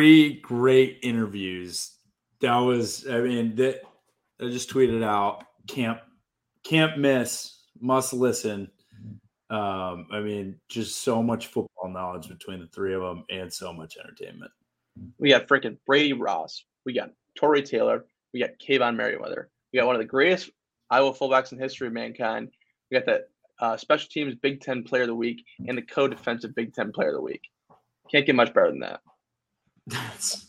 [0.00, 1.90] three great interviews.
[2.40, 3.82] That was, I mean, that
[4.40, 5.44] I just tweeted out.
[5.68, 5.98] Can't
[6.64, 7.58] can't miss.
[7.82, 8.70] Must listen.
[9.50, 13.74] Um, I mean, just so much football knowledge between the three of them, and so
[13.74, 14.50] much entertainment.
[15.18, 16.64] We got freaking Brady Ross.
[16.86, 18.06] We got Tory Taylor.
[18.32, 19.50] We got Kaevon Merriweather.
[19.70, 20.48] We got one of the greatest
[20.88, 22.48] Iowa fullbacks in history of mankind.
[22.90, 23.26] We got the
[23.58, 27.08] uh, special teams Big Ten Player of the Week and the co-defensive Big Ten Player
[27.08, 27.42] of the Week.
[28.10, 29.00] Can't get much better than that.
[29.86, 30.46] That's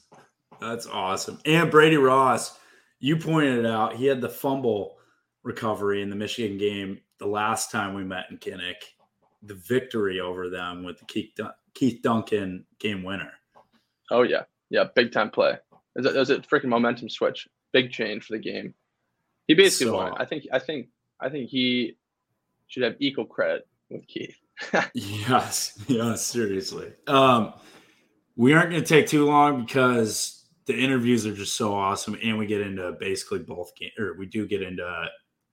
[0.59, 1.39] that's awesome.
[1.45, 2.57] And Brady Ross,
[2.99, 3.95] you pointed it out.
[3.95, 4.97] He had the fumble
[5.43, 8.75] recovery in the Michigan game the last time we met in Kinnick.
[9.43, 13.31] The victory over them with the Keith, Dun- Keith Duncan game winner.
[14.11, 15.51] Oh yeah, yeah, big time play.
[15.53, 15.59] It
[15.95, 17.47] was a, it was a freaking momentum switch.
[17.71, 18.73] Big change for the game.
[19.47, 20.13] He basically So- won.
[20.17, 20.45] I think.
[20.53, 20.89] I think.
[21.19, 21.97] I think he
[22.67, 24.35] should have equal credit with Keith.
[24.93, 26.93] Yes, yes, seriously.
[27.07, 27.53] Um,
[28.35, 32.37] we aren't going to take too long because the interviews are just so awesome, and
[32.37, 35.05] we get into basically both game, or we do get into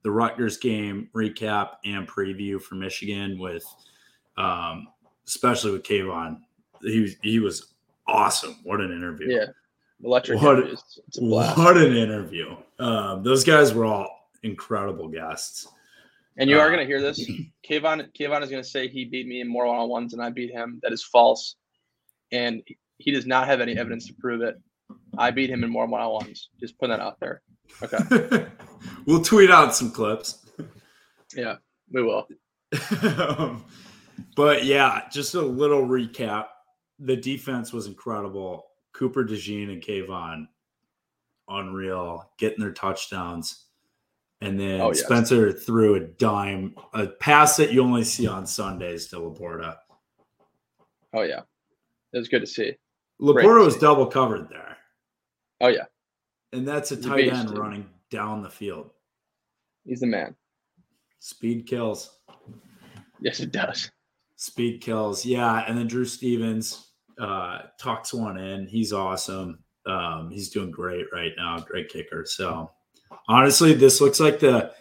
[0.02, 3.64] the Rutgers game recap and preview for Michigan with,
[4.36, 4.86] um,
[5.26, 6.38] especially with Kaevon.
[6.82, 7.74] He was he was
[8.06, 8.56] awesome.
[8.62, 9.28] What an interview!
[9.34, 9.46] yeah,
[10.04, 10.40] electric.
[10.40, 10.82] What- interviews.
[11.08, 11.58] It's a blast.
[11.58, 12.56] What an interview!
[12.78, 14.08] Um, those guys were all
[14.44, 15.66] incredible guests.
[16.36, 17.28] And you are Uh, gonna hear this.
[17.68, 20.30] Kaevon Kaevon is gonna say he beat me in more one on ones than I
[20.30, 20.78] beat him.
[20.84, 21.56] That is false,
[22.32, 22.62] and
[22.98, 24.60] he does not have any evidence to prove it.
[25.16, 26.50] I beat him in more one on ones.
[26.60, 27.42] Just putting that out there.
[27.82, 28.46] Okay.
[29.06, 30.46] we'll tweet out some clips.
[31.34, 31.56] Yeah,
[31.92, 32.26] we will.
[33.18, 33.64] um,
[34.34, 36.46] but yeah, just a little recap.
[36.98, 38.66] The defense was incredible.
[38.92, 40.48] Cooper DeJean and Kaevon,
[41.48, 43.66] unreal, getting their touchdowns.
[44.40, 45.04] And then Oh, yes.
[45.04, 49.76] Spencer threw a dime, a pass that you only see on Sundays to Laporta.
[51.12, 51.40] Oh yeah,
[52.12, 52.72] it was good to see.
[53.20, 54.76] Laporta was double covered there.
[55.60, 55.84] Oh yeah,
[56.52, 57.58] And that's a He's tight end dude.
[57.58, 58.90] running down the field.
[59.84, 60.34] he's the man.
[61.18, 62.18] Speed kills.
[63.20, 63.90] Yes, it does.
[64.36, 65.24] Speed kills.
[65.26, 65.64] Yeah.
[65.66, 68.68] And then Drew Stevens uh, tucks one in.
[68.68, 69.58] He's awesome.
[69.84, 71.58] Um, he's doing great right now.
[71.58, 72.24] Great kicker.
[72.24, 72.70] So
[73.28, 74.72] honestly, this looks like the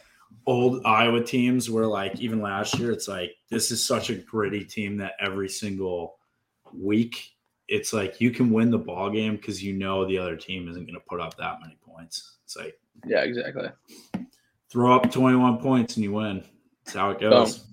[0.46, 4.64] old Iowa teams where like even last year, it's like this is such a gritty
[4.64, 6.18] team that every single
[6.74, 7.32] week
[7.68, 10.86] it's like you can win the ball game because you know the other team isn't
[10.86, 12.38] going to put up that many points.
[12.46, 13.68] It's like Yeah, exactly.
[14.72, 16.44] throw up 21 points and you win.
[16.86, 17.66] That's how it goes.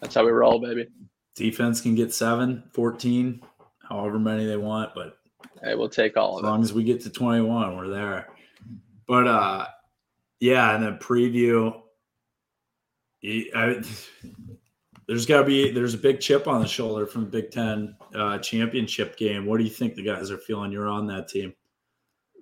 [0.00, 0.86] That's how we roll, baby.
[1.34, 3.42] Defense can get seven, 14,
[3.88, 5.18] however many they want, but
[5.62, 6.48] Hey, we'll take all as of it.
[6.48, 8.28] long as we get to 21, we're there.
[9.08, 9.66] But uh
[10.38, 11.80] yeah, and then preview.
[13.24, 13.82] I-
[15.08, 17.96] there's got to be there's a big chip on the shoulder from the Big Ten
[18.14, 19.46] uh, championship game.
[19.46, 20.72] What do you think the guys are feeling?
[20.72, 21.54] You're on that team.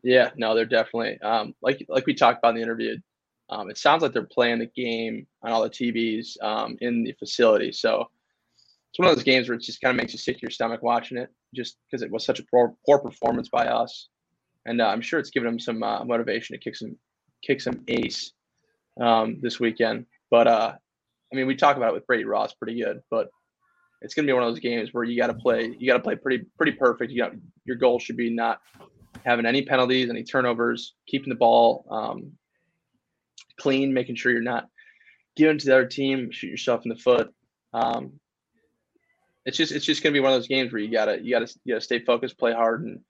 [0.03, 2.97] Yeah, no, they're definitely um, like like we talked about in the interview.
[3.51, 7.13] Um, it sounds like they're playing the game on all the TVs um, in the
[7.19, 7.73] facility.
[7.73, 8.07] So
[8.91, 10.51] it's one of those games where it just kind of makes you sick to your
[10.51, 14.09] stomach watching it, just because it was such a poor, poor performance by us.
[14.67, 16.97] And uh, I'm sure it's given them some uh, motivation to kick some
[17.43, 18.33] kick some ace
[18.99, 20.07] um, this weekend.
[20.31, 20.75] But uh,
[21.35, 23.29] I mean, we talk about it with Brady Ross pretty good, but
[24.03, 25.75] it's gonna be one of those games where you got to play.
[25.77, 27.11] You got to play pretty pretty perfect.
[27.11, 27.33] You got
[27.65, 28.61] your goal should be not
[29.25, 32.33] having any penalties, any turnovers, keeping the ball um,
[33.59, 34.69] clean, making sure you're not
[35.35, 37.35] giving to the other team, shoot yourself in the foot.
[37.73, 38.21] Um,
[39.45, 41.53] it's just it's just gonna be one of those games where you gotta you gotta
[41.65, 43.01] you gotta stay focused, play hard, and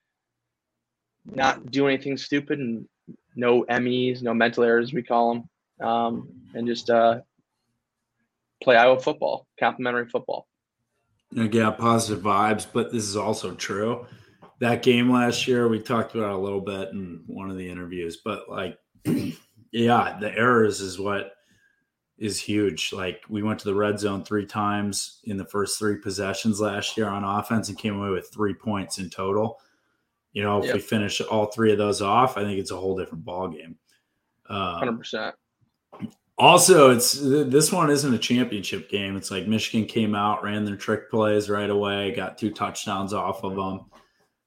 [1.27, 2.89] not do anything stupid, and
[3.37, 7.21] no MEs, no mental errors we call them, um, and just uh,
[8.65, 10.49] play Iowa football, complimentary football.
[11.31, 14.07] Yeah, positive vibes, but this is also true.
[14.61, 17.69] That game last year, we talked about it a little bit in one of the
[17.69, 18.79] interviews, but like,
[19.73, 21.33] yeah, the errors is what
[22.17, 22.93] is huge.
[22.93, 26.97] Like, we went to the red zone three times in the first three possessions last
[26.97, 29.59] year on offense and came away with three points in total.
[30.33, 32.97] You know, if we finish all three of those off, I think it's a whole
[32.97, 33.77] different ball game.
[34.47, 35.35] Hundred Um, percent.
[36.37, 39.17] Also, it's this one isn't a championship game.
[39.17, 43.45] It's like Michigan came out, ran their trick plays right away, got two touchdowns off
[43.45, 43.87] of them.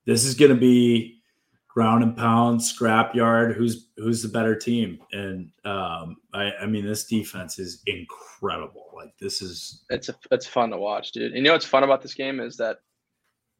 [0.05, 1.21] This is going to be
[1.67, 3.55] ground and pound, scrap yard.
[3.55, 4.99] Who's who's the better team?
[5.11, 8.89] And um, I, I mean, this defense is incredible.
[8.95, 11.27] Like this is it's a, it's fun to watch, dude.
[11.27, 12.79] And you know what's fun about this game is that,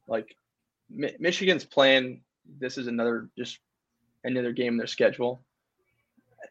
[0.08, 0.36] like,
[0.90, 2.22] Mi- Michigan's playing.
[2.60, 3.60] This is another just
[4.24, 5.40] another game in their schedule.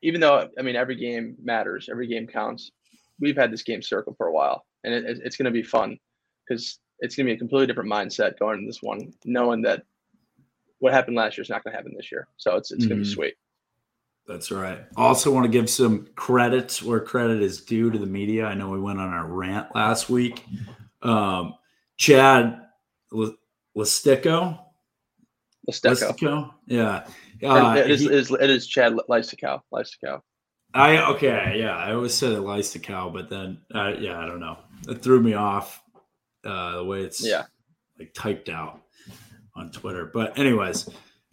[0.02, 2.70] Even though I mean every game matters, every game counts.
[3.19, 5.98] We've had this game circled for a while, and it, it's going to be fun
[6.46, 9.82] because it's gonna be a completely different mindset going into this one, knowing that
[10.78, 12.28] what happened last year is not gonna happen this year.
[12.37, 12.90] So it's it's mm-hmm.
[12.90, 13.14] gonna be mm-hmm.
[13.14, 13.34] sweet.
[14.26, 14.81] That's right.
[14.96, 18.46] Also, want to give some credit where credit is due to the media.
[18.46, 20.44] I know we went on our rant last week.
[21.00, 21.54] Um,
[21.96, 22.60] Chad
[23.12, 24.58] Leistikow.
[25.68, 26.52] Listico.
[26.66, 27.06] Yeah.
[27.42, 29.60] Uh, it, is, he, it, is, it is Chad Leistikow.
[29.72, 30.20] Listico.
[30.74, 31.76] I okay, yeah.
[31.76, 34.58] I always said it Listico, but then uh, yeah, I don't know.
[34.88, 35.82] It threw me off
[36.44, 37.44] uh, the way it's yeah
[37.98, 38.82] like typed out
[39.54, 40.10] on Twitter.
[40.12, 40.88] But anyways,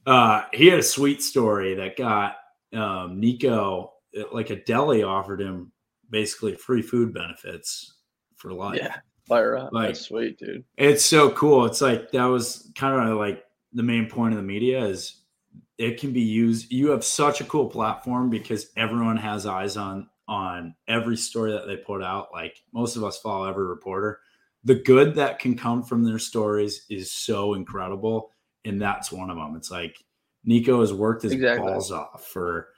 [0.05, 2.37] uh, he had a sweet story that got
[2.73, 3.93] um, Nico
[4.31, 5.71] like a deli offered him
[6.09, 7.95] basically free food benefits
[8.35, 8.79] for life.
[8.81, 8.95] Yeah,
[9.27, 9.73] fire up.
[9.73, 10.63] Like, That's sweet, dude.
[10.77, 11.65] It's so cool.
[11.65, 13.43] It's like that was kind of like
[13.73, 15.21] the main point of the media is
[15.77, 16.71] it can be used.
[16.71, 21.67] You have such a cool platform because everyone has eyes on on every story that
[21.67, 22.29] they put out.
[22.31, 24.19] Like most of us follow every reporter.
[24.63, 28.31] The good that can come from their stories is so incredible,
[28.63, 29.55] and that's one of them.
[29.55, 29.97] It's like
[30.45, 31.67] Nico has worked his exactly.
[31.67, 32.69] balls off for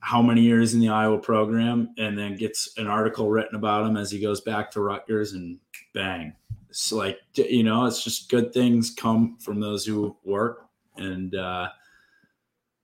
[0.00, 3.96] how many years in the Iowa program and then gets an article written about him
[3.96, 5.58] as he goes back to Rutgers and
[5.92, 6.34] bang.
[6.74, 10.66] It's like, you know, it's just good things come from those who work.
[10.96, 11.68] And uh,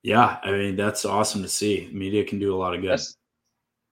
[0.03, 1.91] yeah, I mean, that's awesome to see.
[1.93, 2.91] Media can do a lot of good.
[2.91, 3.17] That's,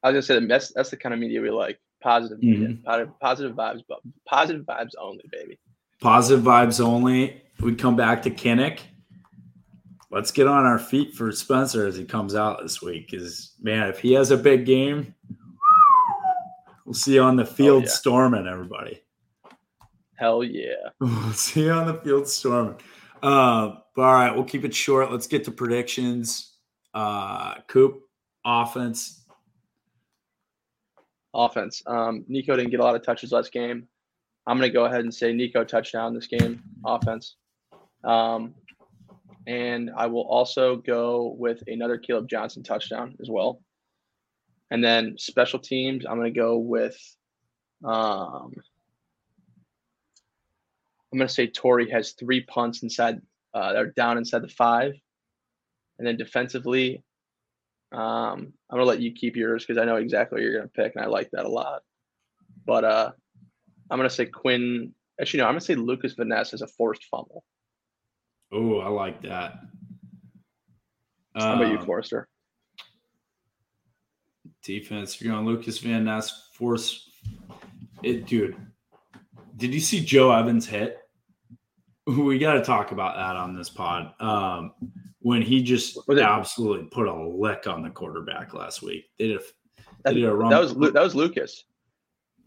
[0.04, 1.80] I was gonna say that's that's the kind of media we like.
[2.00, 2.84] Positive, mm-hmm.
[2.84, 5.58] positive, positive vibes, but positive vibes only, baby.
[6.00, 7.42] Positive vibes only.
[7.58, 8.78] We come back to Kinnick
[10.10, 13.10] let's get on our feet for Spencer as he comes out this week.
[13.10, 15.14] Because man, if he has a big game,
[16.84, 17.92] we'll see you on the field oh, yeah.
[17.92, 19.02] storming, everybody.
[20.18, 20.74] Hell yeah.
[21.00, 22.76] We'll see you on the field storming.
[23.22, 25.10] Uh, but all right, we'll keep it short.
[25.10, 26.56] Let's get to predictions.
[26.92, 28.00] Uh, Coop,
[28.44, 29.24] offense.
[31.34, 31.82] Offense.
[31.86, 33.86] Um, Nico didn't get a lot of touches last game.
[34.46, 36.62] I'm going to go ahead and say Nico touchdown this game.
[36.84, 37.36] Offense.
[38.02, 38.54] Um,
[39.46, 43.60] and I will also go with another Kaleb Johnson touchdown as well.
[44.70, 46.96] And then special teams, I'm going to go with,
[47.84, 48.52] um,
[51.12, 53.20] I'm going to say Tory has three punts inside,
[53.54, 54.94] uh, they're down inside the five.
[55.98, 57.02] And then defensively,
[57.92, 60.68] um, I'm going to let you keep yours because I know exactly what you're going
[60.68, 61.82] to pick, and I like that a lot.
[62.66, 63.10] But uh,
[63.90, 64.92] I'm going to say Quinn.
[65.20, 67.44] Actually, no, I'm going to say Lucas Van Ness has a forced fumble.
[68.52, 69.54] Oh, I like that.
[71.34, 72.28] How about you, um, Forrester?
[74.62, 75.20] Defense.
[75.20, 76.48] You're on Lucas Van Ness.
[76.54, 77.10] Force
[78.02, 78.56] it, dude.
[79.58, 80.98] Did you see Joe Evans hit?
[82.06, 84.14] We got to talk about that on this pod.
[84.18, 84.72] Um,
[85.20, 89.10] when he just absolutely put a lick on the quarterback last week.
[89.18, 89.42] They did a,
[90.04, 90.50] they did a run.
[90.50, 91.64] That was that was Lucas.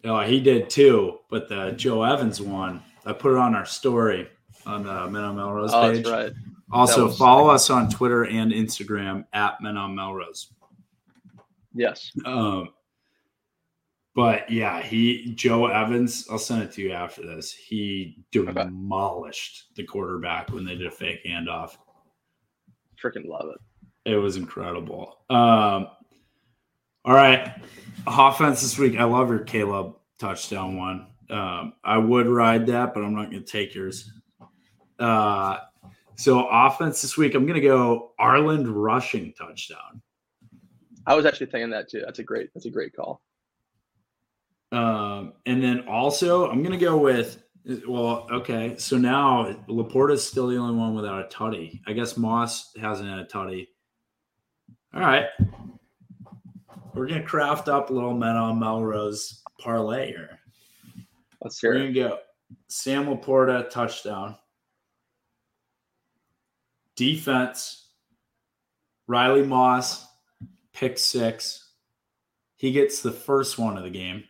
[0.03, 1.19] Oh, he did too.
[1.29, 4.27] But the Joe Evans one, I put it on our story
[4.65, 6.07] on the Men on Melrose oh, page.
[6.07, 6.31] right.
[6.71, 10.53] Also, follow us on Twitter and Instagram at Men on Melrose.
[11.73, 12.11] Yes.
[12.25, 12.69] Um,
[14.15, 16.27] but yeah, he Joe Evans.
[16.29, 17.51] I'll send it to you after this.
[17.51, 19.81] He demolished okay.
[19.81, 21.77] the quarterback when they did a fake handoff.
[23.01, 24.11] Freaking love it.
[24.11, 25.17] It was incredible.
[25.29, 25.87] Um,
[27.05, 27.55] all right,
[28.05, 28.99] offense this week.
[28.99, 31.07] I love your Kaleb touchdown one.
[31.29, 34.11] Um, I would ride that, but I'm not going to take yours.
[34.99, 35.57] Uh,
[36.15, 40.01] so offense this week, I'm going to go Arland rushing touchdown.
[41.07, 42.01] I was actually thinking that too.
[42.05, 42.49] That's a great.
[42.53, 43.21] That's a great call.
[44.71, 47.43] Um, and then also, I'm going to go with.
[47.87, 48.75] Well, okay.
[48.77, 51.79] So now Laporta's still the only one without a tutty.
[51.85, 53.67] I guess Moss hasn't had a tutty.
[54.93, 55.25] All right.
[56.93, 60.39] We're going to craft up a little men on Melrose parlay here.
[61.43, 62.17] Let's hear We're going to go
[62.67, 64.35] Sam Laporta touchdown.
[66.95, 67.89] Defense,
[69.07, 70.05] Riley Moss,
[70.73, 71.69] pick six.
[72.57, 74.25] He gets the first one of the game.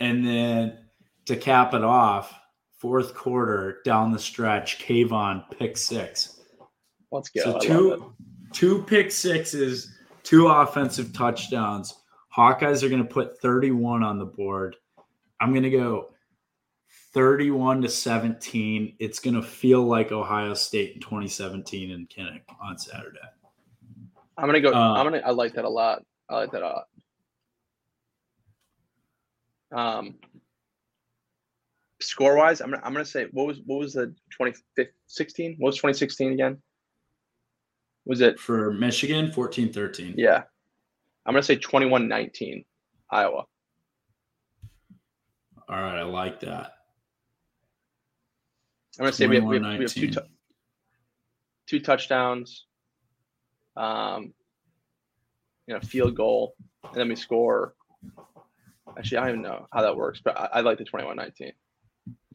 [0.00, 0.78] And then
[1.26, 2.34] to cap it off,
[2.78, 6.40] fourth quarter down the stretch, Kaevon pick six.
[7.10, 7.42] Let's go.
[7.42, 8.14] So two
[8.52, 11.94] two pick sixes, two offensive touchdowns.
[12.36, 14.76] Hawkeyes are going to put 31 on the board.
[15.40, 16.10] I'm going to go
[17.14, 18.96] 31 to 17.
[18.98, 23.18] It's going to feel like Ohio State in 2017 in Kinnick on Saturday.
[24.36, 24.74] I'm going to go.
[24.74, 26.02] Uh, I'm going to, I like that a lot.
[26.28, 26.88] I like that a lot.
[29.76, 30.14] Um,
[32.00, 35.56] score wise, I'm, I'm going to say, what was, what was the 2016?
[35.58, 36.58] What was 2016 again?
[38.06, 40.14] Was it for Michigan 14 13?
[40.16, 40.44] Yeah.
[41.26, 42.64] I'm going to say 21 19,
[43.10, 43.44] Iowa.
[45.68, 45.98] All right.
[45.98, 46.72] I like that.
[48.98, 50.10] I'm gonna say we have, we have, we have two,
[51.66, 52.64] two touchdowns,
[53.76, 54.32] um,
[55.66, 56.54] you know, field goal,
[56.84, 57.74] and then we score.
[58.98, 61.52] Actually, I don't even know how that works, but I, I like the 21-19.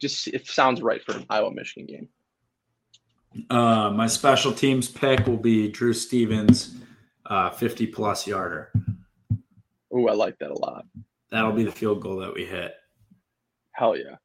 [0.00, 2.08] Just it sounds right for an Iowa Michigan game.
[3.48, 6.76] Uh, my special teams pick will be Drew Stevens,
[7.26, 8.72] uh, 50 plus yarder.
[9.92, 10.84] Oh, I like that a lot.
[11.30, 12.74] That'll be the field goal that we hit.
[13.72, 14.16] Hell yeah.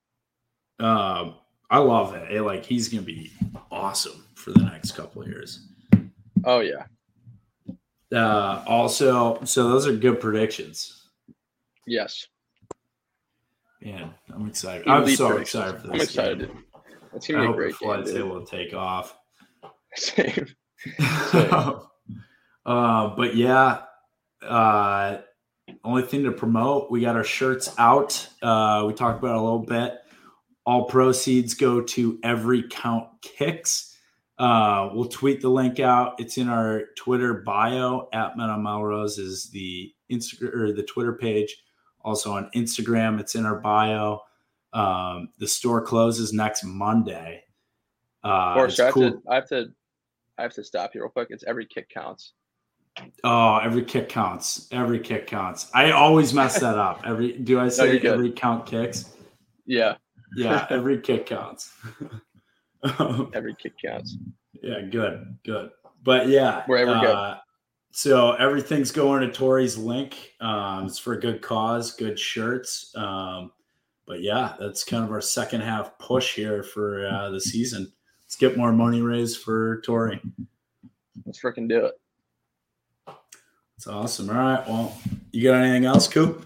[0.80, 1.36] Um,
[1.70, 2.32] I love it.
[2.32, 2.42] it.
[2.42, 3.32] Like he's gonna be
[3.72, 5.68] awesome for the next couple of years.
[6.44, 6.86] Oh yeah.
[8.12, 10.97] Uh, also, so those are good predictions.
[11.88, 12.28] Yes.
[13.82, 14.88] Man, I'm excited.
[14.88, 15.96] I'm so excited for this.
[15.96, 16.48] I'm excited.
[16.50, 16.64] Game.
[17.14, 18.18] It's gonna be I a great game.
[18.18, 19.18] able to take off.
[19.96, 20.48] Same.
[21.32, 21.54] Same.
[22.66, 23.82] uh, but yeah,
[24.44, 25.20] uh,
[25.84, 28.28] only thing to promote, we got our shirts out.
[28.42, 29.96] Uh, we talked about a little bit.
[30.66, 33.96] All proceeds go to every count kicks.
[34.38, 36.20] Uh, we'll tweet the link out.
[36.20, 41.56] It's in our Twitter bio at Meta Melrose is the Instagram or the Twitter page.
[42.04, 44.22] Also on Instagram, it's in our bio.
[44.74, 47.44] Um, the store closes next Monday.
[48.24, 49.04] Uh, course, I, cool.
[49.04, 49.66] have to, I have to,
[50.38, 51.30] I have to stop here real quick.
[51.32, 52.34] It's every kick counts.
[53.24, 54.68] Oh, every kick counts.
[54.72, 55.70] Every kick counts.
[55.74, 57.02] I always mess that up.
[57.06, 59.14] Every do I say no, every count kicks?
[59.66, 59.96] Yeah.
[60.36, 61.72] Yeah, every kick counts.
[63.34, 64.18] every kick counts.
[64.62, 65.72] Yeah, good, good.
[66.04, 67.38] But yeah, wherever uh.
[67.92, 70.34] So everything's going to Tory's link.
[70.40, 72.94] Um, it's for a good cause, good shirts.
[72.96, 73.52] Um,
[74.06, 77.92] but yeah, that's kind of our second half push here for uh, the season.
[78.24, 80.22] Let's get more money raised for Tori.
[81.26, 83.16] Let's freaking do it.
[83.78, 84.30] It's awesome.
[84.30, 84.68] All right.
[84.68, 84.98] Well,
[85.32, 86.46] you got anything else, Coop?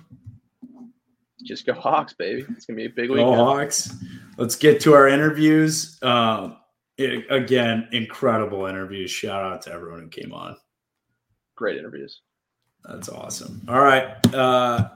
[1.43, 2.45] Just go Hawks, baby.
[2.49, 3.19] It's gonna be a big week.
[3.19, 3.93] Go Hawks.
[4.37, 5.97] Let's get to our interviews.
[6.01, 6.57] Um,
[6.97, 9.11] it, again, incredible interviews.
[9.11, 10.57] Shout out to everyone who came on.
[11.55, 12.21] Great interviews.
[12.83, 13.61] That's awesome.
[13.67, 14.15] All right.
[14.33, 14.89] Uh,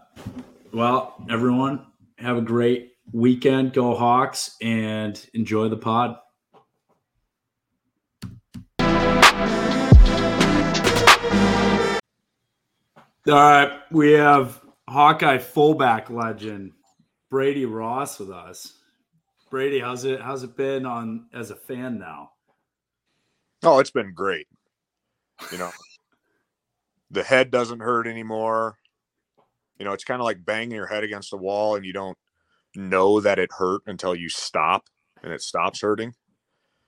[0.73, 1.85] well, everyone,
[2.17, 3.73] have a great weekend.
[3.73, 6.17] Go Hawks and enjoy the pod.
[13.27, 16.73] All right, we have Hawkeye fullback legend
[17.31, 18.73] Brady Ross with us.
[19.49, 22.31] Brady, how's it how's it been on as a fan now?
[23.63, 24.47] Oh, it's been great.
[25.51, 25.71] You know,
[27.11, 28.77] the head doesn't hurt anymore.
[29.77, 32.17] You know, it's kind of like banging your head against the wall and you don't
[32.75, 34.85] know that it hurt until you stop
[35.23, 36.13] and it stops hurting.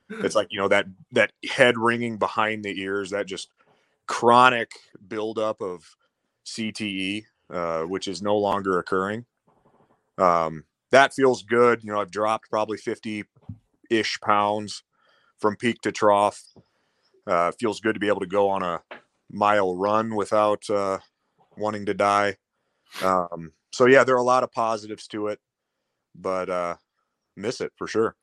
[0.09, 3.49] It's like, you know, that that head ringing behind the ears, that just
[4.07, 4.71] chronic
[5.05, 5.97] buildup of
[6.45, 9.25] CTE, uh, which is no longer occurring.
[10.17, 11.83] Um, that feels good.
[11.83, 13.25] You know, I've dropped probably 50
[13.89, 14.83] ish pounds
[15.39, 16.41] from peak to trough.
[17.25, 18.81] Uh, feels good to be able to go on a
[19.31, 20.99] mile run without uh,
[21.57, 22.37] wanting to die.
[23.03, 25.39] Um, so yeah, there are a lot of positives to it,
[26.15, 26.75] but uh,
[27.35, 28.15] miss it for sure.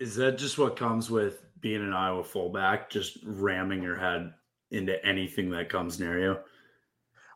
[0.00, 2.88] Is that just what comes with being an Iowa fullback?
[2.88, 4.32] Just ramming your head
[4.70, 6.36] into anything that comes near you?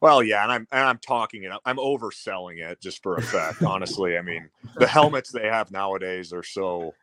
[0.01, 1.53] Well, yeah, and I'm and I'm talking it.
[1.67, 3.63] I'm overselling it just for effect.
[3.63, 6.95] honestly, I mean, the helmets they have nowadays are so,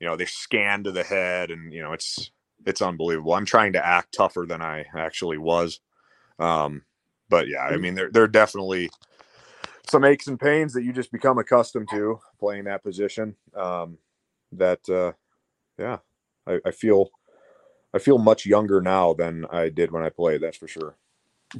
[0.00, 2.30] you know, they scan to the head, and you know, it's
[2.66, 3.34] it's unbelievable.
[3.34, 5.80] I'm trying to act tougher than I actually was,
[6.38, 6.82] um,
[7.28, 8.90] but yeah, I mean, they're they're definitely
[9.90, 13.36] some aches and pains that you just become accustomed to playing that position.
[13.54, 13.98] Um,
[14.52, 15.12] that, uh,
[15.78, 15.98] yeah,
[16.46, 17.10] I, I feel
[17.94, 20.40] I feel much younger now than I did when I played.
[20.40, 20.96] That's for sure.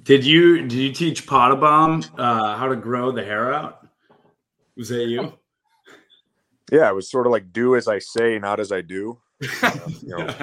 [0.02, 3.87] Did you did you teach Pottebaum uh, how to grow the hair out?
[4.76, 5.35] Was that you?
[6.71, 9.18] Yeah, it was sort of like do as I say, not as I do.
[9.62, 10.35] Uh, you know,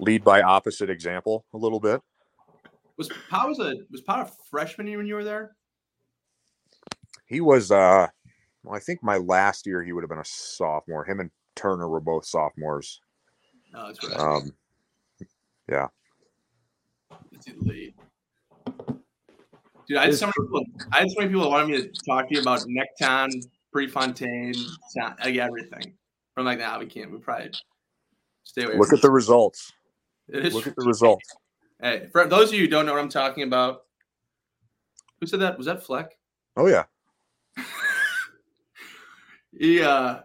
[0.00, 2.00] lead by opposite example a little bit.
[2.96, 5.56] Was Pot was a was Pot a freshman when you were there?
[7.26, 7.70] He was.
[7.70, 8.08] uh
[8.64, 11.04] Well, I think my last year he would have been a sophomore.
[11.04, 13.00] Him and Turner were both sophomores.
[13.74, 14.18] Oh, that's right.
[14.18, 14.52] Um,
[15.68, 15.88] yeah.
[17.32, 17.94] It's late.
[19.86, 20.64] Dude, I had so many people.
[20.92, 23.30] I had so many people that wanted me to talk to you about Necton,
[23.72, 24.54] Prefontaine,
[25.24, 25.94] like everything.
[26.36, 27.10] I'm like, nah, we can't.
[27.10, 27.50] We probably
[28.44, 28.76] stay away.
[28.76, 29.72] Look at the results.
[30.28, 31.28] Look at the results.
[31.80, 33.84] Hey, for those of you who don't know what I'm talking about,
[35.20, 35.56] who said that?
[35.56, 36.16] Was that Fleck?
[36.56, 36.84] Oh yeah.
[39.58, 40.20] he uh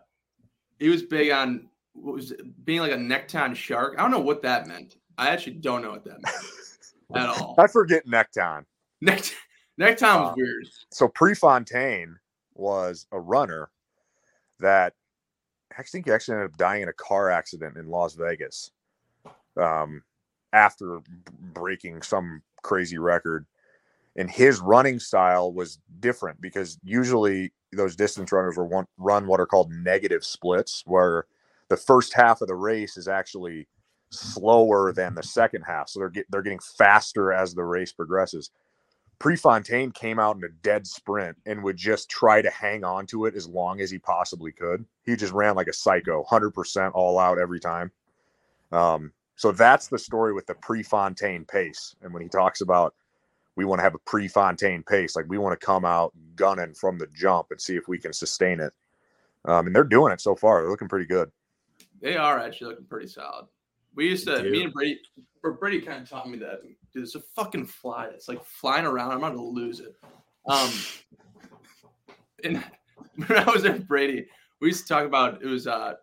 [0.79, 3.95] he was big on what was it, being like a Necton shark.
[3.97, 4.97] I don't know what that meant.
[5.17, 6.35] I actually don't know what that meant
[7.15, 7.55] at all.
[7.57, 8.65] I forget Necton.
[9.03, 9.33] Necton.
[9.79, 10.67] Necton was um, weird.
[10.91, 12.17] So Prefontaine
[12.55, 13.69] was a runner
[14.59, 14.93] that
[15.77, 18.71] I think he actually ended up dying in a car accident in Las Vegas
[19.57, 20.03] um,
[20.51, 21.01] after
[21.53, 23.45] breaking some crazy record.
[24.15, 29.47] And his running style was different because usually those distance runners will run what are
[29.47, 31.25] called negative splits, where
[31.69, 33.67] the first half of the race is actually
[34.11, 35.89] slower than the second half.
[35.89, 38.51] So they're get, they're getting faster as the race progresses.
[39.19, 43.25] Prefontaine came out in a dead sprint and would just try to hang on to
[43.25, 44.85] it as long as he possibly could.
[45.03, 47.91] He just ran like a psycho, 100% all out every time.
[48.71, 51.95] Um, so that's the story with the pre-Fontaine pace.
[52.01, 52.93] And when he talks about
[53.55, 56.97] we want to have a pre-Fontaine pace, like we want to come out gunning from
[56.97, 58.73] the jump and see if we can sustain it.
[59.45, 60.61] Um, and they're doing it so far.
[60.61, 61.31] They're looking pretty good.
[62.01, 63.45] They are actually looking pretty solid.
[63.95, 64.99] We used to, me and Brady,
[65.59, 66.61] Brady kind of taught me that.
[66.93, 68.07] Dude, it's a fucking fly.
[68.07, 69.11] It's like flying around.
[69.11, 69.95] I'm about to lose it.
[70.47, 70.71] Um,
[72.43, 72.63] and
[73.27, 74.25] when I was at Brady,
[74.59, 75.93] we used to talk about it was uh,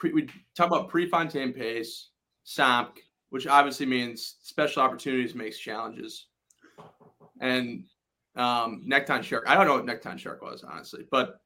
[0.00, 0.26] pre, we
[0.56, 2.08] talk about Prefontaine pace,
[2.44, 2.88] SOMC,
[3.28, 6.26] which obviously means special opportunities makes challenges,
[7.40, 7.84] and
[8.34, 9.44] um, Necktie Shark.
[9.46, 11.40] I don't know what Necktie Shark was honestly, but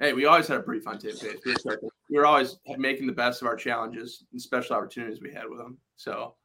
[0.00, 1.64] hey, we always had a Prefontaine pace.
[2.08, 5.58] We were, always making the best of our challenges and special opportunities we had with
[5.58, 5.76] them.
[5.96, 6.36] So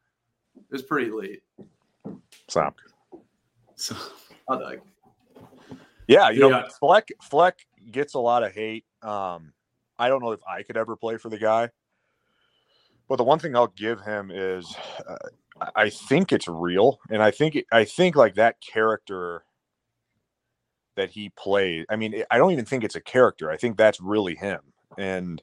[0.58, 1.44] it was pretty late.
[2.50, 2.76] Stop.
[3.76, 3.96] So,
[4.50, 4.82] I like.
[6.08, 7.60] Yeah, you know, Fleck Fleck
[7.92, 8.84] gets a lot of hate.
[9.02, 9.54] Um,
[10.04, 11.70] I don't know if I could ever play for the guy,
[13.08, 14.76] but the one thing I'll give him is,
[15.08, 15.16] uh,
[15.78, 19.46] I think it's real, and I think I think like that character
[20.98, 21.86] that he played.
[21.90, 23.50] I mean, I don't even think it's a character.
[23.50, 24.60] I think that's really him.
[24.98, 25.42] And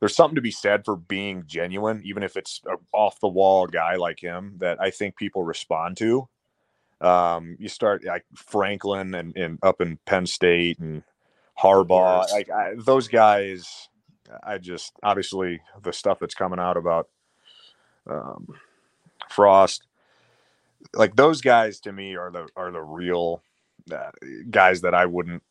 [0.00, 3.66] there's something to be said for being genuine, even if it's an off the wall
[3.66, 6.28] guy like him that I think people respond to.
[7.02, 11.02] Um, you start like Franklin and, and up in Penn State and
[11.58, 13.88] Harbaugh, like I, those guys.
[14.42, 17.08] I just obviously the stuff that's coming out about
[18.10, 18.48] um,
[19.28, 19.86] Frost,
[20.94, 23.42] like those guys to me are the are the real
[23.92, 24.10] uh,
[24.50, 25.42] guys that I wouldn't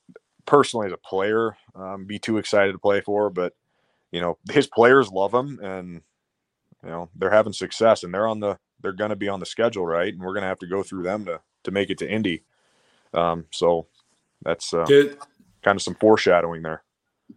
[0.45, 3.53] personally as a player um, be too excited to play for, but
[4.11, 6.01] you know his players love him and
[6.83, 9.45] you know they're having success and they're on the they're going to be on the
[9.45, 11.97] schedule right and we're going to have to go through them to to make it
[11.99, 12.43] to Indy.
[13.13, 13.87] Um, so
[14.43, 14.85] that's uh,
[15.65, 16.83] kind of some foreshadowing there.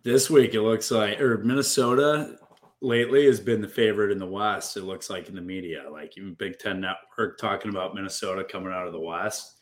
[0.05, 2.37] This week it looks like or Minnesota
[2.81, 4.77] lately has been the favorite in the West.
[4.77, 8.73] It looks like in the media, like even Big Ten Network talking about Minnesota coming
[8.73, 9.57] out of the West.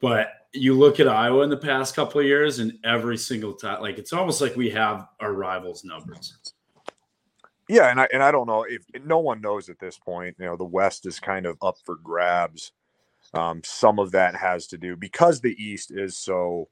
[0.00, 3.80] But you look at Iowa in the past couple of years, and every single time,
[3.80, 6.36] like it's almost like we have our rivals' numbers.
[7.68, 10.36] Yeah, and I and I don't know if no one knows at this point.
[10.38, 12.72] You know, the West is kind of up for grabs.
[13.34, 16.68] Um, some of that has to do because the East is so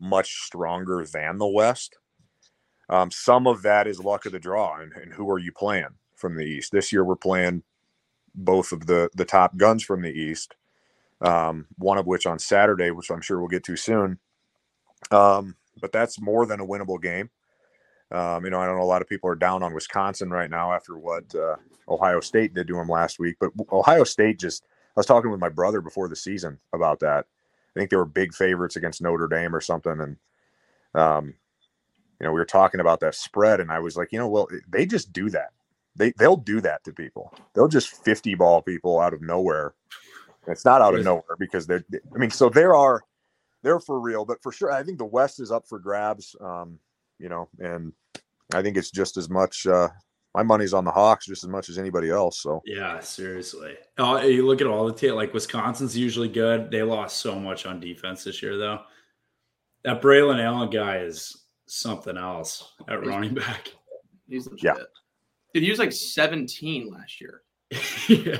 [0.00, 1.98] much stronger than the West.
[2.88, 5.96] Um, some of that is luck of the draw, and, and who are you playing
[6.16, 6.72] from the East?
[6.72, 7.62] This year, we're playing
[8.34, 10.54] both of the the top guns from the East
[11.20, 14.18] um, one of which on Saturday, which I'm sure we'll get to soon.
[15.10, 17.30] Um, but that's more than a winnable game.
[18.10, 20.50] Um, you know, I don't know a lot of people are down on Wisconsin right
[20.50, 21.56] now after what uh,
[21.88, 24.64] Ohio State did to them last week, but Ohio State just.
[24.96, 27.26] I was talking with my brother before the season about that.
[27.74, 30.16] I think they were big favorites against Notre Dame or something, and
[30.94, 31.34] um,
[32.20, 34.48] you know, we were talking about that spread, and I was like, you know, well,
[34.68, 35.50] they just do that.
[35.96, 37.34] They they'll do that to people.
[37.54, 39.74] They'll just fifty ball people out of nowhere
[40.46, 41.84] it's not out of nowhere because they're.
[42.14, 43.02] I mean, so there are,
[43.62, 46.34] they're for real, but for sure, I think the West is up for grabs.
[46.40, 46.78] Um,
[47.18, 47.92] you know, and
[48.52, 49.66] I think it's just as much.
[49.66, 49.88] Uh,
[50.34, 52.40] my money's on the Hawks just as much as anybody else.
[52.40, 53.74] So yeah, seriously.
[53.98, 56.70] Oh, you look at all the t- like Wisconsin's usually good.
[56.70, 58.80] They lost so much on defense this year, though.
[59.84, 63.68] That Braylon Allen guy is something else at running back.
[64.28, 64.74] He's yeah.
[65.52, 67.42] Did he was like 17 last year.
[68.08, 68.38] yeah.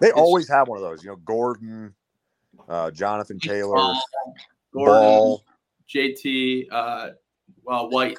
[0.00, 1.02] They always have one of those.
[1.02, 1.94] You know, Gordon,
[2.68, 4.02] uh, Jonathan Taylor, Ball,
[4.72, 5.44] Gordon, Ball.
[5.92, 7.10] JT, uh,
[7.62, 8.18] well, White,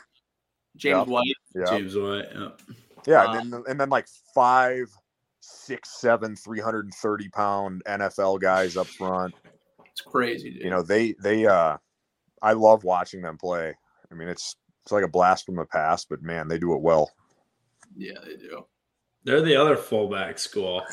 [0.79, 1.07] James.
[1.07, 1.69] White, yep.
[1.69, 2.25] James White.
[2.33, 2.49] Yeah,
[3.05, 4.89] yeah um, and, then, and then like five,
[5.39, 9.33] six, seven, 330 pound NFL guys up front.
[9.85, 10.51] It's crazy.
[10.51, 10.63] Dude.
[10.63, 11.77] You know, they, they, uh,
[12.41, 13.75] I love watching them play.
[14.11, 16.81] I mean, it's, it's like a blast from the past, but man, they do it
[16.81, 17.11] well.
[17.95, 18.65] Yeah, they do.
[19.23, 20.83] They're the other fullback school.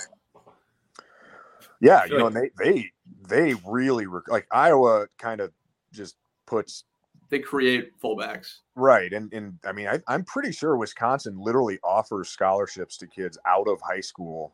[1.81, 2.91] Yeah, you know, like, they they
[3.29, 5.53] they really rec- like Iowa kind of
[5.93, 6.85] just puts
[7.29, 8.59] they create fullbacks.
[8.75, 9.13] Right.
[9.13, 13.69] And and I mean I, I'm pretty sure Wisconsin literally offers scholarships to kids out
[13.69, 14.53] of high school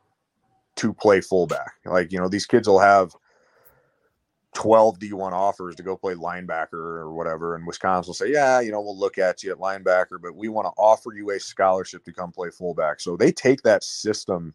[0.76, 1.72] to play fullback.
[1.84, 3.14] Like, you know, these kids will have
[4.54, 7.56] 12 D1 offers to go play linebacker or whatever.
[7.56, 10.48] And Wisconsin will say, yeah, you know, we'll look at you at linebacker, but we
[10.48, 13.00] want to offer you a scholarship to come play fullback.
[13.00, 14.54] So they take that system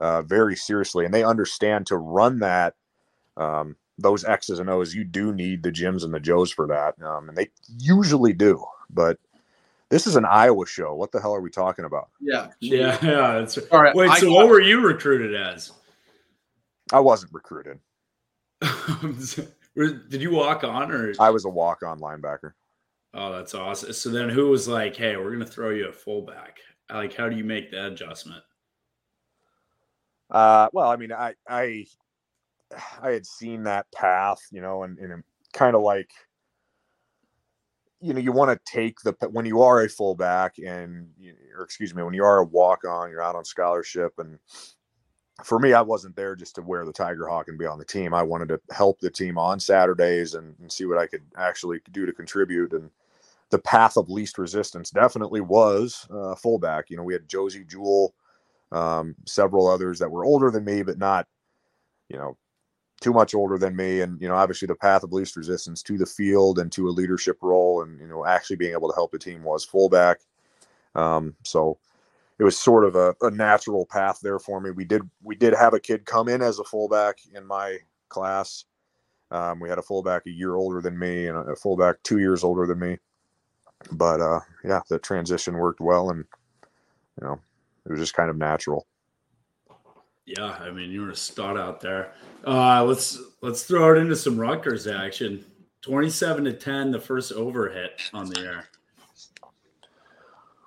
[0.00, 2.74] uh, very seriously and they understand to run that.
[3.36, 7.00] Um, those X's and O's, you do need the Jims and the Joes for that.
[7.02, 8.64] Um, and they usually do.
[8.90, 9.18] But
[9.90, 10.94] this is an Iowa show.
[10.94, 12.08] What the hell are we talking about?
[12.20, 12.48] Yeah.
[12.60, 12.98] Yeah.
[13.02, 13.94] yeah that's, All right.
[13.94, 15.72] Wait, I so got- what were you recruited as?
[16.92, 17.78] I wasn't recruited.
[18.60, 21.12] Did you walk on or?
[21.20, 22.52] I was a walk on linebacker.
[23.14, 23.92] Oh, that's awesome.
[23.92, 26.58] So then who was like, hey, we're going to throw you a fullback?
[26.92, 28.42] Like, how do you make that adjustment?
[30.30, 31.86] Uh, well, I mean, I, I,
[33.02, 36.10] I had seen that path, you know, and, and kind of like,
[38.00, 41.08] you know, you want to take the when you are a fullback and,
[41.56, 44.38] or excuse me, when you are a walk on, you're out on scholarship, and
[45.44, 47.84] for me, I wasn't there just to wear the Tiger Hawk and be on the
[47.84, 48.14] team.
[48.14, 51.80] I wanted to help the team on Saturdays and, and see what I could actually
[51.92, 52.72] do to contribute.
[52.72, 52.90] And
[53.50, 56.90] the path of least resistance definitely was uh, fullback.
[56.90, 58.14] You know, we had Josey Jewell,
[58.72, 61.26] um, several others that were older than me, but not,
[62.08, 62.36] you know,
[63.00, 64.00] too much older than me.
[64.00, 66.90] And, you know, obviously the path of least resistance to the field and to a
[66.90, 70.20] leadership role and, you know, actually being able to help the team was fullback.
[70.94, 71.78] Um, so
[72.38, 74.70] it was sort of a, a natural path there for me.
[74.70, 78.64] We did, we did have a kid come in as a fullback in my class.
[79.30, 82.42] Um, we had a fullback a year older than me and a fullback two years
[82.42, 82.98] older than me.
[83.92, 86.24] But uh, yeah, the transition worked well, and
[87.20, 87.40] you know,
[87.86, 88.86] it was just kind of natural.
[90.38, 92.12] Yeah, I mean, you were a stud out there.
[92.46, 95.44] Uh, let's let's throw it into some Rutgers action.
[95.82, 98.68] Twenty-seven to ten, the first over hit on the air.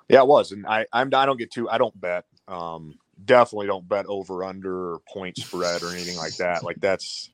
[0.10, 2.26] Yeah, it was, and I I'm I don't get too I don't bet.
[2.47, 6.63] Um, definitely don't bet over under or point spread or anything like that.
[6.63, 7.30] Like that's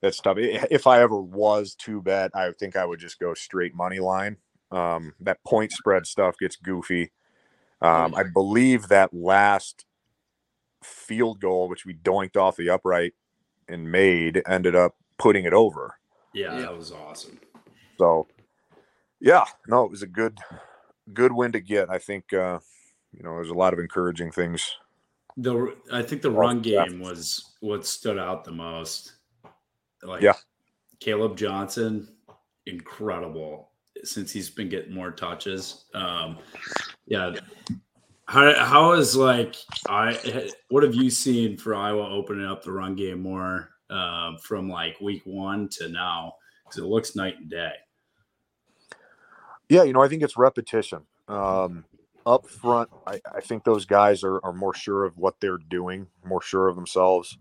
[0.00, 0.38] that's tough.
[0.38, 4.38] If I ever was to bet, I think I would just go straight money line.
[4.72, 7.12] Um, that point spread stuff gets goofy.
[7.80, 9.84] Um, I believe that last
[10.82, 13.14] field goal, which we doinked off the upright
[13.68, 15.94] and made, ended up putting it over.
[16.32, 16.60] Yeah, Yeah.
[16.62, 17.38] that was awesome.
[17.98, 18.28] So,
[19.20, 20.38] yeah, no, it was a good,
[21.12, 21.90] good win to get.
[21.90, 22.60] I think, uh,
[23.12, 24.70] you know, there's a lot of encouraging things.
[25.36, 26.86] The I think the Well, run yeah.
[26.86, 29.14] game was what stood out the most.
[30.02, 30.34] Like Yeah.
[31.00, 32.08] Kaleb Johnson,
[32.66, 33.70] incredible
[34.04, 35.86] since he's been getting more touches.
[35.94, 36.38] Um,
[37.06, 37.34] yeah.
[38.28, 39.56] How how is like
[39.88, 44.68] I what have you seen for Iowa opening up the run game more um, from
[44.68, 46.34] like week one to now?
[46.62, 47.72] Because it looks night and day.
[49.70, 51.06] Yeah, you know, I think it's repetition.
[51.26, 51.86] Um,
[52.26, 56.06] up front, I, I think those guys are, are more sure of what they're doing,
[56.22, 57.38] more sure of themselves.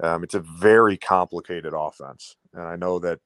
[0.00, 2.36] Um, it's a very complicated offense.
[2.52, 3.18] And I know that,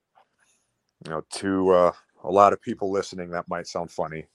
[1.05, 4.27] you know, to uh, a lot of people listening, that might sound funny.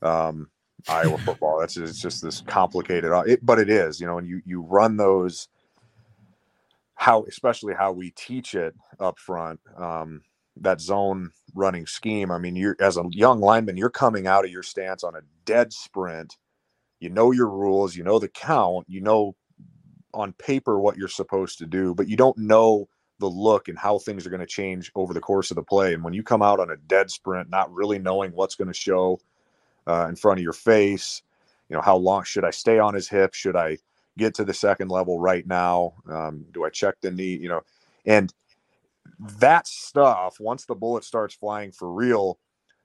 [0.00, 0.48] Um,
[0.88, 4.26] Iowa football, that's it's just this complicated, uh, it, but it is, you know, and
[4.26, 5.48] you, you run those,
[6.94, 9.60] how, especially how we teach it up front.
[9.76, 10.22] Um,
[10.56, 12.30] that zone running scheme.
[12.30, 15.22] I mean, you're as a young lineman, you're coming out of your stance on a
[15.44, 16.36] dead sprint.
[17.00, 19.34] You know your rules, you know the count, you know
[20.14, 23.98] on paper what you're supposed to do, but you don't know the look and how
[23.98, 25.94] things are going to change over the course of the play.
[25.94, 28.74] And when you come out on a dead sprint, not really knowing what's going to
[28.74, 29.18] show
[29.86, 31.22] uh, in front of your face,
[31.68, 33.34] you know, how long should I stay on his hip?
[33.34, 33.78] Should I
[34.18, 35.94] get to the second level right now?
[36.08, 37.36] Um, do I check the knee?
[37.36, 37.60] You know,
[38.06, 38.32] and
[39.18, 42.38] that stuff once the bullet starts flying for real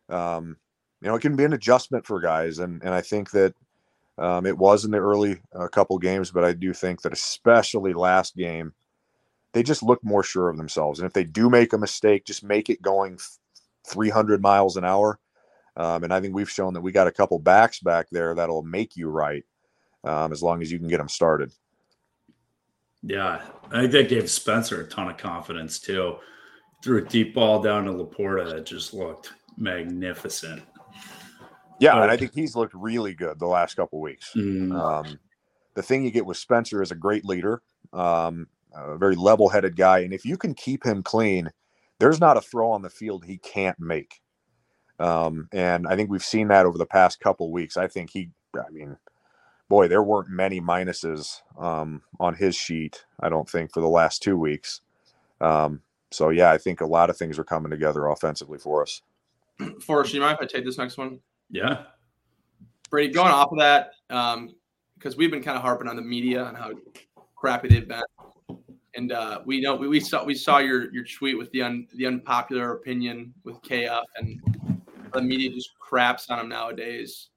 [0.10, 0.56] um
[1.02, 3.54] you know it can be an adjustment for guys and and i think that
[4.18, 7.94] um it was in the early uh, couple games but i do think that especially
[7.94, 8.74] last game
[9.54, 12.44] they just look more sure of themselves and if they do make a mistake just
[12.44, 13.18] make it going
[13.88, 15.20] 300 miles an hour
[15.78, 18.64] um, and i think we've shown that we got a couple backs back there that'll
[18.64, 19.46] make you right
[20.04, 21.52] um, as long as you can get them started
[23.04, 26.18] Yeah, I think that gave Spencer a ton of confidence too.
[26.84, 30.62] Threw a deep ball down to Laporta that just looked magnificent.
[31.80, 35.20] yeah and i think he's looked really good the last couple weeks Mm, Um,
[35.76, 37.62] the thing you get with Spencer is a great leader,
[37.94, 40.00] um, a very level headed guy.
[40.00, 41.52] And if you can keep him clean,
[42.00, 44.20] there's not a throw on the field he can't make.
[45.00, 47.78] Um, and I think we've seen that over the past couple weeks.
[47.78, 48.98] I think he, I mean,
[49.70, 54.24] boy, there weren't many minuses um, on his sheet, I don't think, for the last
[54.24, 54.82] two weeks.
[55.40, 55.82] Um,
[56.12, 59.02] so, yeah, I think a lot of things are coming together offensively for us.
[59.86, 61.20] Forrest, you mind if I take this next one?
[61.50, 61.84] yeah,
[62.90, 63.92] Brady, going off of that,
[64.98, 66.72] because we've been kind of harping on the media and how
[67.36, 68.04] crappy they've been.
[68.96, 71.88] And uh, we know we, we saw we saw your your tweet with the un,
[71.96, 74.42] the unpopular opinion with KF, and
[75.14, 77.30] the media just craps on him nowadays.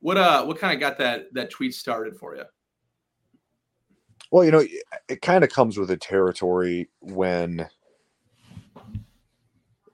[0.00, 2.44] What uh what kind of got that that tweet started for you?
[4.30, 4.64] Well, you know,
[5.08, 7.68] it kind of comes with the territory when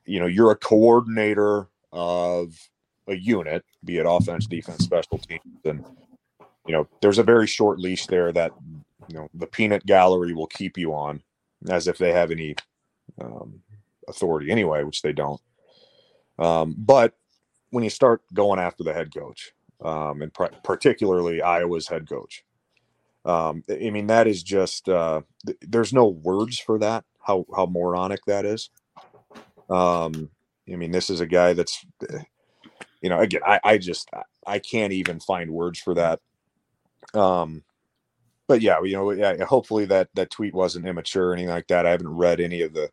[0.05, 2.55] you know you're a coordinator of
[3.09, 5.85] a unit, be it offense, defense, special teams, and
[6.67, 8.53] you know there's a very short leash there that
[9.09, 11.23] you know the peanut gallery will keep you on,
[11.69, 12.55] as if they have any
[13.21, 13.61] um,
[14.09, 15.41] authority anyway, which they don't.
[16.39, 17.15] Um, but
[17.71, 19.53] when you start going after the head coach,
[19.85, 20.33] um, and
[20.65, 22.45] particularly Iowa's head coach,
[23.25, 27.05] um, I mean that is just uh, th- there's no words for that.
[27.21, 28.71] How how moronic that is.
[29.69, 30.31] Um,
[30.73, 32.23] I mean, this is a guy that's, eh,
[33.01, 34.09] you know, again, I, I just,
[34.47, 36.21] I can't even find words for that.
[37.15, 37.65] Um,
[38.47, 41.87] but yeah, you know, yeah, hopefully that that tweet wasn't immature or anything like that.
[41.87, 42.91] I haven't read any of the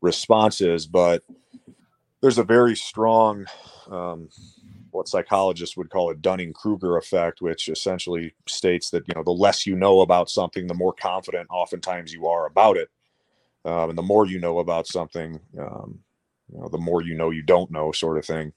[0.00, 1.22] responses, but
[2.20, 3.46] there's a very strong,
[3.90, 4.28] um,
[4.90, 9.30] what psychologists would call a Dunning Kruger effect, which essentially states that you know the
[9.30, 12.88] less you know about something, the more confident oftentimes you are about it
[13.64, 16.00] um, and the more you know about something, um,
[16.52, 18.52] you know, the more you know you don't know, sort of thing.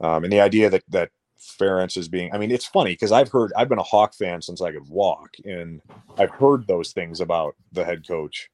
[0.00, 3.30] Um, and the idea that that Ferentz is being, I mean, it's funny because I've
[3.30, 5.80] heard, I've been a Hawk fan since I could walk, and
[6.18, 8.50] I've heard those things about the head coach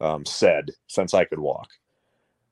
[0.00, 1.68] um, said since I could walk.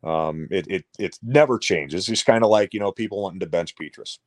[0.02, 2.08] Um, it it it never changes.
[2.08, 4.18] It's kind of like you know people wanting to bench Petras.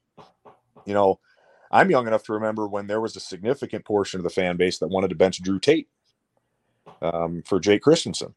[0.85, 1.19] You know,
[1.71, 4.77] I'm young enough to remember when there was a significant portion of the fan base
[4.79, 5.87] that wanted to bench Drew Tate
[7.01, 8.35] um, for Jake Christensen.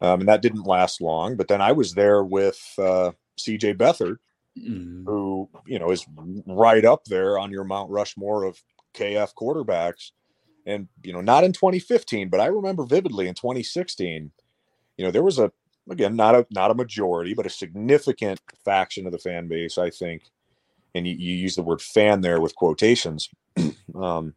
[0.00, 1.36] Um, and that didn't last long.
[1.36, 4.16] But then I was there with uh, CJ Beathard,
[4.56, 5.04] mm-hmm.
[5.06, 6.06] who, you know, is
[6.46, 8.62] right up there on your Mount Rushmore of
[8.94, 10.12] KF quarterbacks.
[10.66, 14.30] And, you know, not in 2015, but I remember vividly in 2016,
[14.96, 15.50] you know, there was a,
[15.90, 19.90] again, not a, not a majority, but a significant faction of the fan base, I
[19.90, 20.22] think.
[20.94, 23.28] And you, you use the word fan there with quotations.
[23.94, 24.34] um,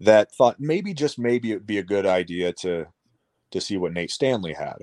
[0.00, 2.86] that thought maybe just maybe it'd be a good idea to
[3.50, 4.76] to see what Nate Stanley had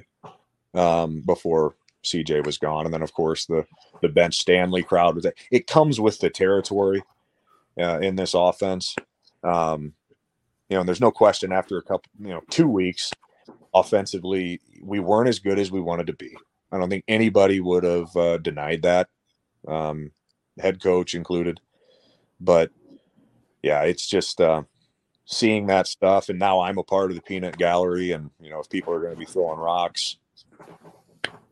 [0.74, 3.66] um, before CJ was gone, and then of course the
[4.02, 5.26] the bench Stanley crowd was.
[5.52, 7.04] It comes with the territory
[7.80, 8.96] uh, in this offense.
[9.44, 9.94] Um,
[10.70, 13.12] you know, and there's no question after a couple, you know, two weeks
[13.76, 16.36] offensively, we weren't as good as we wanted to be.
[16.72, 19.10] I don't think anybody would have uh, denied that,
[19.68, 20.12] um,
[20.60, 21.60] head coach included.
[22.40, 22.72] But
[23.62, 24.64] yeah, it's just uh,
[25.26, 28.60] seeing that stuff and now i'm a part of the peanut gallery and you know
[28.60, 30.18] if people are going to be throwing rocks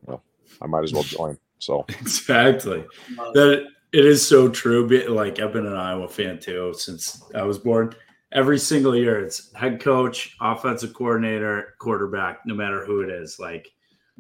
[0.06, 0.22] well,
[0.62, 2.86] i might as well join so exactly
[3.34, 7.58] that it is so true like i've been an iowa fan too since i was
[7.58, 7.94] born
[8.34, 13.72] every single year it's head coach offensive coordinator quarterback no matter who it is like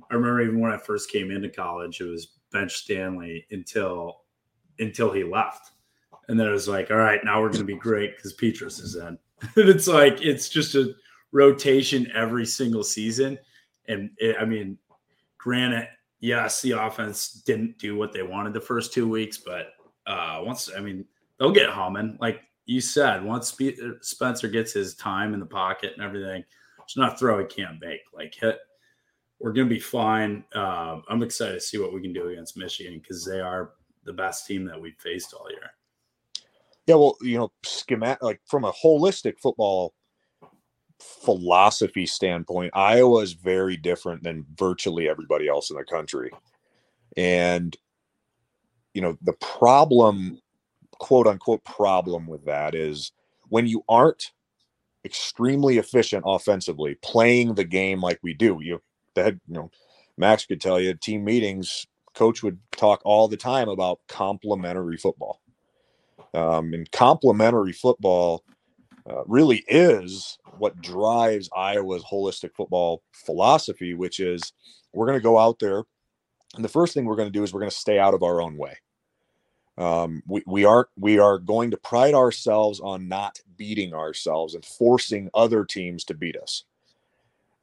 [0.09, 4.21] i remember even when i first came into college it was bench stanley until
[4.79, 5.71] until he left
[6.29, 8.81] and then it was like all right now we're going to be great because Petras
[8.81, 9.17] is in
[9.55, 10.93] and it's like it's just a
[11.33, 13.37] rotation every single season.
[13.89, 14.77] And it, I mean,
[15.37, 15.89] granted,
[16.21, 19.73] yes, the offense didn't do what they wanted the first two weeks, but
[20.07, 21.03] uh, once I mean,
[21.37, 22.17] they'll get humming.
[22.21, 23.57] Like you said, once
[24.01, 26.43] Spencer gets his time in the pocket and everything,
[26.83, 28.01] it's not throw he can't make.
[28.13, 28.59] Like hit,
[29.39, 30.43] we're gonna be fine.
[30.55, 33.71] Uh, I'm excited to see what we can do against Michigan because they are
[34.05, 35.69] the best team that we've faced all year.
[36.87, 39.93] Yeah, well, you know, schematic like from a holistic football
[40.99, 46.31] philosophy standpoint, Iowa is very different than virtually everybody else in the country.
[47.17, 47.75] And
[48.93, 50.39] you know, the problem,
[51.03, 53.11] quote unquote problem with that is
[53.49, 54.31] when you aren't
[55.03, 58.59] extremely efficient offensively, playing the game like we do.
[58.61, 58.81] You
[59.13, 59.69] the head, you know,
[60.17, 61.85] Max could tell you team meetings,
[62.15, 65.41] coach would talk all the time about complementary football.
[66.33, 68.45] Um, and complementary football
[69.05, 74.53] uh, really is what drives Iowa's holistic football philosophy, which is
[74.93, 75.83] we're going to go out there,
[76.55, 78.23] and the first thing we're going to do is we're going to stay out of
[78.23, 78.77] our own way.
[79.77, 84.63] Um, we, we are we are going to pride ourselves on not beating ourselves and
[84.63, 86.63] forcing other teams to beat us.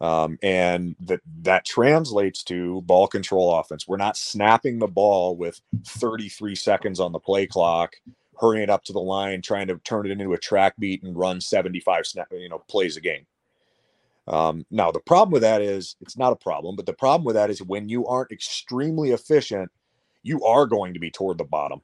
[0.00, 3.86] Um, and that that translates to ball control offense.
[3.86, 7.96] We're not snapping the ball with 33 seconds on the play clock
[8.40, 11.16] hurrying it up to the line, trying to turn it into a track beat and
[11.16, 13.26] run 75 snap, you know, plays a game.
[14.26, 17.34] Um, now the problem with that is it's not a problem, but the problem with
[17.34, 19.70] that is when you aren't extremely efficient,
[20.22, 21.82] you are going to be toward the bottom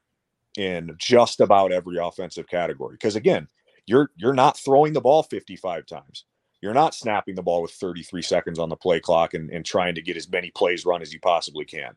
[0.58, 2.94] in just about every offensive category.
[2.94, 3.48] Because again,
[3.86, 6.24] you're you're not throwing the ball 55 times.
[6.62, 9.94] you're not snapping the ball with 33 seconds on the play clock and, and trying
[9.94, 11.94] to get as many plays run as you possibly can.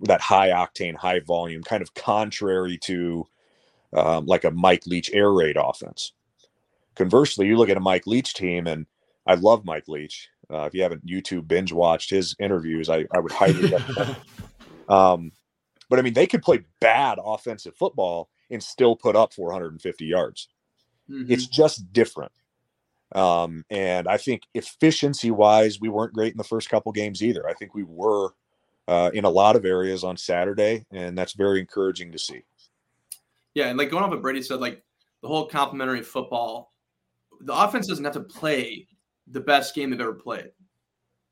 [0.00, 3.26] That high octane, high volume, kind of contrary to
[3.92, 6.12] um, like a Mike Leach air raid offense.
[6.94, 8.86] Conversely, you look at a Mike Leach team, and
[9.26, 10.28] I love Mike Leach.
[10.50, 14.16] Uh, if you haven't YouTube binge watched his interviews, I, I would highly recommend.
[14.88, 15.32] um,
[15.88, 20.48] but I mean, they could play bad offensive football and still put up 450 yards.
[21.10, 21.32] Mm-hmm.
[21.32, 22.32] It's just different.
[23.14, 27.48] Um, and I think efficiency wise, we weren't great in the first couple games either.
[27.48, 28.30] I think we were
[28.88, 32.42] uh, in a lot of areas on Saturday, and that's very encouraging to see.
[33.54, 34.82] Yeah, and like going off what Brady said, like
[35.22, 36.72] the whole complementary football,
[37.40, 38.86] the offense doesn't have to play
[39.28, 40.50] the best game they've ever played.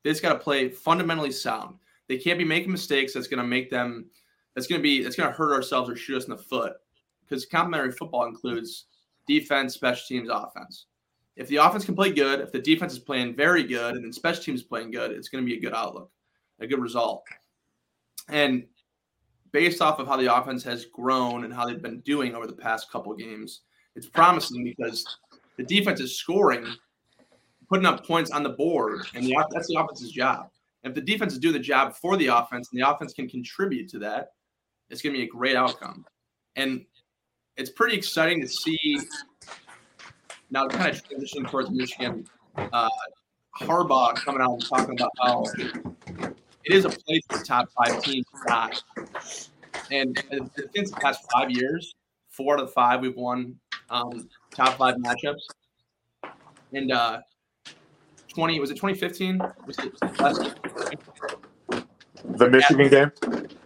[0.03, 1.77] They just got to play fundamentally sound.
[2.07, 4.05] They can't be making mistakes that's going to make them.
[4.55, 5.03] That's going to be.
[5.03, 6.73] That's going to hurt ourselves or shoot us in the foot.
[7.27, 8.85] Because complementary football includes
[9.27, 10.85] defense, special teams, offense.
[11.35, 14.13] If the offense can play good, if the defense is playing very good, and then
[14.13, 16.09] special teams playing good, it's going to be a good outlook,
[16.59, 17.25] a good result.
[18.29, 18.65] And
[19.51, 22.53] based off of how the offense has grown and how they've been doing over the
[22.53, 23.61] past couple games,
[23.95, 25.17] it's promising because
[25.57, 26.65] the defense is scoring,
[27.69, 30.49] putting up points on the board, and the, that's the offense's job.
[30.83, 33.89] If the defense is doing the job for the offense, and the offense can contribute
[33.89, 34.33] to that,
[34.89, 36.05] it's going to be a great outcome.
[36.55, 36.85] And
[37.57, 38.99] it's pretty exciting to see
[40.51, 42.27] now kind of transitioning towards Michigan.
[42.57, 42.89] Uh,
[43.59, 48.25] Harbaugh coming out and talking about how it is a place for top five teams
[48.25, 48.71] to die.
[49.91, 50.21] And
[50.75, 51.93] since the past five years,
[52.29, 53.57] four out of five we've won
[53.89, 55.41] um, top five matchups.
[56.73, 57.21] And uh,
[58.29, 59.39] 20, was it 2015?
[59.65, 61.39] Was it?
[62.29, 63.11] The Michigan game?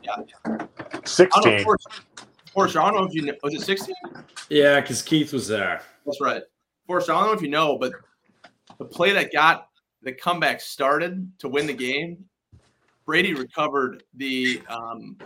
[0.04, 0.65] Yeah.
[1.06, 1.65] 16.
[2.54, 3.95] Forrester, I don't know if you know, was it 16?
[4.50, 5.82] Yeah, because Keith was there.
[6.06, 6.43] That's right.
[6.88, 7.93] Forrester, I don't know if you know, but
[8.78, 9.69] the play that got
[10.02, 12.26] the comeback started to win the game,
[13.06, 15.17] Brady recovered the um,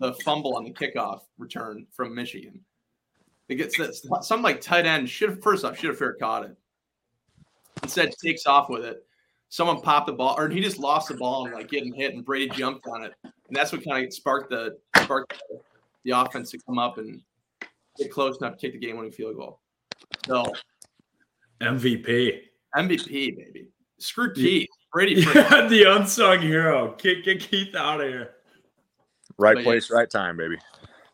[0.00, 2.60] the fumble on the kickoff return from Michigan.
[3.48, 6.44] It gets this some like tight end should have first off should have fair caught
[6.44, 6.56] it.
[7.82, 9.05] Instead, takes off with it.
[9.48, 12.24] Someone popped the ball, or he just lost the ball and like getting hit, and
[12.24, 15.60] Brady jumped on it, and that's what kind of sparked the sparked the,
[16.04, 17.20] the offense to come up and
[17.96, 19.60] get close enough to kick the game-winning field goal.
[20.26, 20.44] So
[21.60, 22.40] MVP,
[22.76, 23.68] MVP, baby.
[23.98, 24.68] Screw Keith.
[24.92, 26.92] Brady, yeah, the unsung hero.
[26.92, 28.36] Kick, get Keith out of here.
[29.38, 29.98] Right but place, yeah.
[29.98, 30.56] right time, baby.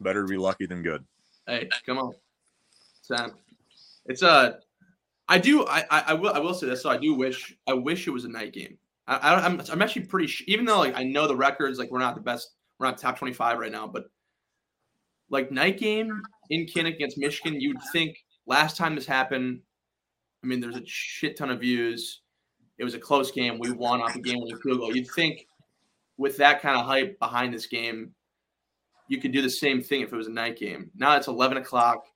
[0.00, 1.04] Better to be lucky than good.
[1.46, 2.12] Hey, come on,
[3.02, 3.32] Sam.
[4.06, 4.28] It's a.
[4.28, 4.52] Uh,
[5.28, 5.66] I do.
[5.66, 6.32] I, I, I will.
[6.32, 6.82] I will say this.
[6.82, 7.56] So I do wish.
[7.66, 8.76] I wish it was a night game.
[9.06, 10.26] I, I am I'm, I'm actually pretty.
[10.26, 12.50] Sh- even though like I know the records, like we're not the best.
[12.78, 14.06] We're not top 25 right now, but
[15.30, 19.60] like night game in Kinnick against Michigan, you'd think last time this happened.
[20.42, 22.22] I mean, there's a shit ton of views.
[22.78, 23.58] It was a close game.
[23.58, 24.94] We won off a game field goal.
[24.94, 25.46] You'd think
[26.16, 28.12] with that kind of hype behind this game,
[29.08, 30.90] you could do the same thing if it was a night game.
[30.96, 32.06] Now it's 11 o'clock,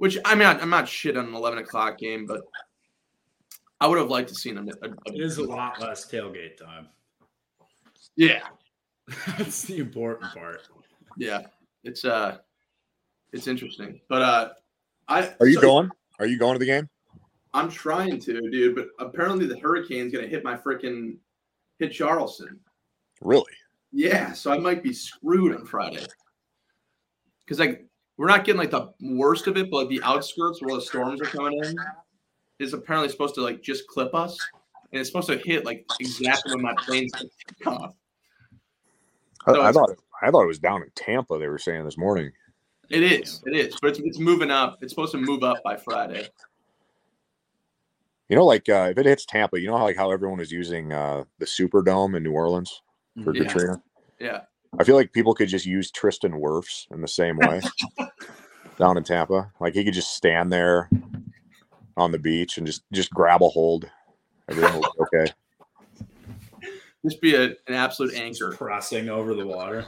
[0.00, 2.40] which I mean, I'm not shit on an 11 o'clock game, but
[3.82, 6.56] I would have liked to see a, a, a it is a lot less tailgate
[6.56, 6.88] time.
[8.16, 8.40] Yeah,
[9.36, 10.62] that's the important part.
[11.18, 11.42] Yeah,
[11.84, 12.38] it's uh,
[13.34, 14.48] it's interesting, but uh,
[15.06, 15.90] I are you so, going?
[16.18, 16.88] Are you going to the game?
[17.52, 21.16] I'm trying to, dude, but apparently the hurricane's gonna hit my freaking
[21.78, 22.58] hit Charleston.
[23.20, 23.52] Really?
[23.92, 26.06] Yeah, so I might be screwed on Friday.
[27.44, 27.89] Because like
[28.20, 31.22] we're not getting like the worst of it, but like the outskirts where the storms
[31.22, 31.74] are coming in
[32.58, 34.38] is apparently supposed to like just clip us,
[34.92, 37.94] and it's supposed to hit like exactly when my plane's take off.
[39.48, 41.38] So I, I thought I thought it was down in Tampa.
[41.38, 42.30] They were saying this morning.
[42.90, 44.76] It is, it is, but it's, it's moving up.
[44.82, 46.28] It's supposed to move up by Friday.
[48.28, 50.52] You know, like uh, if it hits Tampa, you know how like how everyone is
[50.52, 52.82] using uh, the Superdome in New Orleans
[53.24, 53.44] for yeah.
[53.44, 53.82] Katrina.
[54.18, 54.40] Yeah.
[54.78, 57.60] I feel like people could just use Tristan Wirfs in the same way
[58.78, 59.52] down in Tampa.
[59.60, 60.88] Like he could just stand there
[61.96, 63.90] on the beach and just just grab a hold.
[64.48, 65.32] Everything will be okay.
[67.04, 68.50] Just be a, an absolute anchor.
[68.52, 69.86] Crossing over the water.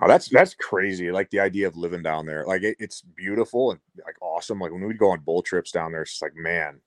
[0.00, 1.10] Oh, that's that's crazy.
[1.10, 2.44] Like the idea of living down there.
[2.46, 4.60] Like it, it's beautiful and like awesome.
[4.60, 6.80] Like when we'd go on bull trips down there, it's just like man,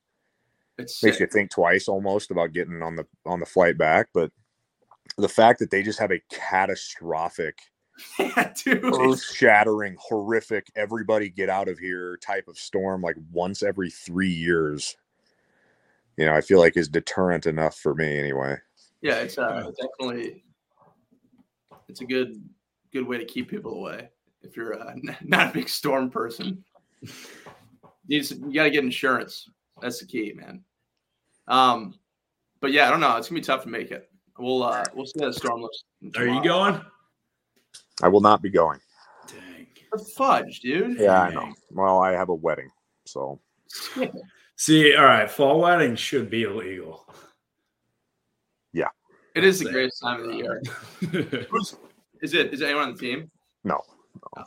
[0.78, 4.08] it makes you think twice almost about getting on the on the flight back.
[4.14, 4.32] But
[5.18, 7.59] the fact that they just have a catastrophic,
[8.20, 14.32] yeah, earth-shattering, horrific, everybody get out of here type of storm, like once every three
[14.32, 14.95] years,
[16.18, 18.57] you know, I feel like is deterrent enough for me anyway.
[19.01, 20.43] Yeah, it's uh, definitely
[21.88, 22.41] it's a good
[22.93, 24.09] good way to keep people away
[24.43, 24.93] if you're uh,
[25.24, 26.64] not a big storm person.
[28.07, 29.49] You, you got to get insurance.
[29.82, 30.64] That's the key, man.
[31.47, 31.95] Um,
[32.59, 33.18] but yeah, I don't know.
[33.18, 34.11] It's gonna be tough to make it.
[34.38, 35.84] We'll uh, we'll see how the storm looks.
[36.17, 36.82] Are you going?
[38.01, 38.79] I will not be going.
[39.27, 39.67] Dang.
[39.91, 40.99] The fudge, dude.
[40.99, 41.53] Yeah, I know.
[41.69, 42.69] Well, I have a wedding,
[43.05, 43.39] so
[44.61, 47.07] See, all right, fall weddings should be illegal.
[48.73, 48.89] Yeah.
[49.36, 50.61] It is the greatest time of the year.
[52.21, 52.53] Is it?
[52.53, 53.32] Is anyone on the team?
[53.63, 53.82] no.
[54.38, 54.43] I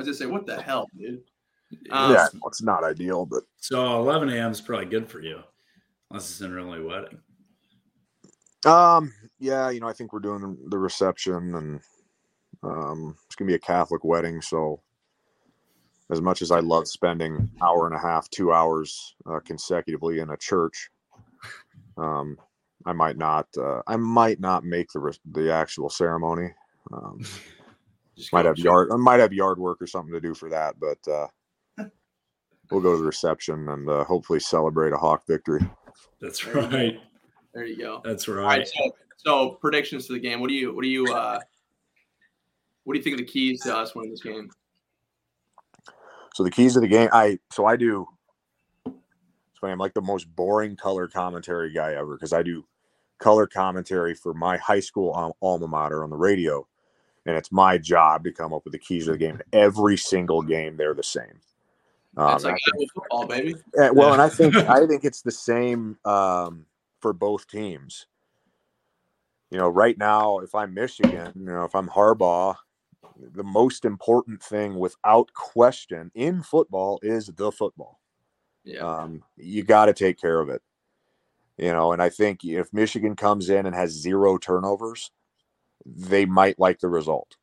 [0.00, 1.22] was gonna say, what the hell, dude?
[1.90, 4.50] Um, yeah, well, it's not ideal, but so 11 a.m.
[4.50, 5.38] is probably good for you,
[6.10, 7.20] unless it's an early wedding.
[8.66, 11.80] Um, yeah, you know, I think we're doing the reception, and
[12.62, 14.80] um, it's gonna be a Catholic wedding, so
[16.10, 20.30] as much as I love spending hour and a half, two hours uh, consecutively in
[20.30, 20.90] a church,
[21.96, 22.36] um,
[22.84, 26.50] I might not, uh, I might not make the re- the actual ceremony.
[26.92, 27.20] Um,
[28.16, 30.50] just might have check- yard, I might have yard work or something to do for
[30.50, 31.26] that, but uh,
[32.70, 35.60] we'll go to the reception and uh, hopefully celebrate a Hawk victory.
[36.20, 37.00] That's right.
[37.54, 38.00] There you go.
[38.04, 38.58] That's All right.
[38.58, 38.68] right.
[38.68, 40.40] So, so predictions to the game.
[40.40, 40.74] What do you?
[40.74, 41.12] What do you?
[41.12, 41.38] uh
[42.84, 44.50] What do you think are the keys to us winning this game?
[46.34, 48.06] So the keys to the game, I so I do.
[48.86, 49.72] It's funny.
[49.72, 52.64] I'm like the most boring color commentary guy ever because I do
[53.18, 56.66] color commentary for my high school alma mater on the radio,
[57.26, 59.40] and it's my job to come up with the keys of the game.
[59.52, 61.40] Every single game, they're the same.
[62.16, 63.54] Um, it's like Iowa football, baby.
[63.74, 66.66] Well, and I think I think it's the same um,
[67.02, 68.06] for both teams.
[69.50, 72.56] You know, right now, if I'm Michigan, you know, if I'm Harbaugh,
[73.34, 78.00] the most important thing, without question, in football is the football.
[78.64, 78.80] Yeah.
[78.80, 80.62] Um, you got to take care of it.
[81.58, 85.10] You know, and I think if Michigan comes in and has zero turnovers,
[85.84, 87.36] they might like the result.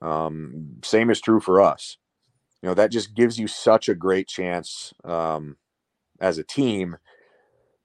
[0.00, 1.98] Um, same is true for us.
[2.62, 5.56] You know, that just gives you such a great chance um,
[6.20, 6.96] as a team.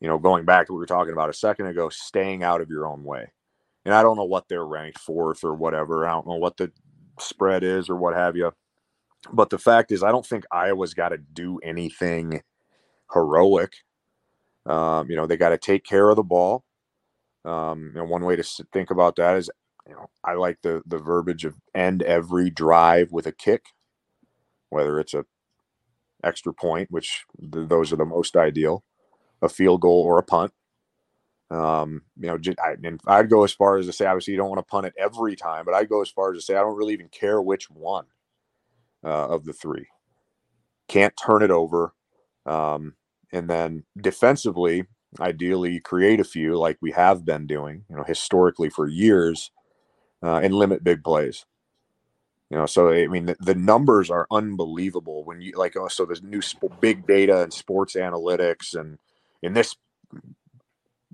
[0.02, 2.60] You know, going back to what we were talking about a second ago, staying out
[2.60, 3.32] of your own way.
[3.86, 6.06] And I don't know what they're ranked fourth or whatever.
[6.06, 6.72] I don't know what the
[7.20, 8.52] spread is or what have you.
[9.32, 12.42] But the fact is, I don't think Iowa's got to do anything
[13.14, 13.74] heroic.
[14.66, 16.64] Um, you know, they got to take care of the ball.
[17.46, 19.50] Um, and one way to think about that is,
[19.88, 23.66] you know, I like the the verbiage of end every drive with a kick,
[24.70, 25.26] whether it's a
[26.24, 28.84] extra point, which th- those are the most ideal,
[29.42, 30.52] a field goal or a punt.
[31.50, 34.50] Um, you know, I, and I'd go as far as to say, obviously, you don't
[34.50, 36.62] want to punt it every time, but I'd go as far as to say, I
[36.62, 38.06] don't really even care which one
[39.04, 39.88] uh, of the three.
[40.88, 41.94] Can't turn it over.
[42.46, 42.96] Um,
[43.34, 44.86] and then defensively,
[45.20, 49.52] ideally, create a few like we have been doing, you know, historically for years,
[50.24, 51.46] uh, and limit big plays.
[52.50, 55.78] You know, so I mean, the, the numbers are unbelievable when you like.
[55.78, 58.98] Oh, so there's new sp- big data and sports analytics, and
[59.42, 59.76] in this,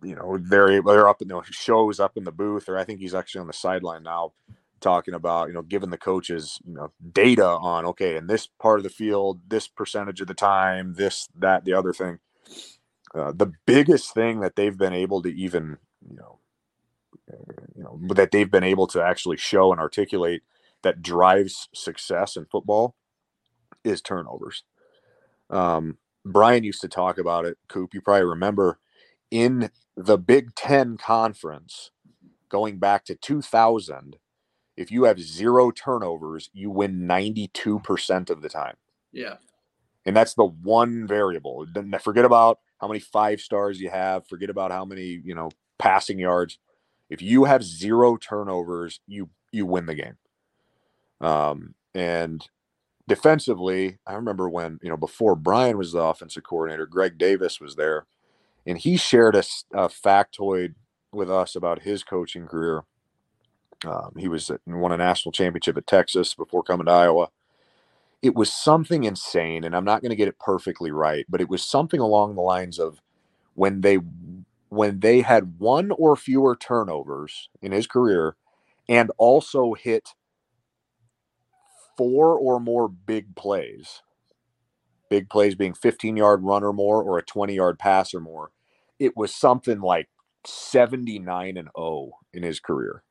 [0.03, 2.99] you know, they're they're up in the shows up in the booth, or I think
[2.99, 4.33] he's actually on the sideline now,
[4.79, 8.79] talking about you know giving the coaches you know data on okay in this part
[8.79, 12.19] of the field, this percentage of the time, this that the other thing.
[13.15, 16.39] Uh, the biggest thing that they've been able to even you know
[17.75, 20.41] you know that they've been able to actually show and articulate
[20.83, 22.95] that drives success in football
[23.83, 24.63] is turnovers.
[25.49, 25.97] Um,
[26.31, 27.57] Brian used to talk about it.
[27.67, 28.79] Coop, you probably remember
[29.31, 31.91] in the Big Ten conference
[32.49, 34.17] going back to 2000.
[34.75, 38.75] If you have zero turnovers, you win 92% of the time.
[39.11, 39.37] Yeah.
[40.05, 41.65] And that's the one variable.
[42.01, 44.27] Forget about how many five stars you have.
[44.27, 45.49] Forget about how many, you know,
[45.79, 46.59] passing yards.
[47.09, 50.17] If you have zero turnovers, you you win the game.
[51.21, 52.47] Um, and
[53.07, 57.75] defensively, I remember when, you know, before Brian was the offensive coordinator, Greg Davis was
[57.75, 58.05] there,
[58.65, 60.75] and he shared a factoid
[61.11, 62.83] with us about his coaching career.
[63.85, 67.29] Um, he was at, won a national championship at Texas before coming to Iowa.
[68.21, 71.49] It was something insane, and I'm not going to get it perfectly right, but it
[71.49, 73.01] was something along the lines of
[73.55, 73.99] when they
[74.69, 78.35] when they had one or fewer turnovers in his career,
[78.89, 80.09] and also hit
[81.97, 84.01] four or more big plays.
[85.09, 88.51] Big plays being 15 yard run or more, or a 20 yard pass or more.
[88.99, 90.09] It was something like
[90.45, 93.03] 79 and 0 in his career.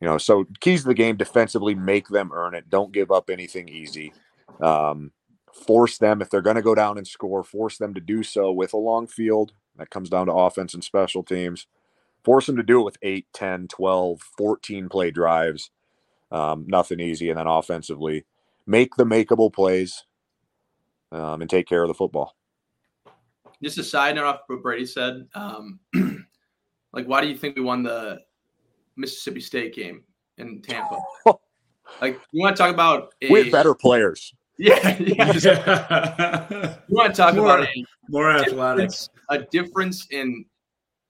[0.00, 2.70] You know, so keys to the game defensively, make them earn it.
[2.70, 4.12] Don't give up anything easy.
[4.60, 5.12] Um,
[5.52, 8.50] force them, if they're going to go down and score, force them to do so
[8.50, 9.52] with a long field.
[9.76, 11.66] That comes down to offense and special teams.
[12.24, 15.70] Force them to do it with 8, 10, 12, 14 play drives.
[16.32, 17.30] Um, nothing easy.
[17.30, 18.24] And then offensively,
[18.66, 20.04] make the makeable plays
[21.12, 22.36] um, and take care of the football.
[23.62, 25.26] just a side note off what Brady said.
[25.34, 25.80] Um,
[26.92, 28.20] like, why do you think we won the
[28.96, 30.04] Mississippi State game
[30.38, 30.98] in Tampa?
[32.00, 34.32] like, you want to talk about a, we have better players.
[34.56, 36.76] Yeah, yeah.
[36.88, 38.88] you want to talk More- about a More athletic.
[38.90, 40.44] difference, a difference in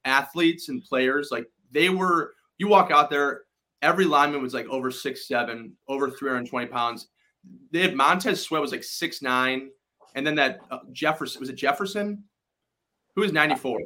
[0.05, 1.29] athletes and players.
[1.31, 3.43] Like they were, you walk out there,
[3.83, 7.09] every lineman was like over six seven, over three hundred twenty pounds.
[7.71, 9.71] They had Montez Sweat was like six nine,
[10.15, 12.25] and then that uh, Jefferson was it Jefferson,
[13.15, 13.79] who was ninety four.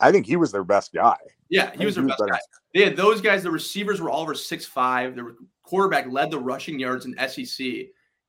[0.00, 1.16] I think he was their best guy.
[1.48, 2.38] Yeah, he was their He best guy.
[2.74, 3.42] They had those guys.
[3.42, 5.16] The receivers were all over six five.
[5.16, 7.66] The quarterback led the rushing yards in SEC,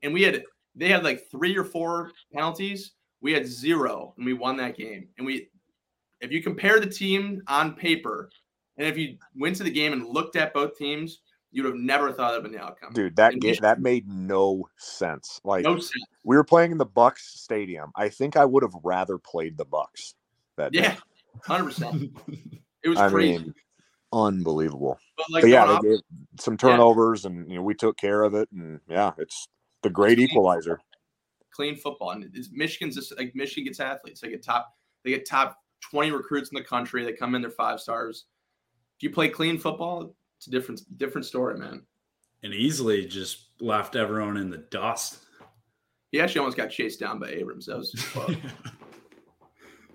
[0.04, 0.44] and we had
[0.76, 2.92] they had like three or four penalties.
[3.22, 5.10] We had zero, and we won that game.
[5.18, 5.50] And we,
[6.22, 8.30] if you compare the team on paper,
[8.80, 11.20] and if you went to the game and looked at both teams,
[11.52, 12.94] you'd have never thought of an outcome.
[12.94, 15.40] Dude, that And game, that made no sense.
[15.44, 15.92] Like no sense.
[16.24, 17.92] we were playing in the Bucs stadium.
[17.96, 20.14] I think I would have rather played the Bucs
[20.58, 20.74] that.
[20.74, 20.96] Yeah,
[21.44, 22.18] hundred percent.
[22.82, 23.44] It was I crazy.
[23.44, 23.54] mean,
[24.14, 24.98] unbelievable.
[25.18, 26.00] but like, But yeah, they gave
[26.40, 29.48] some turnovers, and you know we took care of it, and yeah, it's
[29.84, 30.80] the great equalizer.
[31.52, 32.12] clean football.
[32.12, 34.22] And it's, Michigan's just like Michigan gets athletes.
[34.22, 34.74] They get top,
[35.04, 35.58] they get top
[35.92, 37.04] 20 recruits in the country.
[37.04, 38.26] They come in, they're five stars.
[39.00, 41.84] If you play clean football, it's a different different story, man.
[42.44, 45.20] and easily just left everyone in the dust.
[46.12, 47.68] He actually almost got chased down by Abrams.
[47.68, 47.92] That was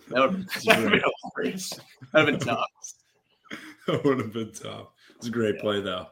[0.09, 1.03] that would have been
[1.35, 1.71] hilarious.
[2.13, 2.67] That would have been tough.
[3.87, 4.89] that would have been tough.
[5.17, 6.07] It's a great play though.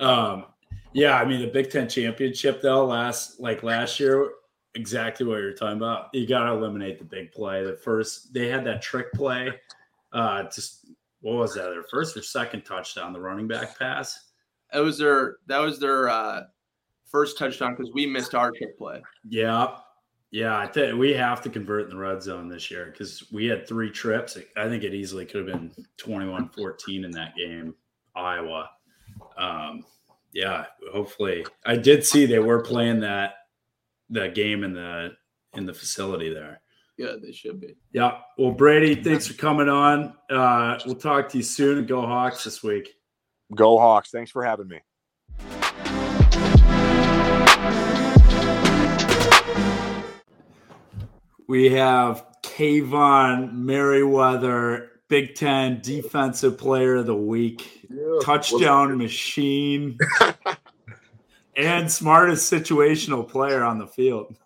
[0.00, 0.46] Um,
[0.92, 4.32] yeah, I mean the Big Ten championship though last like last year,
[4.74, 6.08] exactly what you're talking about.
[6.12, 7.62] You got to eliminate the big play.
[7.62, 9.52] The first they had that trick play.
[10.12, 10.86] Uh, just
[11.20, 11.70] what was that?
[11.70, 14.30] Their first or second touchdown, the running back pass.
[14.72, 16.42] That was their that was their uh,
[17.06, 19.02] first touchdown because we missed our kick play.
[19.28, 19.76] Yeah,
[20.30, 20.58] yeah.
[20.58, 23.66] I think we have to convert in the red zone this year because we had
[23.66, 24.36] three trips.
[24.56, 27.74] I think it easily could have been 21-14 in that game,
[28.14, 28.70] Iowa.
[29.38, 29.84] Um,
[30.32, 31.46] yeah, hopefully.
[31.64, 33.34] I did see they were playing that
[34.10, 35.12] that game in the
[35.54, 36.60] in the facility there.
[36.96, 37.76] Yeah, they should be.
[37.92, 38.18] Yeah.
[38.38, 40.14] Well, Brady, thanks for coming on.
[40.30, 42.94] Uh, we'll talk to you soon and go Hawks this week.
[43.54, 44.10] Go Hawks!
[44.10, 44.80] Thanks for having me.
[51.48, 57.86] We have Kaevon Merriweather, Big Ten Defensive Player of the Week,
[58.22, 59.96] touchdown machine,
[61.56, 64.36] and smartest situational player on the field.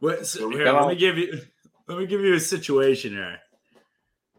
[0.00, 1.40] What, so- here, let me give you
[1.86, 3.38] let me give you a situation here.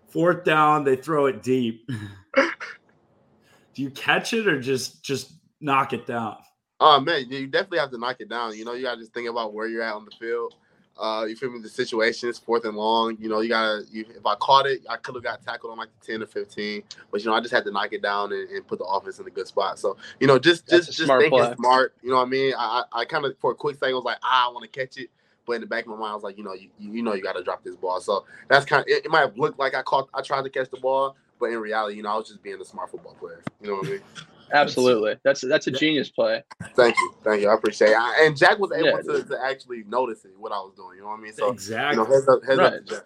[0.09, 1.89] Fourth down, they throw it deep.
[2.35, 6.37] Do you catch it or just just knock it down?
[6.79, 8.55] Oh man, you definitely have to knock it down.
[8.57, 10.55] You know, you gotta just think about where you're at on the field.
[10.97, 11.61] Uh, you feel me?
[11.61, 13.15] The situation is fourth and long.
[13.19, 13.83] You know, you gotta.
[13.89, 16.25] You, if I caught it, I could have got tackled on like the ten or
[16.25, 16.83] fifteen.
[17.09, 19.19] But you know, I just had to knock it down and, and put the offense
[19.19, 19.79] in a good spot.
[19.79, 21.55] So you know, just That's just just smart thinking play.
[21.55, 21.93] smart.
[22.01, 22.53] You know what I mean?
[22.57, 24.79] I I, I kind of for a quick second was like, ah, I want to
[24.79, 25.09] catch it.
[25.49, 27.15] But in the back of my mind, I was like, you know, you, you know,
[27.15, 28.01] you got to drop this ball.
[28.01, 29.11] So that's kind of it, it.
[29.11, 31.97] Might have looked like I caught, I tried to catch the ball, but in reality,
[31.97, 33.43] you know, I was just being a smart football player.
[33.61, 34.01] You know what I mean?
[34.53, 35.17] Absolutely.
[35.25, 36.43] That's that's a genius play.
[36.75, 37.49] Thank you, thank you.
[37.49, 37.97] I appreciate it.
[37.97, 40.97] I- And Jack was able Yeah, to, to actually notice it, what I was doing.
[40.97, 41.33] You know what I mean?
[41.33, 41.97] So you exactly.
[41.97, 42.85] know, heads up, heads up Right.
[42.87, 43.03] to Jack.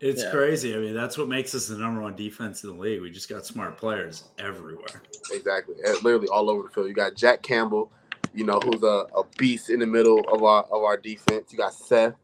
[0.00, 0.30] It's Yeah.
[0.30, 0.74] crazy.
[0.74, 3.02] I mean, that's what makes us the number one defense in the league.
[3.02, 5.02] We just got smart players everywhere.
[5.32, 5.76] Exactly.
[6.02, 6.88] Literally all over the field.
[6.88, 7.90] You got Jack Campbell,
[8.36, 11.50] you know, who's a, a beast in the middle of our of our defense.
[11.50, 12.14] You got Seth.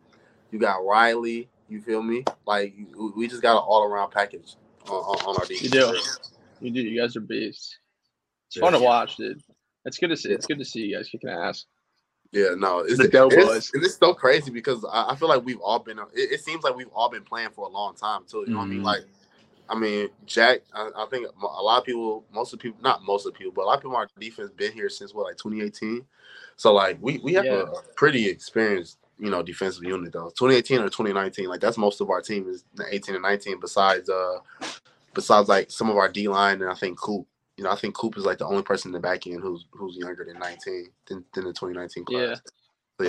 [0.51, 1.49] You got Riley.
[1.69, 2.25] You feel me?
[2.47, 2.75] Like
[3.17, 4.57] we just got an all around package
[4.87, 5.63] on, on, on our defense.
[5.63, 5.99] You do.
[6.61, 6.81] You do.
[6.83, 7.79] You guys are beasts.
[8.49, 9.41] It's fun to watch, dude.
[9.87, 10.31] It's good to see.
[10.31, 11.65] It's good to see you guys kicking ass.
[12.31, 13.71] Yeah, no, it's, The Dough it's, Boys.
[13.75, 15.99] and it's so crazy because I, I feel like we've all been.
[15.99, 18.45] It, it seems like we've all been playing for a long time too.
[18.47, 18.81] You know what I mean?
[18.81, 18.85] Mhm.
[18.85, 19.03] Like,
[19.69, 20.61] I mean, Jack.
[20.75, 23.39] I, I think a lot of people, most of the people, not most of the
[23.39, 26.05] people, but a lot of people on our defense been here since what, like 2018.
[26.57, 27.53] So like, we we have Yeah.
[27.53, 30.31] a, a pretty experienced, you know, defensive unit though.
[30.39, 33.61] 2018 or 2019, like that's most of our team is 18 and 19.
[33.61, 34.39] Besides, uh,
[35.15, 37.27] besides like some of our D line and I think Coop.
[37.59, 39.67] You know, I think Coop is like the only person in the back end who's
[39.73, 42.21] who's younger than 19 than, than the 2019 class.
[42.21, 42.35] Yeah.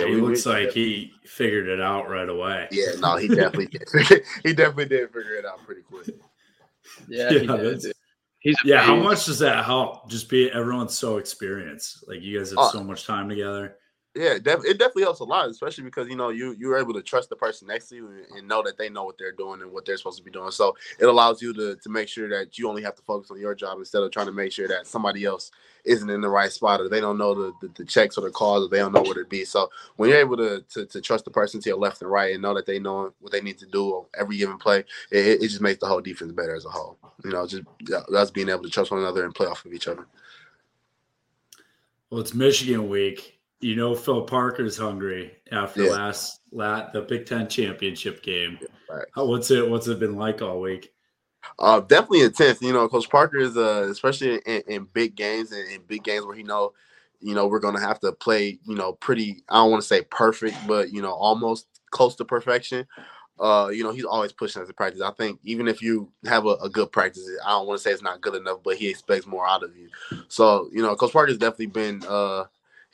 [0.00, 2.68] So, he we- looks we- like he figured it out right away.
[2.70, 3.88] Yeah, no, he definitely did.
[4.42, 6.08] he definitely did figure it out pretty quick.
[7.08, 7.30] Yeah.
[8.46, 10.10] Yeah, he Yeah, how much does that help?
[10.10, 12.04] Just be everyone's so experienced.
[12.06, 12.70] Like you guys have Oh.
[12.72, 13.76] so much time together.
[14.16, 17.30] Yeah, it definitely helps a lot, especially because you know you you're able to trust
[17.30, 19.84] the person next to you and, know that they know what they're doing and what
[19.84, 20.52] they're supposed to be doing.
[20.52, 23.40] So it allows you to to make sure that you only have to focus on
[23.40, 25.50] your job instead of trying to make sure that somebody else
[25.84, 28.30] isn't in the right spot or they don't know the, the, the checks or the
[28.30, 29.44] calls or they don't know what it be.
[29.44, 32.32] So when you're able to, to, to trust the person to your left and right
[32.32, 35.48] and know that they know what they need to do every given play, it, it
[35.48, 36.96] just makes the whole defense better as a whole.
[37.24, 37.64] You know, just
[38.14, 40.06] us being able to trust one another and play off of each other.
[42.10, 45.90] Well, it's Michigan week you know Phil Parker's hungry after yeah.
[45.90, 48.58] last lat the Big Ten championship game.
[48.60, 49.06] Yeah, right.
[49.14, 50.92] How, what's it what's it been like all week?
[51.58, 52.60] Uh, definitely intense.
[52.62, 56.26] You know, Coach Parker is uh, especially in, in big games and in big games
[56.26, 56.72] where he know,
[57.20, 59.42] you know, we're gonna have to play, you know, pretty.
[59.48, 62.86] I don't want to say perfect, but you know, almost close to perfection.
[63.38, 65.02] Uh, you know, he's always pushing us to practice.
[65.02, 67.90] I think even if you have a, a good practice, I don't want to say
[67.90, 69.88] it's not good enough, but he expects more out of you.
[70.28, 72.44] So, you know, Coach Parker's definitely been uh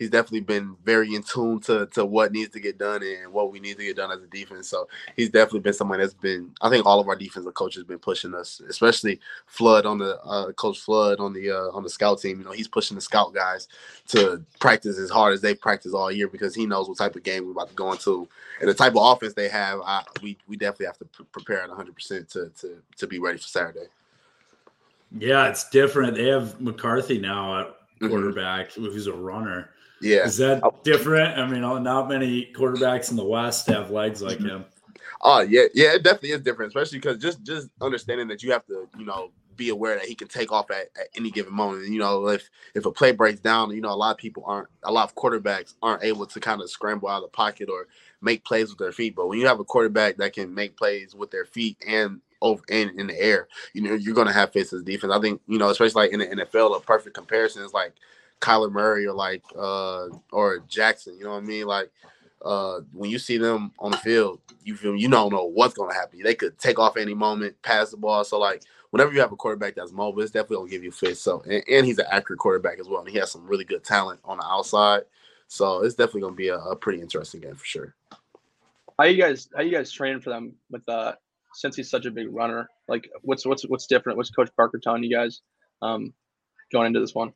[0.01, 3.53] he's definitely been very in tune to to what needs to get done and what
[3.53, 4.66] we need to get done as a defense.
[4.66, 6.51] So he's definitely been someone that's been.
[6.62, 10.53] I think all of our defensive coaches been pushing us, especially Flood on the uh,
[10.53, 12.38] coach Flood on the uh, on the scout team.
[12.38, 13.68] You know, he's pushing the scout guys
[14.09, 17.22] to practice as hard as they practice all year because he knows what type of
[17.22, 18.26] game we're about to go into
[18.61, 19.80] and the type of offense they have.
[19.84, 23.18] I, we we definitely have to p- prepare at 100 percent to to to be
[23.18, 23.88] ready for Saturday.
[25.18, 26.14] Yeah, it's different.
[26.14, 28.09] They have McCarthy now at mm-hmm.
[28.09, 28.84] quarterback, mm-hmm.
[28.84, 29.70] who's a runner.
[30.01, 30.24] Yeah.
[30.26, 30.74] Is that oh.
[30.82, 31.38] different?
[31.38, 34.64] I mean, not many quarterbacks in the West have legs like him.
[35.22, 38.64] Oh yeah, yeah, it definitely is different, especially because just just understanding that you have
[38.66, 39.30] to, you know,
[39.61, 41.84] be aware that he can take off at, at any given moment.
[41.84, 44.42] And, you know, if if a play breaks down, you know, a lot of people
[44.46, 47.68] aren't, a lot of quarterbacks aren't able to kind of scramble out of the pocket
[47.68, 47.86] or
[48.22, 49.14] make plays with their feet.
[49.14, 52.62] But when you have a quarterback that can make plays with their feet and over
[52.70, 55.12] and in the air, you know, you're gonna have faces defense.
[55.12, 57.92] I think, you know, especially like in the NFL, a perfect comparison is like
[58.41, 61.16] Kyler Murray or like uh or Jackson.
[61.18, 61.66] You know what I mean?
[61.66, 61.91] Like
[62.43, 65.95] uh when you see them on the field, you feel you don't know what's gonna
[65.95, 66.20] happen.
[66.22, 68.24] They could take off any moment, pass the ball.
[68.24, 71.20] So like whenever you have a quarterback that's mobile, it's definitely gonna give you fits.
[71.20, 73.84] So and, and he's an accurate quarterback as well, and he has some really good
[73.84, 75.03] talent on the outside.
[75.49, 77.95] So it's definitely gonna be a, a pretty interesting game for sure.
[78.99, 81.14] How you guys how you guys training for them with uh
[81.55, 82.68] since he's such a big runner?
[82.88, 84.16] Like what's what's what's different?
[84.16, 85.41] What's Coach Parker telling you guys
[85.82, 86.12] um
[86.72, 87.32] going into this one?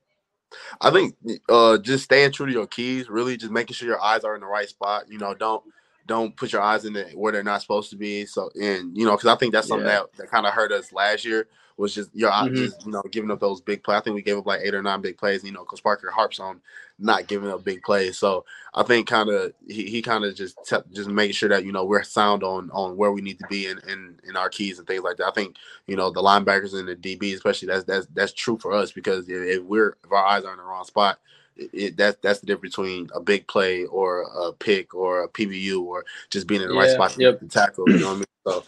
[0.80, 1.16] I think
[1.48, 4.40] uh, just staying true to your keys, really just making sure your eyes are in
[4.40, 5.04] the right spot.
[5.08, 5.62] You know, don't
[6.06, 8.26] don't put your eyes in the, where they're not supposed to be.
[8.26, 10.00] So, and you know, because I think that's something yeah.
[10.00, 12.54] that, that kind of hurt us last year was just your mm-hmm.
[12.54, 13.98] just you know giving up those big plays.
[13.98, 15.42] I think we gave up like eight or nine big plays.
[15.42, 16.60] You know, because Parker harps on
[16.98, 18.16] not giving up big plays.
[18.16, 18.44] So
[18.74, 21.72] I think kind of he, he kind of just te- just making sure that you
[21.72, 24.78] know we're sound on on where we need to be in, in in our keys
[24.78, 25.26] and things like that.
[25.26, 25.56] I think
[25.86, 29.28] you know the linebackers and the DB especially that's that's that's true for us because
[29.28, 31.18] if we're if our eyes are in the wrong spot
[31.56, 35.82] it, that that's the difference between a big play or a pick or a PBU
[35.82, 37.40] or just being in the yeah, right spot yep.
[37.40, 37.88] to tackle.
[37.88, 38.24] You know what I mean?
[38.46, 38.64] So,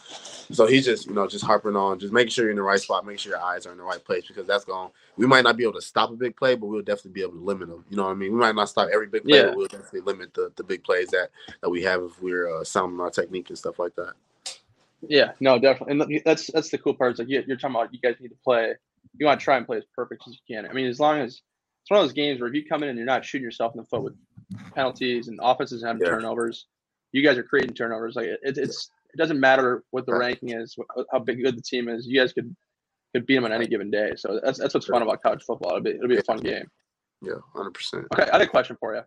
[0.54, 2.80] so he's just you know just harping on just making sure you're in the right
[2.80, 4.90] spot, making sure your eyes are in the right place because that's going.
[5.16, 7.32] We might not be able to stop a big play, but we'll definitely be able
[7.32, 7.84] to limit them.
[7.90, 8.32] You know what I mean?
[8.32, 9.46] We might not stop every big play, yeah.
[9.46, 11.30] but we'll definitely limit the, the big plays that
[11.60, 14.14] that we have if we're uh, sounding our technique and stuff like that.
[15.02, 17.14] Yeah, no, definitely, and that's that's the cool part.
[17.14, 18.74] Is like you're talking about you guys need to play.
[19.18, 20.68] You want to try and play as perfect as you can.
[20.68, 21.42] I mean, as long as
[21.86, 23.72] it's one of those games where if you come in and you're not shooting yourself
[23.72, 24.14] in the foot with
[24.74, 26.08] penalties and offenses have yeah.
[26.08, 26.66] turnovers,
[27.12, 28.16] you guys are creating turnovers.
[28.16, 30.76] Like it, it's it doesn't matter what the ranking is,
[31.12, 32.04] how big good the team is.
[32.04, 32.56] You guys could
[33.14, 34.14] could beat them on any given day.
[34.16, 35.76] So that's that's what's fun about college football.
[35.76, 36.68] It'll be it'll be a fun game.
[37.22, 38.06] Yeah, hundred percent.
[38.12, 39.02] Okay, I had a question for you.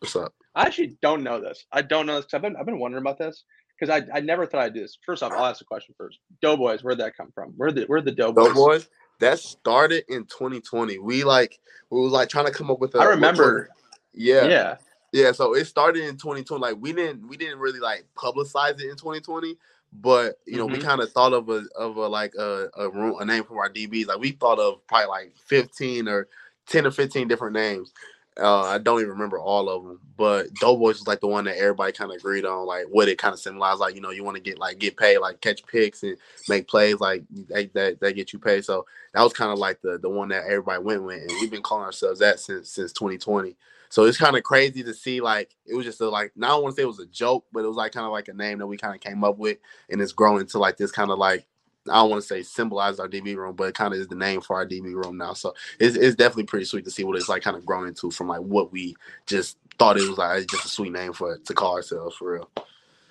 [0.00, 0.34] What's up?
[0.54, 1.64] I actually don't know this.
[1.72, 3.44] I don't know this because I've been I've been wondering about this
[3.80, 4.98] because I, I never thought I'd do this.
[5.06, 6.18] First off, I'll ask the question first.
[6.42, 7.54] Doughboys, where'd that come from?
[7.56, 8.48] Where the where the Doughboys?
[8.48, 8.88] Doughboys
[9.20, 10.98] that started in 2020.
[10.98, 11.58] We like
[11.90, 12.94] we was like trying to come up with.
[12.94, 13.68] A, I remember.
[14.12, 14.46] Yeah.
[14.46, 14.76] Yeah.
[15.12, 15.32] Yeah.
[15.32, 16.60] So it started in 2020.
[16.60, 19.56] Like we didn't we didn't really like publicize it in 2020,
[19.92, 20.74] but you know mm-hmm.
[20.74, 23.62] we kind of thought of a of a like a a, room, a name for
[23.62, 24.06] our DBs.
[24.06, 26.28] Like we thought of probably like 15 or
[26.66, 27.92] 10 or 15 different names.
[28.38, 31.56] Uh, I don't even remember all of them, but Doughboys was like the one that
[31.56, 33.80] everybody kind of agreed on, like what it kind of symbolized.
[33.80, 36.18] Like you know, you want to get like get paid, like catch picks and
[36.48, 38.64] make plays, like that that, that get you paid.
[38.64, 38.84] So
[39.14, 41.62] that was kind of like the the one that everybody went with, and we've been
[41.62, 43.56] calling ourselves that since since 2020.
[43.88, 46.50] So it's kind of crazy to see like it was just a, like now I
[46.50, 48.28] don't want to say it was a joke, but it was like kind of like
[48.28, 49.56] a name that we kind of came up with,
[49.88, 51.46] and it's grown into like this kind of like
[51.88, 54.14] I don't want to say symbolize our DB room, but it kind of is the
[54.14, 55.32] name for our DB room now.
[55.32, 58.10] So it's, it's definitely pretty sweet to see what it's like kind of grown into
[58.10, 61.44] from like what we just thought it was like just a sweet name for it
[61.46, 62.50] to call ourselves for real.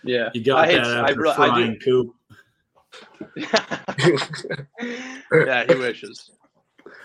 [0.03, 2.15] Yeah, you got I that hate, after I, frying I coop.
[5.45, 6.31] yeah, he wishes.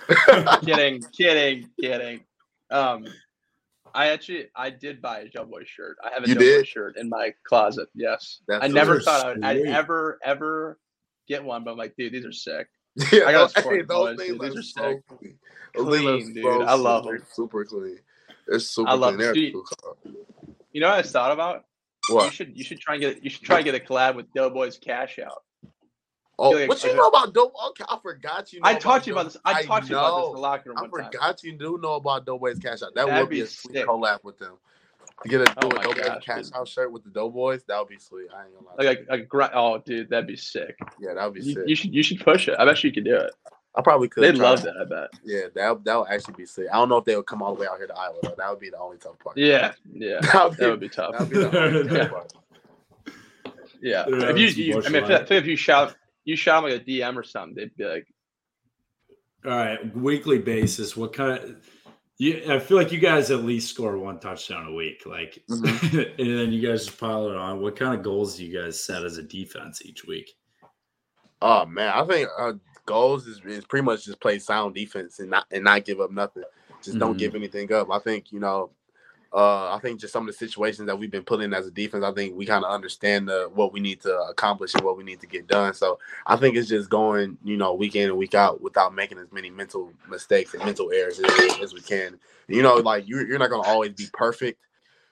[0.62, 2.20] kidding, kidding, kidding.
[2.70, 3.06] Um,
[3.94, 5.96] I actually I did buy a Doughboy shirt.
[6.04, 6.68] I have a You Doughboy did?
[6.68, 7.88] shirt in my closet.
[7.94, 10.78] Yes, That's I never those are thought I'd, I'd ever ever
[11.30, 12.68] get one, but I'm like, dude, these are sick.
[13.12, 14.40] Yeah, I got hey, those things dude.
[14.40, 15.06] These are so sick.
[15.06, 15.38] clean.
[15.74, 16.44] Those things are Clean, dude.
[16.44, 17.26] so I love super, them.
[17.32, 17.98] Super clean.
[18.48, 19.34] It's super I love clean.
[19.34, 19.64] Too.
[20.72, 21.64] You know what I thought about?
[22.08, 22.32] You What?
[22.32, 24.78] should you should try and get you should try and get a collab with Doughboys
[24.78, 25.42] Cash Out.
[26.38, 27.52] Oh, like- what you know about dope?
[27.68, 28.60] Okay, I forgot you.
[28.60, 29.36] Know I talked to you about this.
[29.44, 31.12] I talked to you about this in the locker room I one time.
[31.12, 32.94] forgot you do know about Doughboys Cash Out.
[32.94, 34.54] That That'd would be be a sweet collab with them.
[35.22, 36.54] To get a, Oh do a Doughboys gosh, Cash dude.
[36.56, 38.28] Out shirt with the Doughboys, that would be sweet.
[38.34, 38.84] I ain't gonna lie.
[38.84, 40.78] Like a, a gr- oh dude, that'd be sick.
[41.00, 41.62] yeah, that would be You, sick.
[41.66, 42.54] you should you should push it.
[42.58, 43.32] I bet you could do it.
[43.76, 44.24] I probably could.
[44.24, 44.76] They'd try love that.
[44.80, 45.10] I bet.
[45.22, 46.66] Yeah, that that would actually be sick.
[46.72, 48.16] I don't know if they would come all the way out here to Iowa.
[48.22, 48.34] Though.
[48.38, 49.36] That would be the only tough part.
[49.36, 51.12] Yeah, yeah, that would be, that would be tough.
[51.12, 52.26] that would be the tough.
[53.82, 55.22] Yeah, Yeah, if you, that's you I mean, if, light.
[55.22, 55.94] if, if you shout
[56.24, 58.06] you shout them like a DM or something, they'd be like,
[59.44, 60.96] All right, weekly basis.
[60.96, 61.56] What kind of?
[62.20, 65.98] You, I feel like you guys at least score one touchdown a week, like, Mm-hmm.
[66.20, 67.62] and then you guys just pile it on.
[67.62, 70.30] What kind of goals do you guys set as a defense each week?
[71.40, 72.52] Oh man, I think uh,
[72.84, 76.10] goals is, is pretty much just play sound defense and not and not give up
[76.10, 76.42] nothing.
[76.82, 77.18] Just don't Mhm.
[77.20, 77.90] give anything up.
[77.90, 78.70] I think you know.
[79.32, 81.70] Uh, I think just some of the situations that we've been put in as a
[81.70, 84.96] defense, I think we kind of understand the, what we need to accomplish and what
[84.96, 85.72] we need to get done.
[85.72, 89.18] So I think it's just going, you know, week in and week out without making
[89.18, 92.18] as many mental mistakes and mental errors as, as we can.
[92.48, 94.60] You know, like you're, you're not going to always be perfect.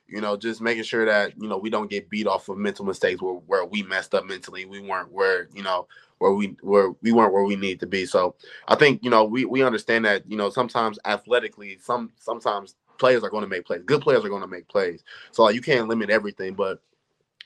[0.08, 2.86] You know, just making sure that you know we don't get beat off of mental
[2.86, 4.64] mistakes where, where we messed up mentally.
[4.64, 8.06] We weren't where you know where we where we weren't where we need to be.
[8.06, 8.34] So
[8.66, 13.22] I think you know we we understand that you know sometimes athletically some sometimes players
[13.22, 13.82] are going to make plays.
[13.84, 15.02] Good players are going to make plays.
[15.32, 16.82] So like, you can't limit everything, but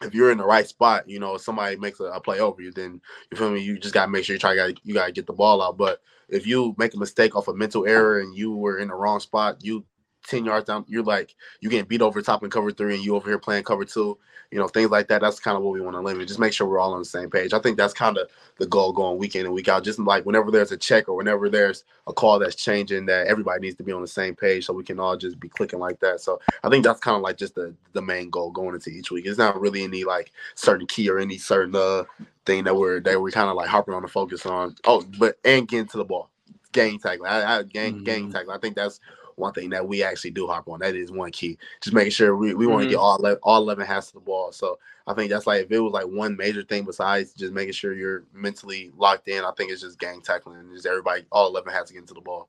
[0.03, 2.61] if you're in the right spot, you know, if somebody makes a, a play over
[2.61, 3.01] you, then
[3.31, 3.61] you feel me.
[3.61, 4.57] You just gotta make sure you try.
[4.57, 5.79] Gotta, you gotta get the ball out.
[5.79, 8.95] But if you make a mistake off a mental error and you were in the
[8.95, 9.85] wrong spot, you
[10.27, 13.15] ten yards down, you're like you getting beat over top and cover three, and you
[13.17, 14.19] over here playing cover two.
[14.51, 15.23] You know, things like that.
[15.23, 16.29] That's kind of what we want to limit.
[16.29, 17.55] Just make sure we're all on the same page.
[17.55, 19.83] I think that's kind of the goal going week in and week out.
[19.83, 23.61] Just like whenever there's a check or whenever there's a call that's changing, that everybody
[23.63, 26.01] needs to be on the same page so we can all just be clicking like
[26.01, 26.21] that.
[26.21, 29.11] So I think that's kind of like just the the main goal going into each
[29.11, 29.25] week.
[29.25, 32.05] It's not really any like certain key or any certain uh
[32.45, 34.77] thing that we're that we're kind of like harping on the focus on.
[34.85, 36.29] Oh, but and getting to the ball,
[36.73, 37.31] gang tackling.
[37.31, 38.33] I, I gang gang Mhm.
[38.33, 38.55] tackling.
[38.57, 39.01] I think that's
[39.37, 40.81] one thing that we actually do harp on.
[40.81, 41.59] That is one key.
[41.81, 44.21] Just making sure we, we want to get all 11, all eleven hands to the
[44.21, 44.53] ball.
[44.53, 47.73] So I think that's like if it was like one major thing besides just making
[47.73, 49.45] sure you're mentally locked in.
[49.45, 52.15] I think it's just gang tackling and just everybody all eleven has to get into
[52.15, 52.49] the ball.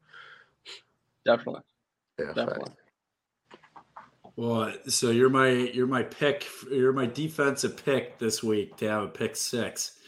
[1.25, 1.61] definitely,
[2.19, 2.69] Yeah, fact.
[4.35, 6.47] Well, so you're my you're my pick.
[6.71, 9.93] You're my defensive pick this week to have a pick six.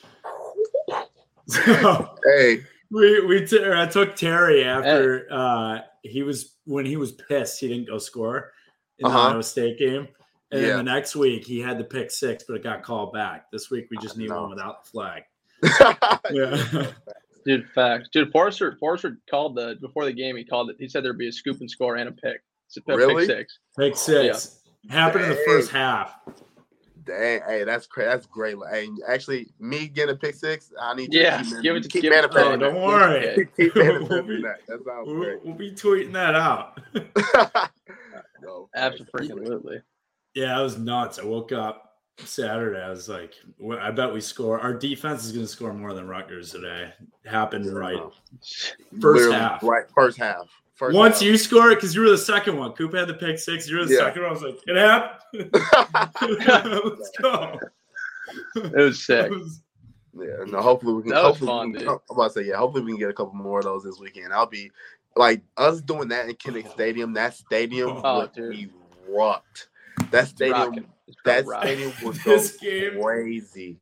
[1.48, 6.98] So Hey, we we t- or I took Terry after uh he was when he
[6.98, 8.52] was pissed he didn't go score
[9.00, 9.18] in Uh-huh.
[9.30, 10.08] the Iowa State game.
[10.52, 10.68] And Yeah.
[10.70, 13.52] then the next week he had the pick six, but it got called back.
[13.52, 14.42] This week we just need No.
[14.42, 15.24] one without the flag.
[16.32, 16.92] Yeah.
[17.46, 18.10] Dude, facts.
[18.12, 20.36] Dude, Forrester Forrester called the before the game.
[20.36, 20.78] He called it.
[20.80, 22.42] He said there'd be a scoop and score and a pick.
[22.68, 23.26] It's a pick Really?
[23.28, 23.60] six.
[23.78, 24.62] pick six.
[24.90, 26.16] Happened in the first half.
[27.06, 28.10] Dang, hey, that's crazy.
[28.10, 28.56] That's great.
[28.72, 31.90] Hey, actually, me getting a pick six, I need to Yeah, keep, give it to-
[31.90, 33.48] keep give it to- Oh, don't worry.
[33.56, 34.60] Keep We'll be- that.
[34.68, 35.46] That sounds We'll, great.
[35.46, 36.80] we'll be tweeting that out.
[38.42, 39.82] no, Absolutely.
[40.34, 41.20] Yeah, it was nuts.
[41.20, 42.80] I woke up Saturday.
[42.82, 44.60] I was like, well, I bet we score.
[44.60, 46.92] Our defense is going to score more than Rutgers today.
[47.26, 48.02] Happened right.
[48.42, 49.64] First Literally, half.
[49.64, 50.48] Right, first half.
[50.76, 51.24] First Once half.
[51.24, 52.74] you score it, because you were the second one.
[52.74, 53.68] Coop had the pick six.
[53.70, 54.00] You were the Yeah.
[54.00, 54.30] second one.
[54.32, 55.50] I was like, it happened.
[57.00, 57.60] Let's go.
[58.56, 59.26] It was sick.
[59.28, 59.62] It was-
[60.18, 60.62] Yeah, no.
[60.62, 61.12] Hopefully we can.
[61.12, 61.90] That was hopefully fun, we can, dude.
[61.90, 62.58] I'm about to say yeah.
[62.58, 64.34] Hopefully we can get a couple more of those this weekend.
[64.34, 64.72] I'll be
[65.16, 67.14] like us doing that in Kinnick Stadium.
[67.14, 68.52] That stadium Oh, would dude.
[68.52, 68.70] be
[69.10, 69.70] rocked.
[70.12, 70.88] That stadium.
[71.26, 71.70] That rocking.
[71.70, 72.22] stadium was
[72.60, 73.78] so crazy.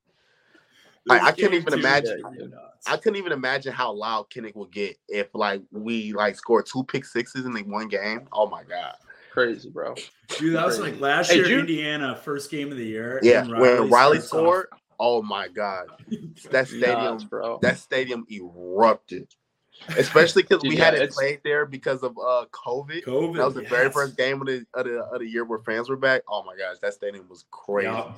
[1.09, 2.21] I- I this can't even imagine.
[2.23, 2.87] was pretty nuts.
[2.87, 6.83] I couldn't even imagine how loud Kinnick would get if like we like scored two
[6.83, 8.27] pick sixes in like one game.
[8.31, 8.95] Oh my god.
[9.31, 9.95] Crazy, bro.
[10.37, 10.91] Dude, that was Crazy.
[10.91, 13.19] like last Hey, year, Jude- Indiana, first game of the year.
[13.23, 14.67] Yeah, and when Riley starts off- scored,
[14.99, 15.87] oh my god.
[16.51, 17.59] That stadium Nuts, bro.
[17.61, 19.27] that stadium erupted.
[19.97, 23.03] Especially because we yeah, hadn't it's- played there because of uh COVID.
[23.05, 23.37] COVID.
[23.37, 25.89] That was the very first game of the, of the of the year where fans
[25.89, 26.21] were back.
[26.27, 27.87] Oh my gosh, that stadium was crazy.
[27.89, 28.13] Yeah.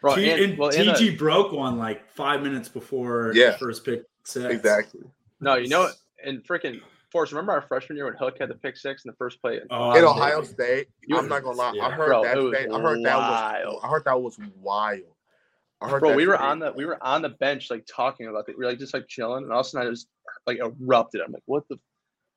[0.00, 3.50] Bro, T- and- and well, and, uh, TG broke one like five minutes before Yeah.
[3.52, 4.44] the first pick six.
[4.54, 5.00] Exactly.
[5.40, 5.90] no, you know,
[6.24, 6.80] and freaking
[7.10, 7.32] Forrest.
[7.32, 9.60] Remember our freshman year when Hook had the pick six in the first play?
[9.70, 10.50] Oh, In Ohio did.
[10.50, 11.72] State, You- I'm not gonna lie.
[11.80, 12.36] I heard Bro, that.
[12.36, 13.30] it was I heard that was.
[13.64, 13.80] wild.
[13.82, 15.00] I heard that was wild.
[15.80, 17.86] I heard Bro, that we were stadium- on the we were on the bench like
[17.86, 18.58] talking about it.
[18.58, 20.08] We were like just like chilling, and all of a sudden I just
[20.46, 21.22] like erupted.
[21.22, 21.78] I'm like, what the?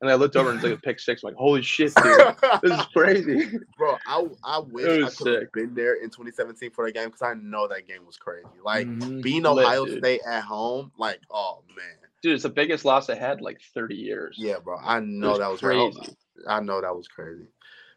[0.02, 1.24] And I looked over and it's like a pick six.
[1.24, 3.60] I'm like, holy shit, dude, this is crazy.
[3.78, 7.06] Bro, I I wish I was could have been there in 2017 for that game
[7.10, 8.48] because I know that game was crazy.
[8.64, 9.22] Like Mhm.
[9.22, 10.00] being Lit, Ohio dude.
[10.00, 11.86] State at home, like oh man,
[12.24, 14.38] Dude, it's the biggest loss I had like 30 years.
[14.40, 14.78] yeah, bro.
[14.82, 15.92] I It know that was crazy.
[16.00, 16.18] crazy.
[16.48, 17.46] I know that was crazy.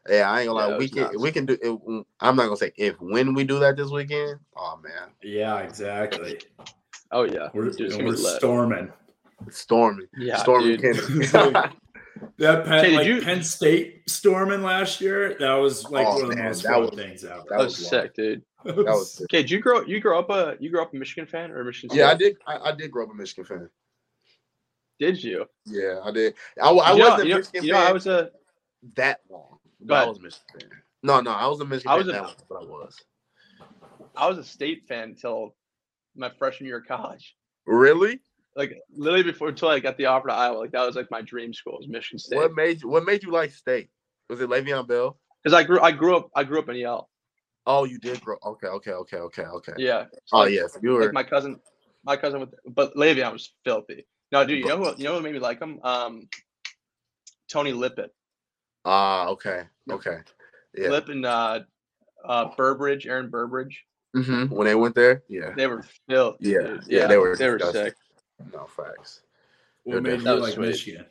[0.09, 0.73] Yeah, I ain't gonna Yeah, lie.
[0.75, 1.17] it We was can nuts.
[1.19, 2.07] we can do it.
[2.21, 4.41] I'm not gonna say if when we do that this weekend.
[4.57, 6.39] Oh man, Yeah, exactly.
[7.11, 8.93] Oh yeah, We're, dude, it's and gonna we're storming.
[9.51, 10.81] storming, Yeah, storming.
[10.81, 10.99] dude.
[12.27, 12.37] Kinnick.
[12.39, 16.23] That Penn, Hey, like you- Penn State storming last year, that was like Oh, one
[16.25, 17.37] of the man, most that fun things ever.
[17.37, 18.43] that That was was sick, dude.
[18.65, 19.25] That that was sick.
[19.25, 21.61] Okay, did you grow you grow up a you grew up a Michigan fan or
[21.61, 21.99] a Michigan State?
[22.01, 22.37] Yeah, I did.
[22.47, 23.69] I, I did grow up a Michigan fan.
[24.99, 25.47] Did you?
[25.67, 26.35] Yeah, I did.
[26.63, 28.31] I, I you know, wasn't you a Michigan you know, fan I was a
[28.97, 29.59] that long.
[29.81, 30.71] Go But I was a Michigan fan.
[31.03, 32.97] No, no, I was a Michigan I fan was a- that long, but I was.
[34.17, 35.55] I was a state fan until
[36.17, 37.37] my freshman year of college.
[37.67, 38.21] Really?
[38.57, 40.59] Like literally before until I got the offer to Iowa.
[40.59, 42.37] Like that was like my dream school was Michigan State.
[42.37, 42.89] What made you?
[42.89, 43.89] What made you like State?
[44.29, 45.19] Was it Le'Veon Bell?
[45.43, 47.09] Because I grew I grew up I grew up in Yale.
[47.67, 48.37] Oh, you did grow.
[48.45, 49.73] Okay, okay, okay, okay, okay.
[49.79, 50.05] Yeah.
[50.27, 51.03] So, Oh like, yes, you were.
[51.03, 51.59] Like my cousin,
[52.05, 54.07] my cousin with, but Le'Veon was filthy.
[54.33, 54.95] No, dude, you know who?
[54.99, 55.81] You know what made me like him?
[55.83, 56.29] Um,
[57.49, 58.11] Tony Lippett.
[58.85, 60.19] Ah, okay, okay.
[60.75, 60.91] Yeah.
[60.91, 61.61] Lip and uh,
[62.25, 63.85] uh, Burbridge, Aaron Burbridge.
[64.15, 65.55] hmm When they went there, yeah.
[65.57, 66.51] They were filthy.
[66.51, 66.83] Yeah, dude.
[66.89, 67.95] yeah, they were They were sick.
[68.53, 69.23] No facts.
[69.85, 70.69] what made That you like sweet.
[70.69, 71.07] Michigan?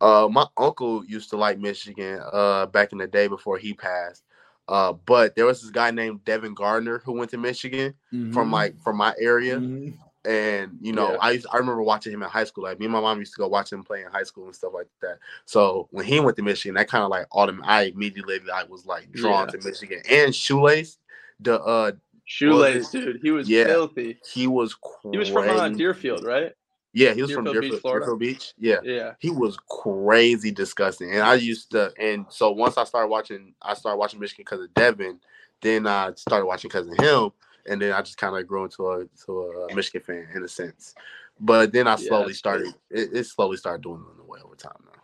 [0.00, 2.20] Uh, my uncle used to like Michigan.
[2.32, 4.22] Uh, back in the day before he passed.
[4.68, 8.32] Uh, but there was this guy named Devin Gardner who went to Michigan Mm-hmm.
[8.32, 9.58] from like from my area.
[9.58, 9.96] Mhm.
[10.24, 11.18] And you know, Yeah.
[11.20, 12.64] I used, I remember watching him in high school.
[12.64, 14.54] Like me and my mom used to go watch him play in high school and
[14.54, 15.18] stuff like that.
[15.46, 17.62] So when he went to Michigan, that kind of like autumn.
[17.64, 19.52] I immediately I was like drawn Yeah.
[19.58, 20.98] to Michigan and shoelace.
[21.40, 21.92] The uh,
[22.28, 23.20] Shoelace, dude.
[23.22, 23.64] He was Yeah.
[23.64, 24.18] filthy.
[24.32, 25.08] he was crazy.
[25.12, 26.52] He was from uh, Deerfield, right?
[26.92, 28.04] Yeah, he was from Deerfield Beach, Florida?
[28.06, 28.52] Deerfield Beach.
[28.58, 28.80] Yeah.
[28.82, 29.14] Yeah.
[29.18, 31.10] He was crazy disgusting.
[31.12, 34.60] And I used to and so once I started watching I started watching Michigan because
[34.60, 35.20] of Devin,
[35.62, 37.30] then I started watching because of him.
[37.66, 40.48] And then I just kind of grew into a to a Michigan fan in a
[40.48, 40.94] sense.
[41.40, 44.72] But then I slowly that's started it, it slowly started doing it away over time
[44.84, 45.00] now.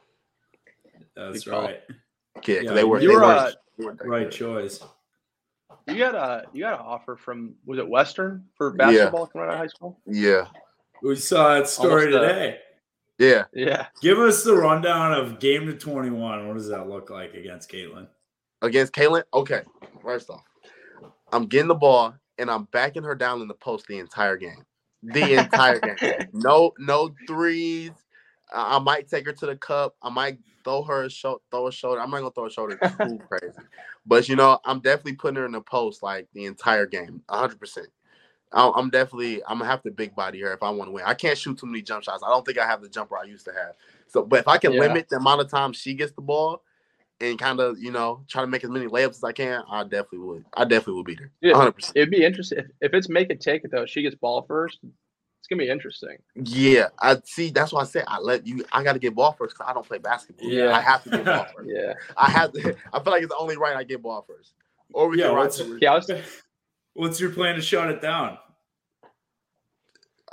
[1.30, 1.80] That's Good right.
[1.88, 4.80] Yeah, 'cause Yeah, they were you they were, weren't- uh, they weren't Right choice.
[5.86, 9.54] You got a you got an offer from was it Western for basketball coming out
[9.54, 10.00] of high school?
[10.06, 10.46] Yeah.
[11.02, 12.58] We saw that story Almost, today.
[13.18, 13.44] Yeah.
[13.52, 13.86] Yeah.
[14.00, 16.48] Give us the rundown of game to 21.
[16.48, 18.06] What does that look like against Caitlin?
[18.62, 19.24] Against Caitlin?
[19.34, 19.62] Okay.
[20.02, 20.44] First off,
[21.32, 24.64] I'm getting the ball and I'm backing her down in the post the entire game.
[25.02, 26.28] The entire game.
[26.32, 27.92] No, no threes.
[28.52, 29.94] I, I might take her to the cup.
[30.02, 32.00] I might throw her a shoulder, throw a shoulder.
[32.00, 33.54] I'm not gonna throw a shoulder too crazy,
[34.06, 37.58] but you know, I'm definitely putting her in the post like the entire game, 100.
[37.60, 37.88] percent
[38.52, 41.04] I'm definitely I'm gonna have to big body her if I want to win.
[41.06, 42.22] I can't shoot too many jump shots.
[42.24, 43.74] I don't think I have the jumper I used to have.
[44.06, 44.80] So, but if I can Yeah.
[44.80, 46.62] limit the amount of times she gets the ball
[47.20, 49.82] and kind of you know try to make as many layups as I can, I
[49.84, 50.44] definitely would.
[50.54, 51.32] I definitely would beat her.
[51.40, 51.52] Yeah.
[51.52, 51.72] 100.
[51.72, 53.86] percent It'd be interesting if, if it's make it take it though.
[53.86, 54.78] She gets ball first.
[55.44, 56.16] It's gonna be interesting.
[56.36, 57.50] Yeah, I see.
[57.50, 58.64] That's why I said I let you.
[58.72, 60.48] I got to get ball first because I don't play basketball.
[60.48, 60.74] Yeah.
[60.74, 61.68] I have to get ball first.
[61.70, 61.92] Yeah.
[62.16, 62.74] I have to.
[62.94, 64.54] I feel like it's only right I get ball first.
[64.94, 65.92] Or we Yeah, can ride what's- to- Yeah.
[65.96, 66.10] Was,
[66.94, 68.38] What's your plan to shut it down?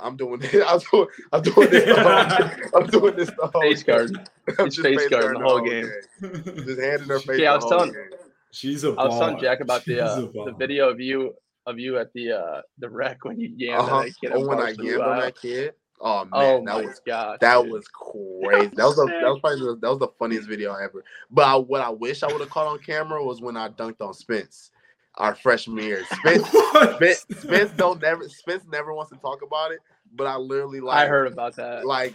[0.00, 0.54] I'm doing this.
[0.66, 1.84] I'm doing, I'm doing this.
[1.84, 3.96] The whole, I'm doing this the whole face game.
[3.96, 4.30] guard.
[4.58, 6.64] I'm He's face guarding guarding the whole game.
[6.64, 7.38] Just handing her face.
[7.38, 8.02] Yeah, I was telling- game.
[8.50, 9.38] She's a I was telling.
[9.40, 11.34] Jack about the uh, the video of you
[11.66, 14.02] of you at the uh the wreck when you yammed Uh-huh.
[14.02, 14.32] that kid.
[14.34, 15.74] Oh, when I yammed on that kid.
[16.04, 17.38] Oh man, Oh that was god.
[17.40, 17.70] that dude.
[17.72, 18.66] was crazy.
[18.74, 21.04] That was a, that was probably the, that was the funniest video ever.
[21.30, 24.00] But I, what I wish I would have caught on camera was when I dunked
[24.00, 24.72] on Spence,
[25.16, 26.04] our freshman year.
[26.12, 29.78] Spence, Spence, Spence don't never Spence never wants to talk about it.
[30.14, 31.86] But I literally like I heard about that.
[31.86, 32.14] like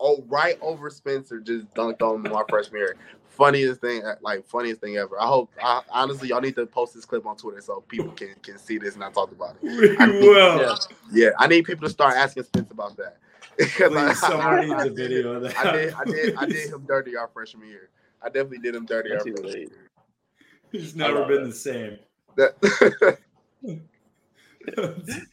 [0.00, 2.96] oh right over Spencer just dunked on my freshman year.
[3.36, 5.18] Funniest thing, like funniest thing ever.
[5.20, 8.34] I hope I, honestly y'all need to post this clip on Twitter so people can
[8.42, 9.96] can see this and I talk about it.
[10.00, 10.60] I think- will.
[10.60, 10.74] Yeah.
[11.12, 13.18] Yeah, I need people to start asking Spence about that.
[13.58, 15.56] 'Cause I- Please, someone I- needs I a did- video of that.
[15.56, 17.88] I did, I did, I did him dirty our freshman year.
[18.22, 19.68] I definitely did him dirty our freshman year.
[20.70, 21.46] He's never been it.
[21.46, 21.98] the same.
[22.36, 23.18] That,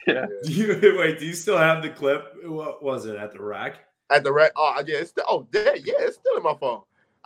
[0.07, 0.25] Yeah.
[0.43, 1.19] Do you wait?
[1.19, 2.33] Do you still have the clip?
[2.45, 3.85] What was it at the rack?
[4.09, 4.51] at the rack?
[4.55, 6.81] oh yeah, it's still, oh yeah, yeah, it's still in my phone.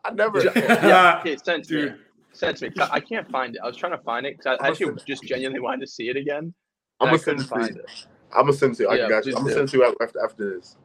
[0.05, 0.43] I never.
[0.43, 1.19] Yeah.
[1.19, 1.81] Okay, send it to me.
[1.81, 1.99] Dude,
[2.33, 2.75] Send to me.
[2.91, 3.61] I can't find it.
[3.63, 6.09] I was trying to find it because I I'm actually just genuinely wanted to see
[6.09, 6.53] it again.
[6.99, 8.07] I'm and I gonna send couldn't it find it.
[8.33, 8.89] I'm gonna send to you.
[8.89, 9.35] I Yeah, got you.
[9.35, 10.77] I'm gonna send to you after after this.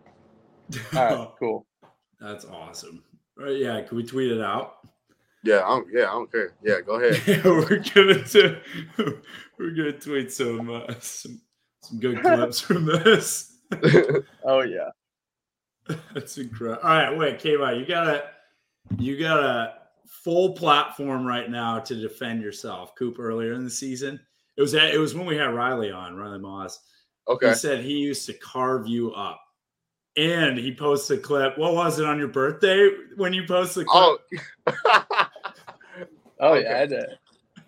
[0.96, 1.66] All right, cool.
[2.20, 3.02] That's awesome.
[3.36, 4.74] Right, yeah, can we tweet it out?
[5.44, 6.52] Yeah, I don't, yeah, I don't care.
[6.62, 7.22] Yeah, go ahead.
[7.26, 8.56] Yeah, we're gonna do,
[9.58, 11.40] we're gonna tweet some uh, some
[11.82, 13.56] some good clips from this.
[14.44, 14.90] Oh yeah.
[16.12, 16.82] That's incredible.
[16.82, 18.24] All right, wait, Kayla, you gotta
[18.96, 19.74] you got a
[20.06, 22.94] full platform right now to defend yourself.
[22.94, 24.18] Coop earlier in the season,
[24.56, 26.80] it was at, it was when we had Riley on Riley Moss.
[27.28, 27.50] Okay.
[27.50, 29.40] He said he used to carve you up.
[30.16, 31.56] And he posted a clip.
[31.58, 34.20] What was it on your birthday when you posted the clip
[34.66, 35.24] Oh.
[36.40, 37.06] Oh yeah, I had to,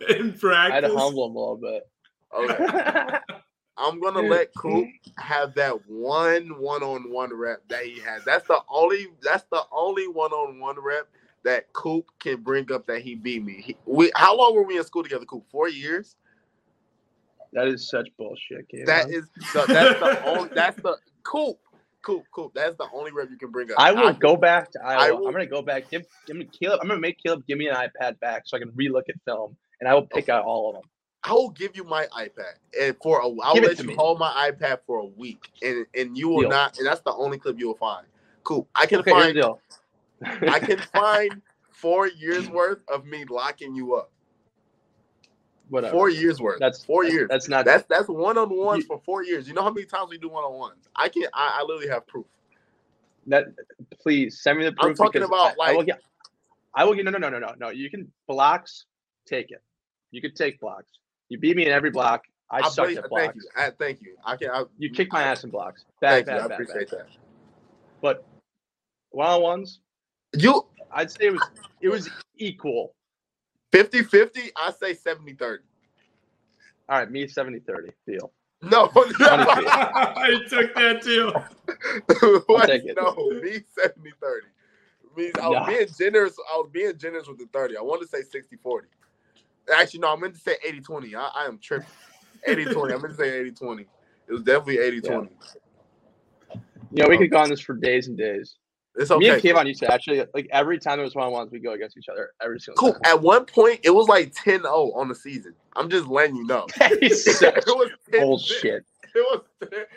[0.18, 0.74] in I practice?
[0.74, 1.88] had to humble him a little bit.
[2.36, 3.18] okay.
[3.80, 4.86] I'm gonna let Coop
[5.18, 8.24] have that one one-on-one rep that he has.
[8.24, 9.06] That's the only.
[9.22, 11.08] That's the only one-on-one rep
[11.44, 13.62] that Coop can bring up that he beat me.
[13.62, 15.44] He, we, how long were we in school together, Coop?
[15.50, 16.16] Four years.
[17.52, 18.86] That is such bullshit, Kevin.
[18.86, 19.24] That is
[19.54, 20.50] the, that's the only.
[20.54, 21.58] That's the Coop.
[22.02, 22.24] Coop.
[22.34, 22.52] Coop.
[22.54, 23.76] That's the only rep you can bring up.
[23.78, 25.16] I will go back to Iowa.
[25.20, 25.90] will- I'm gonna go back.
[25.90, 26.78] Give, give me Kaleb.
[26.82, 29.56] I'm gonna make Kaleb give me an iPad back so I can relook at film,
[29.80, 30.90] and I will pick out all of them.
[31.22, 33.24] I will give you my iPad and for a.
[33.42, 33.94] I'll Give let you me.
[33.94, 36.50] hold my iPad for a week, and and you will Deal.
[36.50, 36.78] not.
[36.78, 38.06] And that's the only clip you will find.
[38.44, 38.66] Cool.
[38.74, 39.34] I can Okay, find.
[39.34, 39.60] deal.
[40.24, 41.42] I can find
[41.72, 44.10] four years worth of me locking you up.
[45.68, 45.92] Whatever.
[45.92, 46.58] Four years worth.
[46.58, 47.28] That's four that's- years.
[47.30, 47.64] That's not.
[47.66, 49.46] That's that's one on ones for four years.
[49.46, 50.88] You know how many times we do one on ones?
[50.96, 52.26] I can I, I literally have proof.
[53.26, 53.44] that.
[54.00, 54.90] Please send me the proof.
[54.92, 56.00] I'm talking about, I, I will like- get.
[56.74, 57.68] I will get no no no no no no.
[57.68, 58.86] You can blocks.
[59.26, 59.62] Take it.
[60.12, 60.90] You can take blocks.
[61.30, 62.24] You beat me in every block.
[62.50, 63.42] I, I suck believe- at thank you.
[63.56, 64.16] I, thank you.
[64.24, 64.50] I can.
[64.50, 65.84] I, You kicked my ass in blocks.
[66.00, 66.32] Bad, Thank you.
[66.44, 67.00] I bad, appreciate bad.
[67.00, 67.06] that.
[68.02, 68.26] But
[69.10, 69.80] one on ones,
[70.36, 71.42] You I'd say it was
[71.80, 72.94] it was equal.
[73.72, 75.58] 50-50, I say 70-30.
[76.88, 77.90] All right, me 70 30.
[78.04, 78.32] Deal.
[78.62, 81.32] No, I took that too.
[82.46, 82.66] What?
[82.66, 82.96] take it.
[83.00, 84.40] no, me 70-30.
[85.16, 85.66] Means I was No.
[85.66, 86.36] being generous.
[86.52, 87.76] I was being generous with the 30.
[87.76, 88.80] I wanted to say 60-40.
[89.72, 91.14] Actually, no, I meant to say 80-20.
[91.14, 91.88] I, I am tripping.
[92.48, 92.84] 80-20.
[92.94, 93.80] I meant to say 80-20.
[93.80, 95.28] It was definitely 80-20.
[96.92, 98.56] Yeah, know, we could go um, on this for days and days.
[98.96, 99.20] It's okay.
[99.20, 99.42] Me and.
[99.42, 101.96] Kaevon used to actually like every time there was one on ones, we go against
[101.96, 102.92] each other every single Cool.
[102.94, 103.02] time.
[103.04, 104.64] At one point, it was like 10-0
[104.96, 105.54] on the season.
[105.76, 106.66] I'm just letting you know.
[106.80, 108.84] It was 10 bullshit.
[109.14, 109.42] It was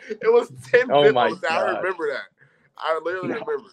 [0.08, 2.28] it was 10 Oh my I remember that.
[2.76, 3.34] I literally No.
[3.40, 3.70] remember.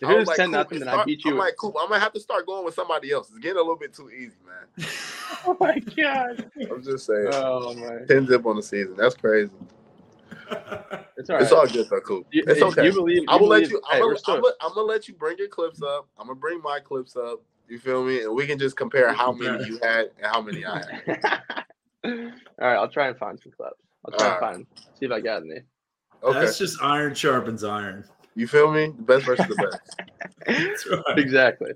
[0.00, 1.32] If it was, was like, ten nothing, then I beat you.
[1.32, 3.30] I'm like, Coop, I'm gonna have to start going with somebody else.
[3.30, 4.88] It's getting a little bit too easy, man.
[5.46, 6.50] oh my god.
[6.70, 7.30] I'm just saying.
[7.32, 8.06] Oh my.
[8.06, 8.94] 10 zip on the season.
[8.96, 9.50] That's crazy.
[11.18, 11.42] It's all right.
[11.42, 12.28] It's all good though, Coop.
[12.30, 12.84] You, it's okay.
[12.84, 13.82] You believe, I will let you.
[13.90, 16.06] I'm we're gonna, still, I'm, gonna, I'm gonna let you bring your clips up.
[16.16, 17.42] I'm gonna bring my clips up.
[17.68, 18.22] You feel me?
[18.22, 21.42] And we can just compare how many you had and how many I had.
[22.04, 22.12] all
[22.60, 23.82] right, I'll try and find some clips.
[24.04, 24.54] I'll try and Alright.
[24.54, 25.62] find see if I got any.
[26.22, 26.38] Okay.
[26.38, 28.04] That's just iron sharpens iron.
[28.38, 28.92] You feel me?
[28.96, 29.96] The best versus the best.
[30.46, 31.18] That's right.
[31.18, 31.72] exactly.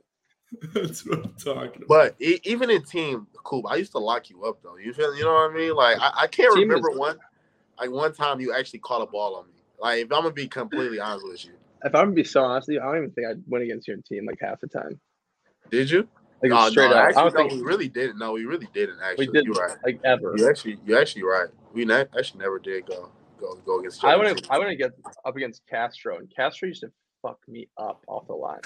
[0.74, 1.88] That's what I'm talking about.
[1.88, 4.76] But e- even in team, Coop, I used to lock you up though.
[4.76, 5.12] You feel?
[5.16, 5.74] You know what I mean?
[5.74, 7.18] Like I, I can't Team remember is- one,
[7.80, 9.54] like one time you actually caught a ball on me.
[9.80, 11.52] Like if I'm gonna be completely honest with you,
[11.84, 13.88] If I'm gonna be so honest with you, I don't even think I went against
[13.88, 15.00] your team like half the time.
[15.70, 16.06] did you?
[16.44, 17.06] Like Oh, straight no, up.
[17.06, 18.18] actually, I don't no, think we really didn't.
[18.18, 18.98] No, we really didn't.
[19.02, 19.76] Actually, we did You're right.
[19.84, 20.34] like ever.
[20.36, 21.48] You actually, you actually right.
[21.72, 23.10] We ne- actually never did go
[23.42, 23.98] go go against.
[23.98, 24.18] each I other.
[24.24, 24.92] wouldn't I wouldn't get
[25.24, 26.90] up against Castro and Castro used to
[27.20, 28.60] fuck me up off the line.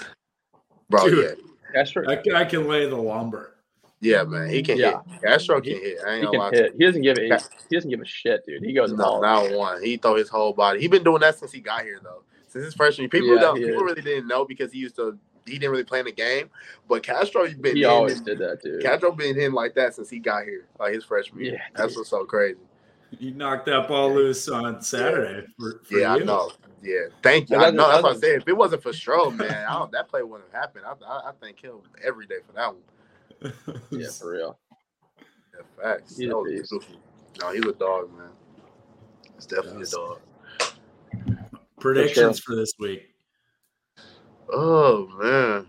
[0.89, 1.09] bro.
[1.09, 1.37] Dude.
[1.73, 3.55] Yeah, Castro That guy can lay the lumber.
[3.99, 4.49] yeah, man.
[4.49, 5.01] He can Yeah.
[5.11, 5.21] hit.
[5.23, 5.97] Castro can hit.
[6.05, 6.49] I ain't he can lie.
[6.51, 6.73] hit.
[6.77, 8.63] He doesn't give a he doesn't give a shit, dude.
[8.63, 9.83] He goes No, all not one.
[9.83, 10.79] He throw his whole body.
[10.79, 12.23] He been doing that since he got here though.
[12.47, 13.09] Since his freshman year.
[13.09, 13.81] People Yeah, don't people is.
[13.81, 16.49] really didn't know because he used to he didn't really play in the game.
[16.89, 18.81] But Castro been he always him- did that, dude.
[18.81, 21.53] Castro been hitting like that since he got here, like his freshman year.
[21.53, 21.99] Yeah, That's dude.
[21.99, 22.59] what's so crazy.
[23.17, 25.47] He knocked that ball loose on Saturday.
[25.59, 26.51] For, for Yeah, I know.
[26.83, 27.57] Yeah, thank you.
[27.57, 27.91] Well, I that's- know.
[27.91, 28.41] That's what I that's- said.
[28.41, 30.85] If it wasn't for Stroh, man, I don't, that play wouldn't have happened.
[30.85, 33.53] I, I, I thank him every day for that one.
[33.91, 34.59] Yeah, for real.
[35.19, 36.17] Yeah, facts.
[36.17, 36.95] He's that a was beautiful.
[37.41, 38.29] No, he's a dog, man.
[39.35, 39.93] He's definitely Yes.
[39.93, 40.19] a dog.
[41.79, 43.03] Predictions for this week
[44.51, 45.67] Oh man,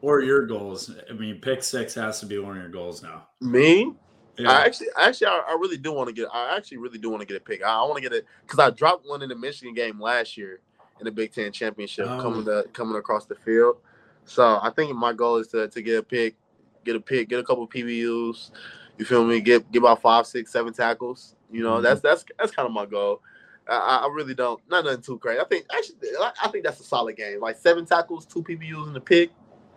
[0.00, 0.90] or your goals.
[1.10, 3.26] I mean, pick six has to be one of your goals now.
[3.40, 3.92] me.
[4.38, 4.50] Yeah.
[4.50, 6.28] I actually, actually, I, I really do want to get.
[6.32, 7.62] I actually really do want to get a pick.
[7.62, 10.36] I, I want to get it because I dropped one in the Michigan game last
[10.36, 10.60] year
[11.00, 12.20] in the Big Ten championship, Oh.
[12.20, 13.76] coming to coming across the field.
[14.24, 16.36] So I think my goal is to, to get a pick,
[16.84, 18.50] get a pick, get a couple PBUs.
[18.98, 19.40] You feel me?
[19.40, 21.34] Get get about five, six, seven tackles.
[21.50, 21.82] You know, Mhm.
[21.82, 23.20] that's that's that's kind of my goal.
[23.68, 25.40] I, I- really don't, not nothing too crazy.
[25.40, 27.38] I think actually, I, I think that's a solid game.
[27.40, 29.30] Like seven tackles, two PBUs in the pick,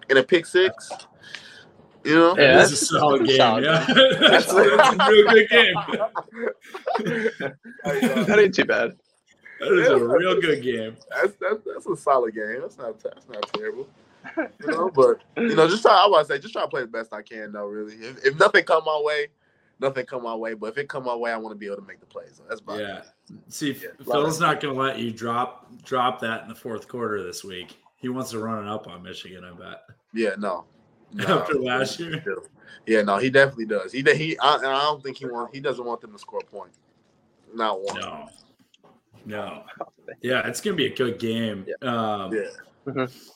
[0.09, 0.89] and a pick six.
[2.05, 3.37] You know, Yeah, This that's- a solid game.
[3.37, 3.63] solid.
[3.65, 5.75] Yeah, that's, that's a real good game.
[7.83, 8.95] that ain't too bad.
[9.59, 10.97] That is a real good game.
[11.09, 12.59] that's that's that's a solid game.
[12.61, 13.87] That's not that's not terrible.
[14.37, 15.93] You know, but you know, just try.
[15.93, 17.51] I want to say, just try to play the best I can.
[17.51, 17.65] though.
[17.67, 17.93] really.
[17.95, 19.27] If, if nothing come my way,
[19.79, 20.55] nothing come my way.
[20.55, 22.33] But if it come my way, I want to be able to make the plays.
[22.35, 22.97] So that's about Yeah.
[22.99, 23.05] it.
[23.49, 23.89] See, Yeah.
[24.03, 27.77] Phil's not going to let you drop drop that in the fourth quarter this week.
[27.97, 29.43] he wants to run it up on Michigan.
[29.45, 29.83] I bet.
[30.13, 30.65] Yeah, no.
[31.15, 32.23] No After last year?
[32.85, 33.91] Yeah, no, he definitely does.
[33.91, 35.53] He he, I, and I don't think he want.
[35.53, 36.71] He doesn't want them to score a point.
[37.53, 37.99] Not one.
[37.99, 38.29] No.
[39.25, 39.63] No.
[40.21, 41.65] Yeah, it's gonna be a good game.
[41.81, 42.49] Um, Yeah.
[42.85, 43.31] Mhm.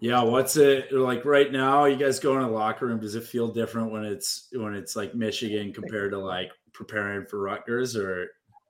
[0.00, 1.84] Yeah, what's it like right now?
[1.84, 3.00] You guys go in the locker room.
[3.00, 7.40] Does it feel different when it's when it's like Michigan compared to like preparing for
[7.42, 7.96] Rutgers?
[7.96, 8.28] Or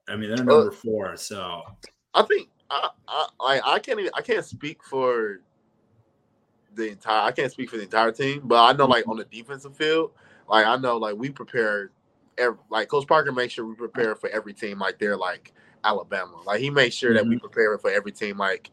[0.09, 1.63] I mean, they're number four, so
[2.15, 5.41] I think I I I, I can't even I can't speak for
[6.75, 9.25] the entire I can't speak for the entire team, but I know like on the
[9.25, 10.13] defensive field,
[10.49, 11.91] like I know like we prepare
[12.39, 15.53] every, like Coach Parker makes sure we prepare for every team like they're like
[15.85, 16.37] Alabama.
[16.45, 17.47] Like he makes sure that we mm-hmm.
[17.47, 18.71] prepare for every team like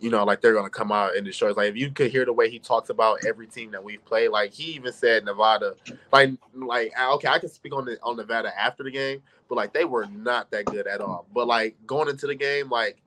[0.00, 1.50] you know, like they're gonna come out and destroy.
[1.50, 1.56] us.
[1.56, 4.28] Like if you could hear the way he talks about every team that we've played,
[4.28, 5.74] like he even said Nevada,
[6.10, 9.74] like like okay, I can speak on the on Nevada after the game, but like
[9.74, 11.26] they were not that good at all.
[11.34, 13.02] But like going into the game, like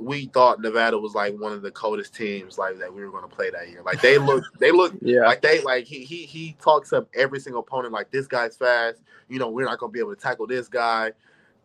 [0.00, 3.28] we thought Nevada was like one of the coldest teams like that we were going
[3.28, 3.82] to play that year.
[3.82, 5.20] Like they look, they look Yeah.
[5.26, 9.00] like they like he he he talks up every single opponent like this guy's fast.
[9.28, 11.12] You know we're not going to be able to tackle this guy.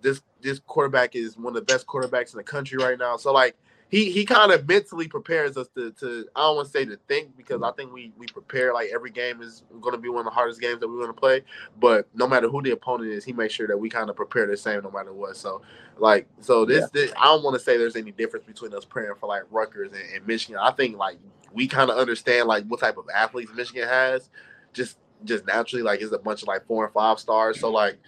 [0.02, 3.18] This this quarterback is one of the best quarterbacks in the country right now.
[3.18, 3.56] So like
[3.92, 6.98] he he kind of mentally prepares us to to I don't want to say to
[7.10, 10.22] think because I think we we prepare like every game is going to be one
[10.22, 11.44] of the hardest games that we're going to play.
[11.80, 14.48] But no matter who the opponent is, he makes sure that we kind of prepare
[14.48, 15.36] the same no matter what.
[15.36, 15.62] So
[15.98, 19.14] like so this, this I don't want to say there's any difference between us praying
[19.20, 20.58] for like Rutgers and, and Michigan.
[20.64, 21.20] I think like
[21.52, 24.30] we kind of understand like what type of athletes Michigan has,
[24.72, 27.60] just just naturally like it's a bunch of like four and five stars.
[27.60, 28.00] So like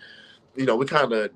[0.55, 1.31] you know we kind of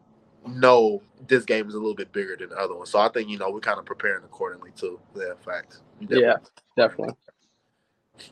[0.47, 2.85] know this game is a little bit bigger than the other one.
[2.85, 4.99] So I think you know we're kind of preparing accordingly too.
[5.15, 5.77] Yeah, fact.
[6.01, 6.35] Definitely- Yeah,
[6.75, 7.15] definitely.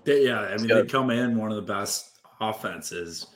[0.03, 3.27] They, yeah, I mean, they come in one of the best offenses.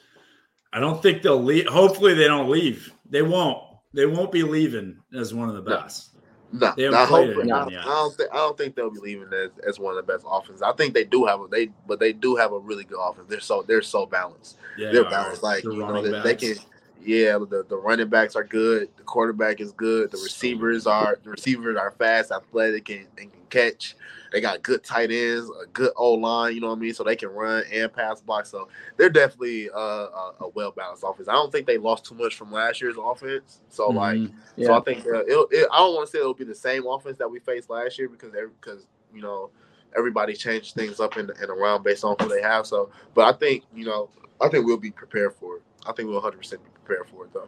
[0.73, 1.67] I don't think they'll leave.
[1.67, 2.91] Hopefully, they don't leave.
[3.09, 3.63] They won't.
[3.93, 6.09] They won't be leaving as one of the best.
[6.51, 7.81] No, They haven't I, played hope, anyone I.
[7.81, 10.25] I don't think I don't think they'll be leaving as, as one of the best
[10.27, 10.63] offenses.
[10.63, 13.27] I think they do have a they, but they do have a really good offense.
[13.29, 14.57] They're so they're so balanced.
[14.77, 15.43] Yeah, they're balanced.
[15.43, 16.55] Like the you know, they, they can.
[17.01, 18.89] Yeah, the, the running backs are good.
[18.97, 20.11] The quarterback is good.
[20.11, 23.95] The receivers are the receivers are fast, athletic, and, and can catch.
[24.31, 26.53] They got good tight ends, a good O line.
[26.53, 26.93] You know what I mean?
[26.93, 28.45] So they can run and pass block.
[28.45, 31.27] So they're definitely uh, a, a well balanced offense.
[31.27, 33.61] I don't think they lost too much from last year's offense.
[33.69, 34.17] So like.
[34.17, 34.33] Mhm.
[34.65, 36.85] So I think uh, it, it, I don't want to say it'll be the same
[36.85, 39.51] offense that we faced last year because because you know
[39.97, 42.67] everybody changed things up and and around based on who they have.
[42.67, 44.09] So, but I think you know
[44.41, 45.63] I think we'll be prepared for it.
[45.87, 46.78] I think we'll 100 percent be prepared
[47.09, 47.47] for it though.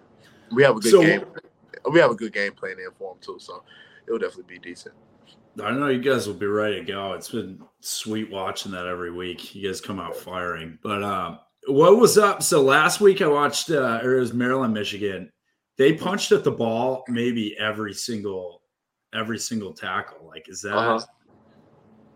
[0.51, 1.25] We have a good So- game.
[1.91, 3.37] We have a good game plan in for them too.
[3.39, 3.63] So
[4.07, 4.93] it'll definitely be decent.
[5.61, 7.13] I know you guys will be ready to go.
[7.13, 9.53] It's been sweet watching that every week.
[9.55, 10.77] You guys come out firing.
[10.83, 12.41] But um, what was up?
[12.43, 15.29] So last week I watched uh, it was Maryland, Michigan.
[15.77, 18.61] They punched at the ball maybe every single
[19.13, 20.25] every single tackle.
[20.27, 21.05] Like, is that Uh-huh.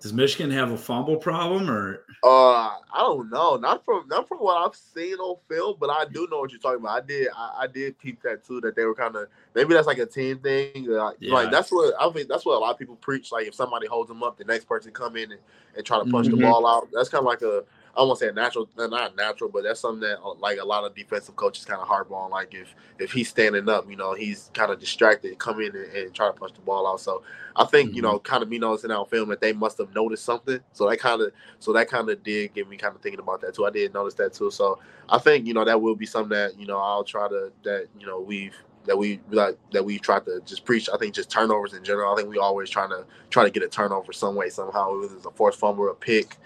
[0.02, 3.56] Does Michigan have a fumble problem or Uh, I don't know.
[3.56, 6.60] Not from not from what I've seen on film, but I do know what you're
[6.60, 7.04] talking about.
[7.04, 8.62] I did I, I did peep that too.
[8.62, 10.86] That they were kind of maybe that's like a team thing.
[10.86, 11.34] Like, Yeah.
[11.34, 12.30] like that's what I think.
[12.30, 13.32] That's what a lot of people preach.
[13.32, 15.42] Like if somebody holds them up, the next person come in and,
[15.76, 16.32] and try to punch Mhm.
[16.38, 16.88] the ball out.
[16.92, 17.64] That's kind of like a
[17.98, 20.86] I won't say a natural, not natural, but that's something that uh, like a lot
[20.86, 22.32] of defensive coaches kind of harp on.
[22.32, 25.86] Like if if he's standing up, you know, he's kind of distracted, come in and,
[25.94, 27.02] and try to punch the ball out.
[27.02, 27.24] So
[27.56, 28.06] I think you Mhm.
[28.06, 30.60] know, kind of me noticing on film that they must have noticed something.
[30.74, 33.42] So that kind of so that kind of did get me kind of thinking about
[33.42, 33.66] that too.
[33.66, 34.52] I did notice that too.
[34.52, 37.52] So I think you know that will be something that you know I'll try to
[37.64, 38.56] that you know we've
[38.86, 40.90] that we like that we try to just preach.
[40.94, 42.14] I think just turnovers in general.
[42.14, 45.16] I think we always trying to try to get a turnover some way somehow, whether
[45.16, 46.38] it's a forced fumble, a pick,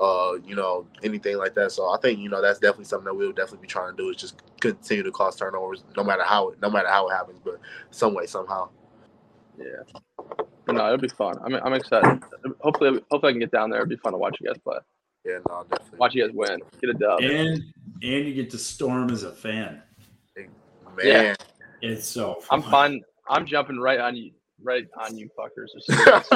[0.00, 1.72] uh, you know, anything like that.
[1.72, 4.10] So I think you know that's definitely something that we'll definitely be trying to do
[4.10, 7.40] is just continue to cause turnovers, no matter how it no matter how it happens,
[7.44, 7.58] but
[7.90, 8.68] some way somehow.
[9.58, 9.64] Yeah.
[10.66, 11.36] But no, it'll be fun.
[11.44, 12.22] I'm, I'm excited.
[12.60, 13.80] Hopefully, hopefully I can get down there.
[13.80, 14.78] It'll be fun to watch you guys play.
[15.24, 15.98] Yeah, no, definitely.
[15.98, 16.60] Watch you guys win.
[16.80, 17.20] Get a dub.
[17.20, 17.62] and
[18.02, 19.82] and you get to storm as a fan.
[20.36, 20.48] Man,
[21.02, 21.34] Yeah.
[21.82, 22.70] It's so I'm fun.
[22.70, 23.00] fine.
[23.28, 24.32] I'm jumping right on you,
[24.62, 25.68] right on you fuckers.
[25.76, 26.28] as soon as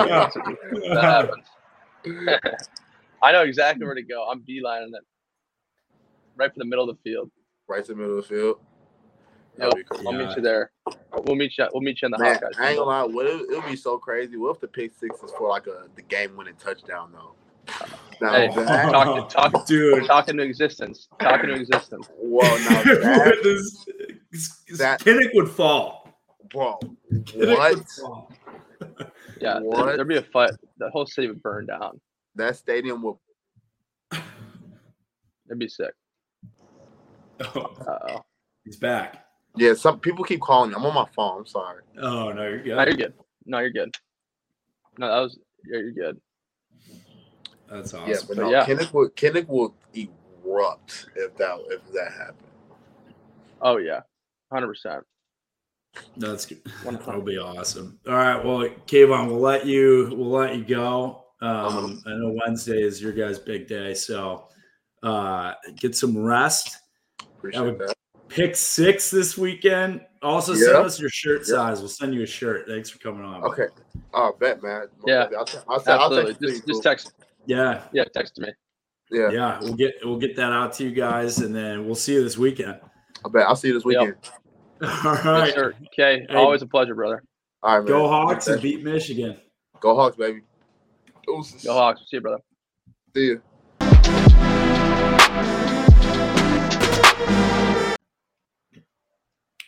[0.94, 1.30] that
[2.04, 2.70] happens.
[3.22, 4.28] I know exactly where to go.
[4.30, 5.04] I'm beelining it
[6.36, 7.30] right for the middle of the field.
[7.68, 8.58] right to the middle of the field.
[9.58, 9.72] Yep.
[9.90, 10.08] Cool.
[10.08, 10.26] I'll Yeah.
[10.26, 10.72] meet you there.
[11.24, 11.68] We'll meet you.
[11.72, 12.58] We'll meet you in the Man, Hawkeyes.
[12.58, 13.02] I ain't gonna lie.
[13.04, 14.36] What it, it'll be so crazy.
[14.36, 17.34] What if the pick six is for like a the game winning touchdown though?
[18.20, 20.06] Now Hey, that, talk, talk, dude.
[20.06, 21.08] talk into existence.
[21.20, 22.08] Talk into existence.
[22.18, 23.40] whoa, now that,
[24.32, 26.08] this, that- Kinnick would fall.
[26.50, 26.78] bro,
[27.12, 27.88] Kinnick what?
[28.00, 28.32] fall.
[29.40, 29.96] Yeah, What?
[29.96, 30.52] there'd be a fight.
[30.78, 32.00] The whole city would burn down.
[32.40, 33.20] That stadium will.
[34.12, 35.92] It'd be sick.
[37.42, 38.24] Oh, Uh oh.
[38.66, 39.24] he's back.
[39.56, 40.76] Yeah, some people keep calling me.
[40.76, 41.38] I'm on my phone.
[41.38, 41.82] I'm sorry.
[41.98, 42.76] Oh no, you're good.
[42.76, 43.14] No, you're good.
[43.46, 43.96] No, you're good.
[44.98, 45.38] No, that was.
[45.66, 46.20] Yeah, you're good.
[47.70, 48.10] That's awesome.
[48.10, 48.66] Yeah, but But no, yeah.
[48.66, 52.36] Kinnick will Kinnick will erupt if that if that happened.
[53.62, 54.00] Oh yeah,
[54.52, 55.02] hundred percent.
[56.18, 56.60] That's good.
[56.84, 57.98] One That'll be awesome.
[58.06, 58.44] All right.
[58.44, 61.19] Well, Kaevon, we'll let you we'll let you go.
[61.42, 61.78] Uh-huh.
[61.78, 64.48] Um, I know Wednesday is your guys' big day, so
[65.02, 66.76] uh, get some rest.
[67.38, 67.94] Appreciate would- that.
[68.28, 70.02] Pick six this weekend.
[70.22, 70.66] Also, Yeah.
[70.66, 71.54] send us your shirt Yeah.
[71.56, 71.80] size.
[71.80, 72.64] We'll send you a shirt.
[72.68, 73.42] Thanks for coming on.
[73.42, 73.66] Okay.
[74.14, 74.86] Oh, bet, man.
[75.04, 75.26] Yeah.
[75.36, 76.34] I'll, t- I'll, t- I'll Absolutely.
[76.34, 77.12] text Just just text.
[77.46, 78.50] Yeah, Yeah, text me.
[79.10, 79.58] Yeah, yeah.
[79.60, 82.38] We'll get we'll get that out to you guys, and then we'll see you this
[82.38, 82.78] weekend.
[83.24, 83.46] I bet.
[83.48, 84.00] I'll see you this Yep.
[84.00, 84.16] weekend.
[85.26, 86.26] All Yes, Okay.
[86.28, 86.36] Hey.
[86.36, 87.24] Always a pleasure, brother.
[87.64, 87.88] All right, man.
[87.88, 89.36] Go Hawks and beat Michigan.
[89.80, 90.42] Go Hawks, baby.
[91.30, 91.64] Deuces.
[91.64, 92.00] Go Hawks.
[92.02, 92.42] See you, brother.
[93.14, 93.42] See you.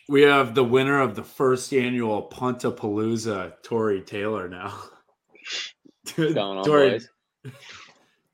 [0.08, 4.48] We have the winner of the first annual Puntapalooza, Tory Taylor.
[4.48, 4.68] Now,
[6.16, 7.00] What's Tory,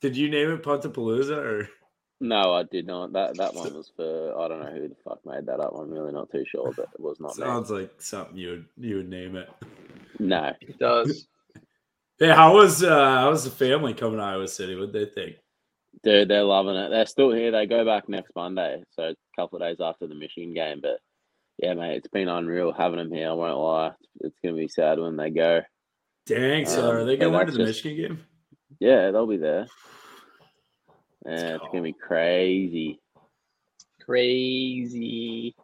[0.01, 1.69] did you name it Puntapalooza or?
[2.21, 3.13] No, I did not.
[3.13, 5.73] That that one was for I don't know who the fuck made that up.
[5.79, 7.45] I'm really not too sure, but it was not me.
[7.45, 9.49] Sounds like something you would you would name it.
[10.19, 11.29] No, It does.
[12.19, 14.74] Hey, how was uh how was the family coming to Iowa City?
[14.74, 15.36] What'd they think?
[16.05, 16.90] dude, they're loving it.
[16.90, 17.51] They're still here.
[17.51, 20.81] They go back next Monday, so a couple of days after the Michigan game.
[20.81, 21.01] But
[21.59, 23.28] yeah, mate, it's been unreal having them here.
[23.31, 23.93] I won't lie.
[24.20, 25.62] It's gonna be sad when they go.
[26.27, 28.27] Dang, so Um, are they but going to the just- Michigan game?
[28.81, 29.66] Yeah, they'll be there.
[31.24, 33.01] Let's Yeah, it's gonna be crazy.
[34.05, 35.55] Crazy.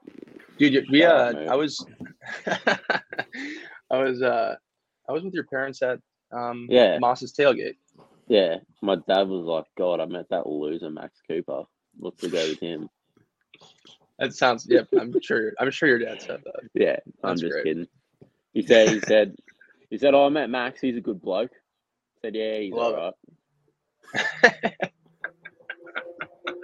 [0.58, 1.32] Dude, you- we uh.
[1.50, 1.84] I was
[2.46, 4.56] I was uh
[5.08, 6.00] I was with your parents at
[6.32, 6.98] um Yeah.
[6.98, 7.76] Masters tailgate.
[8.28, 11.64] Yeah, my dad was like, "God, I met that loser Max Cooper.
[11.98, 12.88] What's the go with him?"
[14.18, 16.62] That sounds yeah, I'm sure I'm sure your dad said that.
[16.74, 17.64] Yeah, I'm That's just great.
[17.66, 17.88] kidding.
[18.54, 19.36] He said, he said,
[19.90, 20.80] he said, "Oh, I met Max.
[20.80, 22.98] He's a good bloke." I said, "Yeah, he's Love it.
[22.98, 23.14] all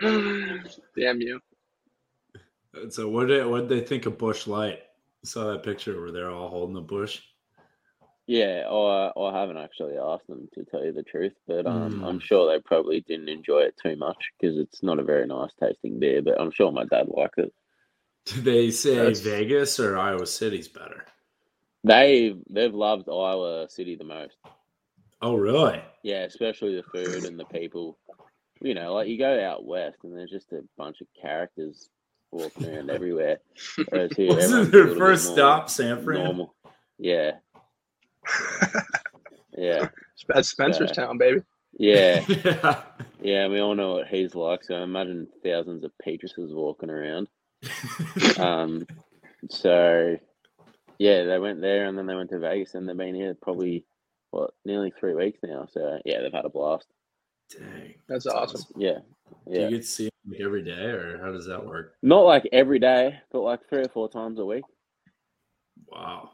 [0.00, 1.40] right." Damn you.
[2.90, 4.80] So what did what did they think of Busch Light?
[5.24, 7.20] saw that picture where they're all holding the bush.
[8.30, 12.06] Yeah, I I haven't actually asked them to tell you the truth, but um, Mm.
[12.06, 15.50] I'm sure they probably didn't enjoy it too much because it's not a very nice
[15.58, 16.22] tasting beer.
[16.22, 17.52] But I'm sure my dad liked it.
[18.26, 21.04] Did they say That's- Vegas or Iowa City's better?
[21.82, 24.36] They they've loved Iowa City the most.
[25.20, 25.82] Oh, really?
[26.04, 27.98] Yeah, especially the food and the people.
[28.60, 31.88] You know, like you go out west and there's just a bunch of characters
[32.30, 33.40] walking around everywhere.
[33.88, 36.22] Whereas here, Wasn't their first stop San Fran?
[36.24, 36.54] Normal.
[36.96, 37.32] Yeah.
[39.56, 39.88] Yeah.
[40.28, 41.04] That's Spencer's Yeah.
[41.04, 41.42] town, baby.
[41.78, 42.24] Yeah.
[42.28, 42.82] yeah.
[43.20, 43.48] Yeah.
[43.48, 44.64] We all know what he's like.
[44.64, 47.28] So imagine thousands of Petrases walking around.
[48.38, 48.86] Um,
[49.50, 50.16] so
[50.98, 53.84] yeah, they went there and then they went to Vegas and they've been here probably
[54.30, 55.66] what nearly three weeks now.
[55.70, 56.86] So yeah, they've had a blast.
[57.50, 57.94] Dang.
[58.08, 58.62] That's awesome.
[58.76, 58.98] Yeah,
[59.46, 59.54] Yeah.
[59.58, 61.94] Do you get to see them like every day, or how does that work?
[62.02, 64.64] Not like every day, but like three or four times a week.
[65.88, 66.30] Wow.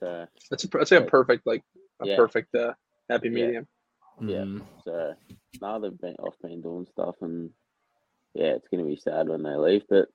[0.00, 1.62] So That's a that's like a perfect like
[2.02, 2.16] a Yeah.
[2.16, 2.72] perfect uh
[3.08, 3.34] happy Yeah.
[3.34, 3.68] medium.
[4.22, 4.42] Yeah.
[4.44, 4.66] Mhm.
[4.84, 5.14] so
[5.62, 7.50] now they've been off been doing stuff and
[8.34, 10.08] yeah, it's gonna be sad when they leave, but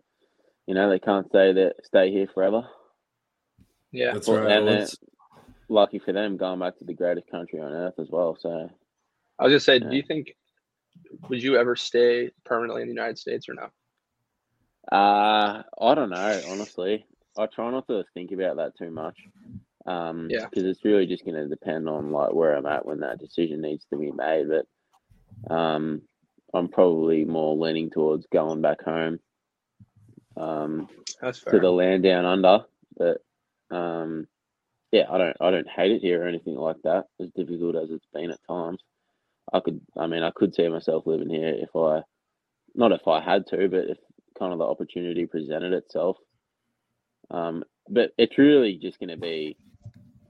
[0.68, 2.68] you know they can't stay that stay here forever.
[3.92, 4.14] Yeah.
[4.14, 4.52] That's Well, right.
[4.58, 4.98] and then- it's-
[5.68, 8.36] Lucky for them, going back to the greatest country on earth as well.
[8.36, 8.70] So
[9.40, 9.90] I was gonna say, Yeah.
[9.90, 10.36] do you think
[11.28, 13.70] would you ever stay permanently in the United States or no?
[14.92, 17.06] Uh, I don't know, honestly.
[17.36, 19.18] I try not to think about that too much.
[19.86, 20.46] Um, Yeah.
[20.46, 23.62] because it's really just going to depend on like where I'm at when that decision
[23.62, 24.48] needs to be made.
[24.50, 26.02] But um,
[26.54, 29.20] I'm probably more leaning towards going back home.
[30.38, 30.90] Um,
[31.22, 32.66] That's to the land down under.
[32.98, 33.22] But
[33.70, 34.28] um,
[34.92, 37.06] yeah, I don't I don't hate it here or anything like that.
[37.22, 38.82] As difficult as it's been at times,
[39.54, 42.02] I could I mean I could see myself living here if I
[42.74, 43.98] not if I had to, but if
[44.38, 46.18] kind of the opportunity presented itself.
[47.32, 49.58] Um, but it's really just going to be,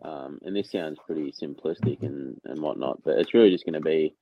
[0.08, 3.82] um, and this sounds pretty simplistic and, and whatnot, but it's really just going to
[3.82, 4.14] be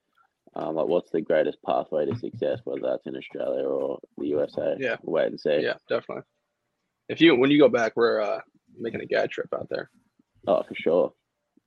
[0.55, 4.75] um, like what's the greatest pathway to success, whether that's in Australia or the USA.
[4.79, 4.97] Yeah.
[5.03, 5.59] Wait and see.
[5.61, 6.23] yeah, definitely.
[7.09, 8.39] If you when you go back, we're uh
[8.79, 9.89] making a guy trip out there.
[10.47, 11.13] Oh, for sure.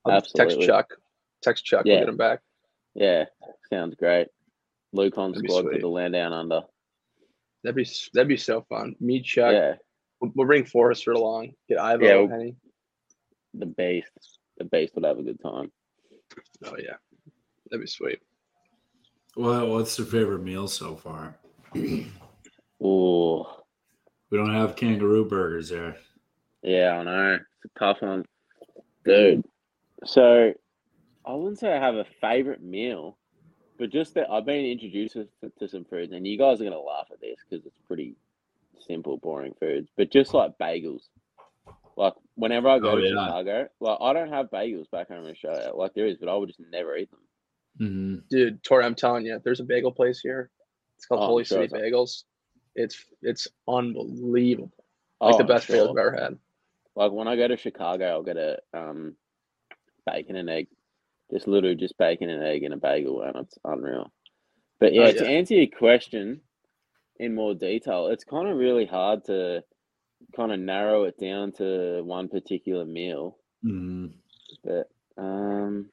[0.05, 0.91] I'll text Chuck.
[1.43, 1.83] Text Chuck.
[1.85, 1.95] Yeah.
[1.95, 2.41] We'll get him back.
[2.95, 3.25] Yeah,
[3.71, 4.29] sounds great.
[4.93, 6.63] Luke on That'd squad to the land down under.
[7.65, 8.95] That'd be that'd be so fun.
[9.01, 9.53] Meet Chuck.
[9.53, 9.75] Yeah,
[10.21, 11.53] We'll, we'll bring Forrester along.
[11.69, 12.05] Get Ivo.
[12.07, 12.57] Yeah, we'll- Henny.
[13.59, 14.39] The beast.
[14.59, 15.71] The beast would have a good time.
[16.65, 16.97] Oh yeah,
[17.71, 18.21] that'd be sweet.
[19.35, 21.37] What What's your favorite meal so far?
[22.81, 23.63] Oh,
[24.31, 25.97] We don't have kangaroo burgers there.
[26.63, 27.35] yeah, I know.
[27.65, 28.25] It's a tough one,
[29.05, 29.45] dude.
[30.05, 30.53] So,
[31.25, 33.17] I wouldn't say I have a favorite meal,
[33.79, 35.27] but just that I've been introduced to,
[35.59, 38.15] to some foods, and you guys are gonna laugh at this because it's pretty
[38.79, 39.89] simple, boring foods.
[39.97, 41.05] But just like bagels,
[41.97, 43.11] like whenever I go Oh, to yeah.
[43.11, 45.73] Chicago, like I don't have bagels back home in Australia.
[45.75, 47.21] Like there is, but I would just never eat them.
[47.81, 48.29] Mhm.
[48.29, 50.51] Dude, Tory, I'm telling you, there's a bagel place here.
[50.97, 52.25] It's called Oh, Holy sure City it's- Bagels.
[52.75, 54.73] It's it's unbelievable.
[55.21, 55.91] Like Oh, the best bagels sure.
[55.91, 56.39] I've ever had.
[56.95, 59.17] Like when I go to Chicago, I'll get a um,
[60.07, 60.69] bacon and egg,
[61.31, 64.13] just literally just bacon and egg and a bagel, and it's unreal.
[64.79, 66.43] But yeah, Oh, to answer your question
[67.19, 69.65] in more detail, it's kind of really hard to
[70.35, 73.39] kind of narrow it down to one particular meal.
[73.65, 74.13] Mhm.
[74.65, 75.91] But um,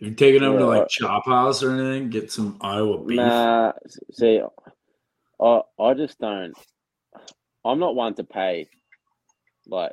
[0.00, 2.10] Have you taken over to like Chop House or anything?
[2.10, 3.16] Get some Iowa beef.
[3.16, 3.72] nah,
[4.12, 4.40] see,
[5.40, 6.54] I I just don't.
[7.64, 8.68] I'm not one to pay
[9.66, 9.92] like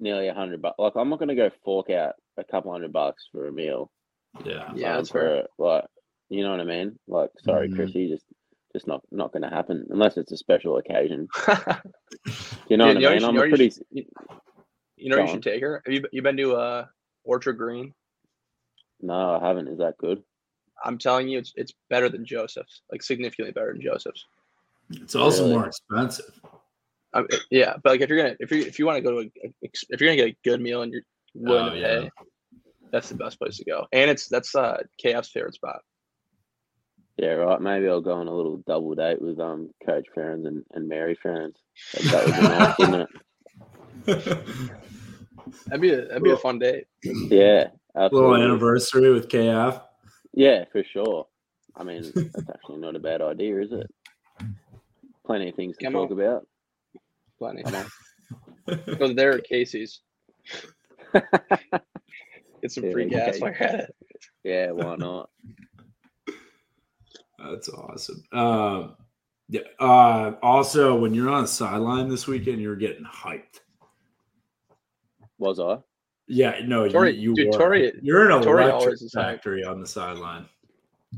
[0.00, 0.76] nearly a hundred bucks.
[0.78, 3.90] Like I'm not gonna go fork out a couple hundred bucks for a meal.
[4.44, 4.72] Yeah.
[4.74, 5.46] Yeah, um, that's fair.
[5.56, 5.84] for, Like,
[6.28, 6.98] you know what I mean?
[7.06, 7.76] Like, sorry, Mhm.
[7.76, 8.24] Chrissy, just
[8.74, 11.28] just not not going to happen unless it's a special occasion.
[12.68, 13.20] You know Dude, what you know I you mean?
[13.20, 13.70] should- I'm you know you pretty.
[13.70, 14.06] should-
[14.96, 15.82] you know, you should take her.
[15.84, 16.86] Have you you been to uh
[17.24, 17.92] Orchard Green?
[19.02, 19.68] No, I haven't.
[19.68, 20.22] Is that good?
[20.82, 22.80] I'm telling you, it's it's better than Joseph's.
[22.90, 24.24] Like significantly better than Joseph's.
[24.90, 25.54] It's also Really?
[25.56, 26.40] more expensive.
[27.12, 29.10] I mean, yeah, but like if you're gonna if you if you want to go
[29.22, 29.50] to a,
[29.90, 31.02] if you're gonna get a good meal and you're
[31.34, 32.00] willing Oh, to yeah.
[32.02, 32.10] pay,
[32.90, 33.86] that's the best place to go.
[33.92, 35.80] And it's that's uh KF's favorite spot.
[37.16, 37.60] Yeah, right.
[37.60, 41.16] Maybe I'll go on a little double date with um Coach Ferentz and, and Mary
[41.24, 41.56] Ferentz.
[41.94, 43.08] That, that would be nice, wouldn't
[44.06, 44.64] it?
[45.66, 46.86] That'd be a that'd be a fun date.
[47.02, 48.30] Yeah, absolutely.
[48.40, 49.80] Little anniversary with KF.
[50.32, 51.26] Yeah, for sure.
[51.76, 53.90] I mean, that's actually not a bad idea, is it?
[55.26, 56.20] Plenty of things to Come talk on.
[56.20, 56.46] about.
[57.38, 57.62] Plenty.
[57.62, 57.74] Come
[58.68, 58.80] on.
[58.98, 60.00] Go there at Casey's.
[61.12, 61.22] Get
[62.72, 63.14] some Yeah, free okay.
[63.14, 63.94] gas while you're at it.
[64.42, 65.30] Yeah, why not?
[67.50, 68.22] That's awesome.
[68.32, 68.96] Um,
[69.48, 69.60] yeah.
[69.78, 73.60] Uh, also, when you're on the sideline this weekend, you're getting hyped.
[75.38, 75.78] Was I?
[76.26, 77.58] Yeah, no, Tory- you, you dude, were.
[77.58, 80.46] Tory- you're an Tory electric factory on the sideline.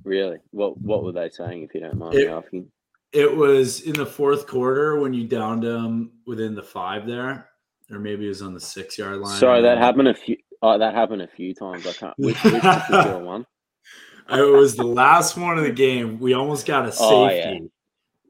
[0.05, 0.39] Really?
[0.51, 1.63] What What were they saying?
[1.63, 2.71] If you don't mind It- me asking.
[3.13, 7.49] It was in the fourth quarter when you downed them within the five there,
[7.91, 9.39] or maybe it was on the six yard line.
[9.39, 10.37] Sorry, that happened a few.
[10.61, 11.87] Oh, that happened a few times.
[11.87, 12.15] I can't.
[12.19, 13.47] Which, which particular one?
[14.31, 16.19] It was the last one of the game.
[16.19, 17.43] We almost got a Oh, yeah.
[17.45, 17.71] safety,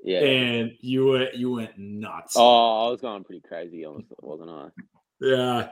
[0.04, 0.20] Yeah.
[0.20, 2.34] and you went you went nuts.
[2.36, 4.68] Oh, I was going pretty crazy, honestly, wasn't I?
[5.20, 5.68] Yeah,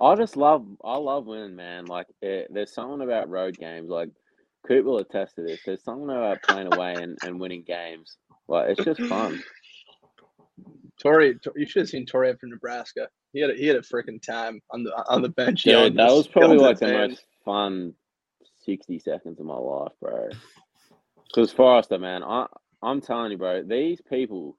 [0.00, 0.66] I just love.
[0.82, 1.84] I love winning, man.
[1.86, 3.90] Like, it, there's something about road games.
[3.90, 4.08] Like,
[4.66, 5.60] Coop will attest to this.
[5.66, 8.16] There's something about playing away and, and winning games.
[8.48, 9.42] Like, it's just fun.
[11.00, 13.08] Tory, you should have seen Tory from Nebraska.
[13.32, 15.62] He had a, he had a freaking time on the on the bench.
[15.62, 17.10] Dude, yelling that was probably yelling to like the fans.
[17.10, 17.94] most fun
[18.68, 20.28] 60 seconds of my life, bro.
[21.26, 22.46] Because Forrester, man, I,
[22.82, 24.58] I'm telling you, bro, these people,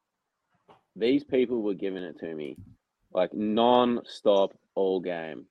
[0.96, 2.58] these people were giving it to me
[3.14, 5.46] like non-stop all game.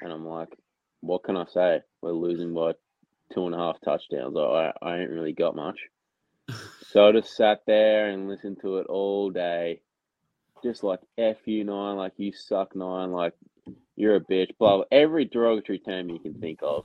[0.00, 0.50] And I'm like,
[1.00, 1.80] what can I say?
[2.00, 2.74] We're losing by
[3.32, 4.36] two and a half touchdowns.
[4.36, 5.78] I, I ain't really got much.
[6.90, 9.80] So I just sat there and listened to it all day.
[10.62, 13.32] Just like F you nine, like you suck nine, like
[13.96, 14.84] you're a bitch, blah, blah.
[14.92, 16.84] Every derogatory term you can think of.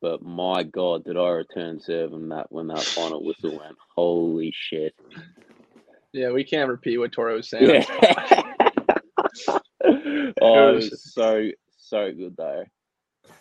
[0.00, 3.76] But my God, did I return serve when that when that final whistle went?
[3.96, 4.94] Holy shit!
[6.12, 7.84] Yeah, we can't repeat what Tory was saying.
[7.88, 8.42] Yeah.
[10.40, 12.64] oh, it was- so so good though.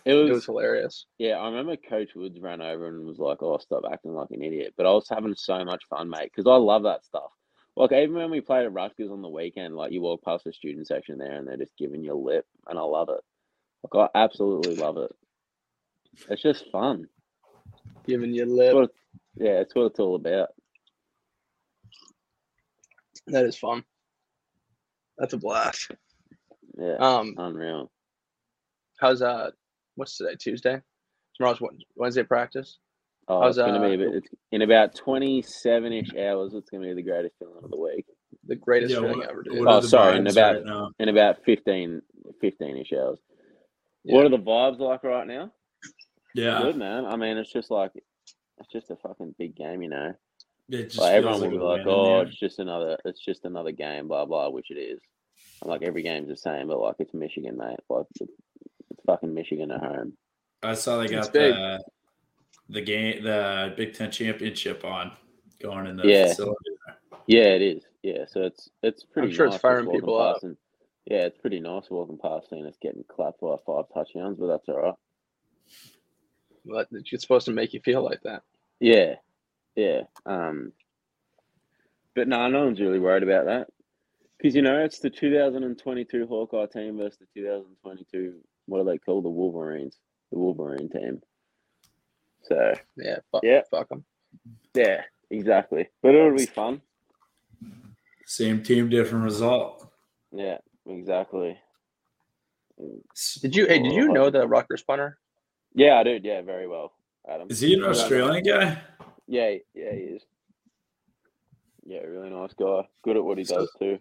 [0.06, 1.06] It It was, was hilarious.
[1.18, 1.36] yeah.
[1.36, 4.74] I remember Coach Woods ran over and was like, "Oh, stop acting like an idiot."
[4.78, 7.30] But I was having so much fun, mate, because I love that stuff.
[7.76, 10.54] Like even when we played at Rutgers on the weekend, like you walk past the
[10.54, 13.20] student section there and they're just giving you a lip, and I love it.
[13.92, 15.12] Like I absolutely love it.
[16.30, 17.08] It's just fun.
[18.06, 18.74] Giving you It's lip.
[18.76, 18.92] what,
[19.36, 20.50] yeah, it's what it's all about.
[23.28, 23.84] That is fun.
[25.18, 25.92] That's a blast.
[26.80, 27.92] Yeah, Um, unreal.
[29.00, 29.50] how's uh,
[29.96, 30.36] what's today?
[30.40, 30.82] Tuesday.
[31.36, 31.60] Tomorrow's
[31.96, 32.78] Wednesday practice.
[33.28, 33.92] Oh, how's, it's gonna be.
[33.92, 36.54] uh, a bit- It's in about twenty-seven-ish hours.
[36.54, 38.06] It's gonna be the greatest feeling of the week.
[38.46, 39.68] The greatest Yeah, feeling what- ever, what dude.
[39.68, 40.92] Oh, sorry, in about- right?
[41.00, 42.02] In about 15,
[42.42, 43.20] 15-ish hours.
[44.04, 44.16] Yeah.
[44.16, 45.52] What are the vibes like right now?
[46.36, 47.06] Yeah, Good, man.
[47.06, 47.92] I mean, it's just like
[48.60, 50.14] it's just a fucking big game, you know.
[50.70, 52.28] it just Like everyone feels will be like, "Oh, there.
[52.28, 55.00] it's just another, it's just another game," blah blah, which it is.
[55.62, 57.78] And like every game's the same, but like it's Michigan, mate.
[57.90, 58.32] Like it's,
[58.92, 60.14] it's fucking Michigan at home.
[60.64, 61.54] I saw they got big.
[61.54, 61.84] the
[62.70, 65.12] the game, the Big Ten championship on
[65.62, 66.28] going in the Yeah.
[66.28, 66.72] facility.
[67.28, 67.84] Yeah, it is.
[68.04, 69.30] Yeah, so it's it's pretty.
[69.30, 70.44] I'm sure it's nice just firing people up.
[70.44, 70.58] and-
[71.10, 74.68] yeah, it's pretty nice walking past and it's getting clapped by five touchdowns, but that's
[74.68, 74.94] all right.
[76.70, 78.44] But it's supposed to make you feel like that.
[78.80, 79.16] Yeah,
[79.76, 80.02] yeah.
[80.26, 80.74] Um,
[82.16, 83.68] but no, no one's really worried about that
[84.38, 88.36] because you know it's the 2022 Hawkeye team versus the 2022
[88.66, 89.98] what are they called the Wolverines,
[90.32, 91.22] the Wolverine team.
[92.44, 93.62] So Yeah, fuck, Yeah.
[93.72, 94.04] fuck them.
[94.74, 95.88] yeah, exactly.
[96.02, 96.82] But it'll be fun.
[98.26, 99.88] Same team, different result.
[100.32, 101.58] Yeah, exactly.
[103.42, 103.66] Did you?
[103.68, 105.18] Hey, did you know the Rutgers punter?
[105.78, 106.20] Yeah, I do.
[106.24, 106.92] Yeah, very well,
[107.30, 107.48] Adam.
[107.52, 108.82] Is he an Australian guy?
[109.28, 110.24] Yeah, yeah, he is.
[111.86, 112.82] Yeah, really nice guy.
[113.04, 114.00] Good at what he does too.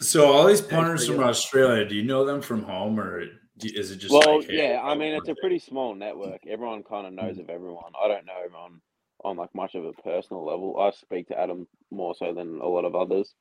[0.00, 1.26] So all these Yeah, punters from good.
[1.26, 3.20] Australia, do you know them from home or
[3.62, 6.40] is it just Well, like, hey, yeah, I mean it's a pretty small network.
[6.48, 7.92] Everyone kind of knows of everyone.
[8.02, 8.80] I don't know everyone
[9.22, 10.80] on like much of a personal level.
[10.80, 13.34] I speak to Adam more so than a lot of others.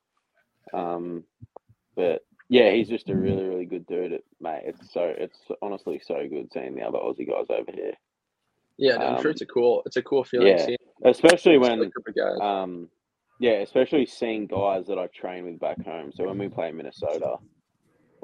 [0.74, 1.24] Um,
[1.96, 4.14] but yeah, he's just a really, really good dude.
[4.14, 7.94] It, mate, it's so it's honestly so good seeing the other Aussie guys over here,
[8.78, 9.84] Yeah, dude, I'm sure Um, it's a cool.
[9.86, 10.48] It's a cool feeling.
[10.48, 12.38] yeah, seeing especially when group of guys.
[12.42, 12.90] um,
[13.40, 16.12] yeah, especially seeing guys that I train with back home.
[16.12, 17.36] So when we play Minnesota,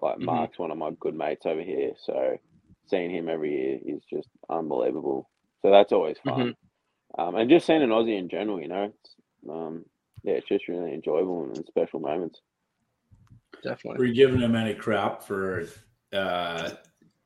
[0.02, 0.26] like Mhm.
[0.26, 1.94] Mark's one of my good mates over here.
[1.98, 2.38] So
[2.88, 5.30] seeing him every year is just unbelievable.
[5.62, 6.56] So that's always fun.
[7.18, 9.16] Um, and just seeing an Aussie in general, you know, it's,
[9.48, 9.86] um,
[10.24, 12.42] yeah, it's just really enjoyable and special moments.
[13.64, 13.98] Definitely.
[14.00, 15.66] were you giving him any crap for
[16.12, 16.72] uh,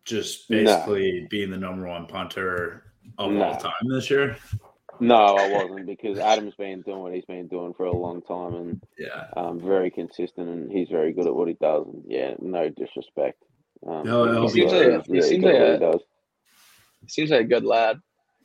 [0.06, 0.64] just No.
[0.64, 3.44] basically being the number one punter of No.
[3.44, 4.38] all time this year?
[5.00, 8.56] No, I wasn't because Adam's been doing what he's been doing for a long time
[8.56, 9.28] and Yeah.
[9.36, 11.86] um, very consistent and he's very good at what he does.
[11.88, 13.44] And yeah, no disrespect.
[13.86, 16.02] Um, No, no, really he seems like- he seems like what he does.
[17.02, 18.00] He seems like a good lad.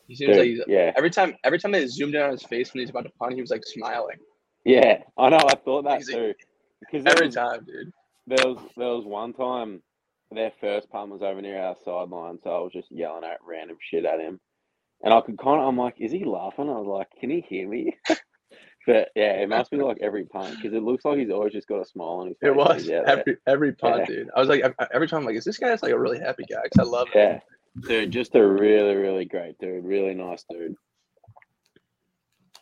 [0.09, 1.37] He seems Dude, like he's yeah, every time.
[1.43, 3.51] Every time they zoomed in on his face when he's about to punt, he was
[3.51, 4.19] like smiling
[4.65, 5.39] yeah, I know.
[5.39, 6.35] I thought that He's a- too.
[6.91, 7.93] Because there every was, time, dude.
[8.27, 9.83] there was there was one time
[10.31, 13.77] their first punt was over near our sideline, so I was just yelling at random
[13.81, 14.41] shit at him,
[15.03, 16.69] and I could kind of I'm like, is he laughing?
[16.69, 17.97] I was like, can he hear me?
[18.87, 21.69] but yeah, it must be like every punt because it looks like he's always just
[21.69, 22.49] got a smile on his face.
[22.49, 23.19] It was he's out there.
[23.19, 24.05] every every punt, Yeah.
[24.17, 24.31] dude.
[24.35, 26.45] I was like, every time, I'm like, is this guy just like a really happy
[26.51, 26.63] guy?
[26.65, 27.17] Because I love it.
[27.17, 27.41] Yeah,
[27.89, 30.75] dude, just a really really great dude, really nice dude.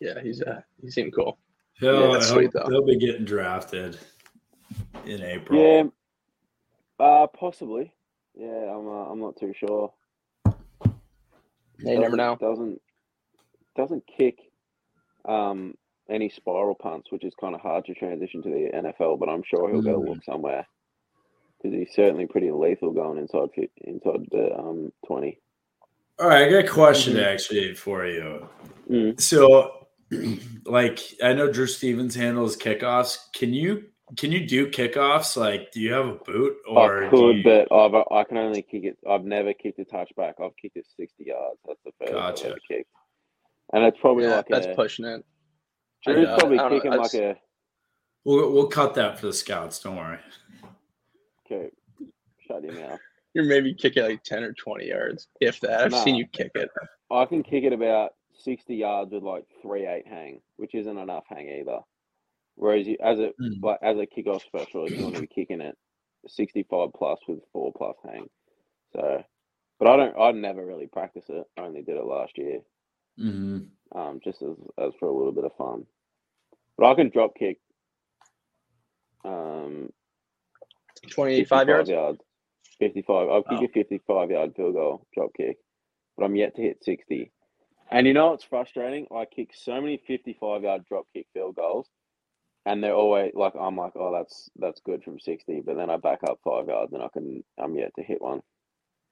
[0.01, 1.39] Yeah, he's uh, he seemed cool.
[1.81, 2.67] He'll, Yeah, that's he'll- sweet, though.
[2.69, 3.99] he'll be getting drafted
[5.07, 5.61] in April.
[5.61, 5.85] Yeah,
[7.05, 7.93] uh, possibly.
[8.35, 9.93] Yeah, I'm uh, I'm not too sure.
[10.47, 12.37] Yeah, you never Doesn't- know.
[12.41, 12.83] Doesn't
[13.77, 14.39] doesn't kick
[15.27, 15.75] um
[16.09, 19.19] any spiral punts, which is kind of hard to transition to the NFL.
[19.19, 20.09] But I'm sure he'll get a Mm.
[20.09, 20.67] look somewhere
[21.57, 23.49] because he's certainly pretty lethal going inside
[23.85, 25.39] inside the um twenty.
[26.19, 27.25] All right, I got a question Mhm.
[27.25, 28.47] actually for you.
[28.91, 29.19] Mm.
[29.21, 29.80] So,
[30.65, 33.19] like, I know Drew Stevens handles kickoffs.
[33.35, 33.85] Can you
[34.17, 35.37] can you do kickoffs?
[35.37, 38.37] Like, do you have a boot or I do could, you- but I've I can
[38.39, 38.99] only kick it.
[39.09, 40.35] I've never kicked a touchback.
[40.43, 41.59] I've kicked it sixty yards.
[41.67, 42.45] That's the first Gotcha.
[42.47, 42.91] I've ever kicked,
[43.73, 44.75] and it's probably Yeah, like that's a.
[44.75, 45.25] pushing it.
[46.05, 46.37] Drew's know.
[46.39, 47.37] probably I don't know, kicking like just- a.
[48.25, 49.79] we'll we'll cut that for the scouts.
[49.81, 50.19] Don't worry.
[51.47, 51.71] Okay,
[52.49, 52.99] shut your mouth.
[53.35, 55.83] You're maybe kicking like ten or twenty yards, if that.
[55.83, 56.69] I've seen you kick it.
[57.13, 58.11] I can kick it about
[58.45, 61.81] 60 yards with like three eight hang, which isn't enough hang either.
[62.57, 63.61] Whereas you, as a Mm.
[63.63, 65.77] like as a kickoff specialist, you want to be kicking it
[66.29, 68.29] 65 plus with four plus hang.
[68.93, 69.25] So,
[69.79, 70.19] but I don't.
[70.21, 71.45] I never really practice it.
[71.59, 72.61] I only did it last year,
[73.19, 73.59] hmm
[73.95, 75.87] um, just as as for a little bit of fun.
[76.79, 77.59] But I can drop kick,
[79.25, 79.91] um,
[81.11, 81.89] 25 yards.
[81.89, 82.21] yards,
[82.81, 83.29] 55.
[83.31, 83.63] I'll kick Wow.
[83.63, 85.59] a 55 yard field goal drop kick,
[86.17, 87.33] but I'm yet to hit 60.
[87.91, 89.07] And you know what's frustrating?
[89.15, 91.89] I kick so many 55 yard drop kick field goals,
[92.67, 95.97] and they're always like, I'm like, oh, that's that's good from 60, but then I
[95.97, 98.41] back up five yards and I can, I'm yet to hit one.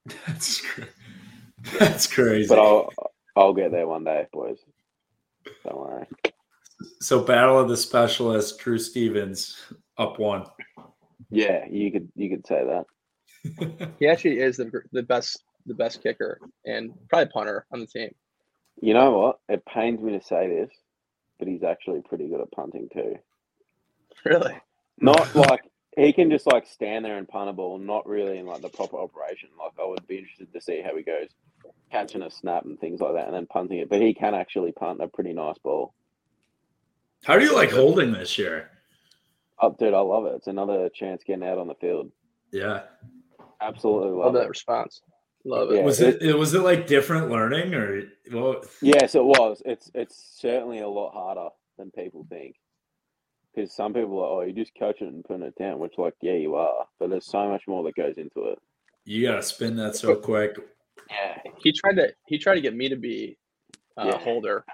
[0.27, 0.87] That's cra-
[1.77, 2.47] that's crazy.
[2.47, 2.89] But I'll
[3.35, 4.57] I'll get there one day, boys.
[5.65, 6.05] Don't worry.
[7.01, 8.57] so, battle of the specialists.
[8.57, 9.57] Drew Stevens
[9.97, 10.45] up one.
[11.29, 12.85] Yeah, you could you could say that.
[13.99, 18.09] He actually is the the best the best kicker and probably punter on the team.
[18.81, 19.39] You know what?
[19.49, 20.71] It pains me to say this,
[21.37, 23.15] but he's actually pretty good at punting too.
[24.25, 24.55] Really?
[24.99, 25.61] Not like
[25.97, 28.69] he can just like stand there and punt a ball, not really in like the
[28.69, 29.49] proper operation.
[29.57, 31.29] Like I would be interested to see how he goes
[31.91, 33.89] catching a snap and things like that, and then punting it.
[33.89, 35.93] But he can actually punt a pretty nice ball.
[37.25, 38.69] How do you like holding this year?
[39.61, 40.35] Oh, dude, I love it.
[40.35, 42.11] It's another chance getting out on the field.
[42.51, 42.83] Yeah.
[43.61, 44.49] Absolutely Love love that it.
[44.49, 45.01] response.
[45.45, 45.77] Love it.
[45.77, 45.83] Yeah.
[45.83, 49.61] Was it, it was it like different learning or well Yes, it was.
[49.65, 52.55] It's it's certainly a lot harder than people think.
[53.55, 56.13] Because some people are, oh, you just coach it and put it down, which like,
[56.21, 56.85] yeah, you are.
[56.99, 58.59] But there's so much more that goes into it.
[59.05, 60.55] you gotta spin that so quick.
[61.09, 61.37] Yeah.
[61.63, 63.37] He tried to he tried to get me to be
[63.97, 64.17] uh, Yeah.
[64.19, 64.65] holder.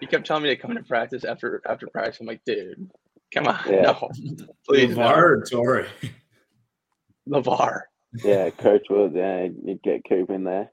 [0.00, 2.18] He kept telling me to come to practice after after practice.
[2.20, 2.90] I'm like, dude,
[3.32, 3.82] come on, Yeah.
[3.92, 4.10] no,
[4.68, 5.02] please, no.
[5.02, 5.86] LeVar or Tory?
[7.28, 7.82] Levar.
[8.24, 9.14] Yeah, Coach Woods.
[9.16, 10.70] Yeah, you'd get Coop in there.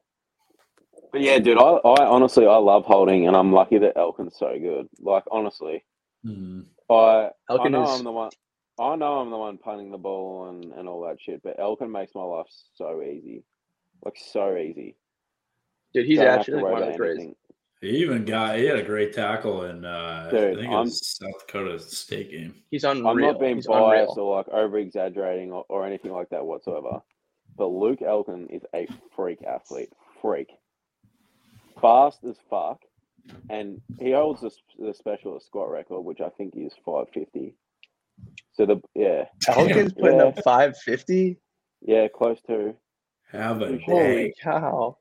[1.11, 4.57] But yeah, dude, I, I honestly I love holding, and I'm lucky that Elkin's so
[4.60, 4.88] good.
[4.99, 5.84] Like honestly,
[6.26, 6.65] Mhm.
[6.90, 8.32] I I know is I'm the one.
[8.80, 11.91] I know I'm the one punting the ball and, and all that shit, but Elkin
[11.91, 13.44] makes my life so easy,
[14.03, 14.95] like so easy.
[15.94, 16.07] dude.
[16.07, 17.28] He's Don't actually worry one of about the greatest.
[17.82, 21.06] He even got he had a great tackle in uh, I think it I'm- was
[21.18, 22.56] South Dakota State game.
[22.72, 23.07] He's unreal.
[23.10, 24.26] I'm not being He's biased unreal.
[24.28, 27.02] or like over exaggerating or, or anything like that whatsoever.
[27.57, 29.89] But Luke Elkin is a freak athlete.
[30.21, 30.49] Freak.
[31.81, 32.81] Fast as fuck.
[33.49, 37.55] And he holds the, the specialist squat record, which I think is 550.
[38.53, 40.25] So the yeah, Elkin's putting Yeah.
[40.25, 41.38] up 550.
[41.81, 42.75] yeah, close to
[43.31, 44.97] Have a Pretty Holy cow!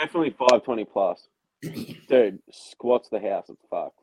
[0.00, 1.28] definitely 520 plus.
[2.08, 3.98] Dude, squats the house, it's fucked.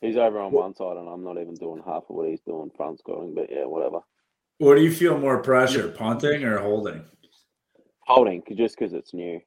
[0.00, 2.70] He's over on one side and I'm not even doing half of what he's doing
[2.76, 4.00] front squatting, but yeah, whatever.
[4.60, 7.02] What do you feel more pressure, punting or holding?
[8.00, 9.40] Holding, just because it's new.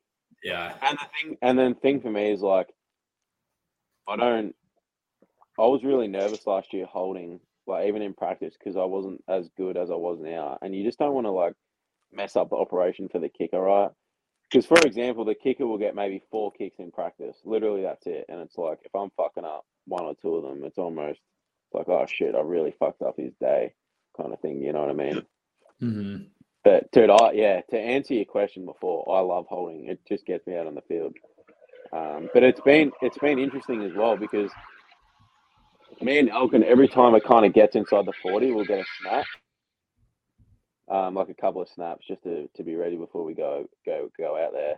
[0.43, 0.73] Yeah.
[0.81, 2.69] And the thing, and then thing for me is like,
[4.07, 4.55] I don't.
[5.59, 9.51] I was really nervous last year holding, like even in practice, because I wasn't as
[9.55, 11.53] good as I was now, and you just don't want to like
[12.11, 13.91] mess up the operation for the kicker, right?
[14.49, 17.37] Because for example, the kicker will get maybe four kicks in practice.
[17.45, 18.25] Literally, that's it.
[18.29, 21.19] And it's like if I'm fucking up one or two of them, it's almost
[21.71, 23.75] like oh shit, I really fucked up his day,
[24.17, 24.61] kind of thing.
[24.61, 25.23] You know what I mean?
[25.79, 26.17] hmm
[26.63, 29.87] But dude, I yeah, to answer your question before, I love holding.
[29.89, 31.15] It just gets me out on the field.
[31.93, 34.51] Um, but it's been it's been interesting as well because
[36.01, 38.85] me and Elkin, every time it kind of gets inside the forty, we'll get a
[39.01, 39.27] snap,
[40.91, 44.09] um, like a couple of snaps just to, to be ready before we go go
[44.17, 44.75] go out there.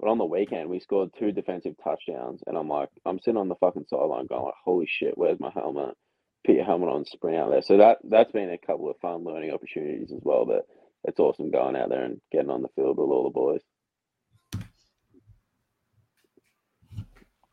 [0.00, 3.48] But on the weekend, we scored two defensive touchdowns, and I'm like, I'm sitting on
[3.48, 5.96] the fucking sideline going like, holy shit, where's my helmet?
[6.44, 7.62] Put your helmet on, sprint out there.
[7.62, 10.44] So that that's been a couple of fun learning opportunities as well.
[10.44, 10.66] But
[11.04, 13.60] it's awesome going out there and getting on the field with all the boys.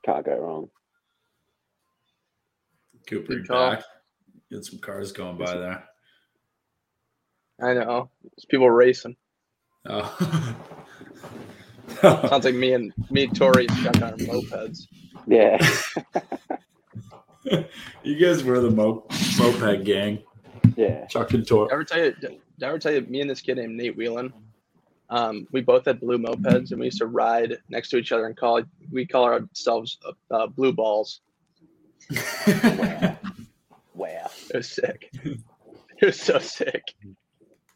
[0.05, 0.69] Can't go wrong.
[3.07, 3.83] Cooper Good back.
[4.51, 5.83] Get some cars going by there.
[7.61, 8.09] I know.
[8.23, 9.15] There's people racing.
[9.87, 10.55] Oh.
[12.01, 14.87] Sounds like me and me and Tory stuck on our mopeds.
[15.27, 15.57] Yeah.
[18.03, 19.05] you guys were the mo-
[19.37, 20.19] moped gang.
[20.75, 21.05] yeah.
[21.07, 21.69] Chuck and Tor.
[21.71, 22.11] Ever tell you?
[22.13, 23.01] Did I ever tell you?
[23.01, 24.33] Me and this kid named Nate Whelan.
[25.09, 28.25] Um, we both had blue mopeds, and we used to ride next to each other
[28.27, 28.61] and call.
[28.91, 31.21] We call ourselves uh, uh, blue balls.
[33.95, 34.29] Wow.
[34.53, 35.09] It was sick.
[35.23, 36.83] It was so sick.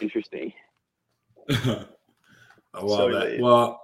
[0.00, 0.52] Interesting.
[1.48, 1.84] I
[2.80, 3.12] love So it.
[3.14, 3.40] late.
[3.40, 3.80] Well,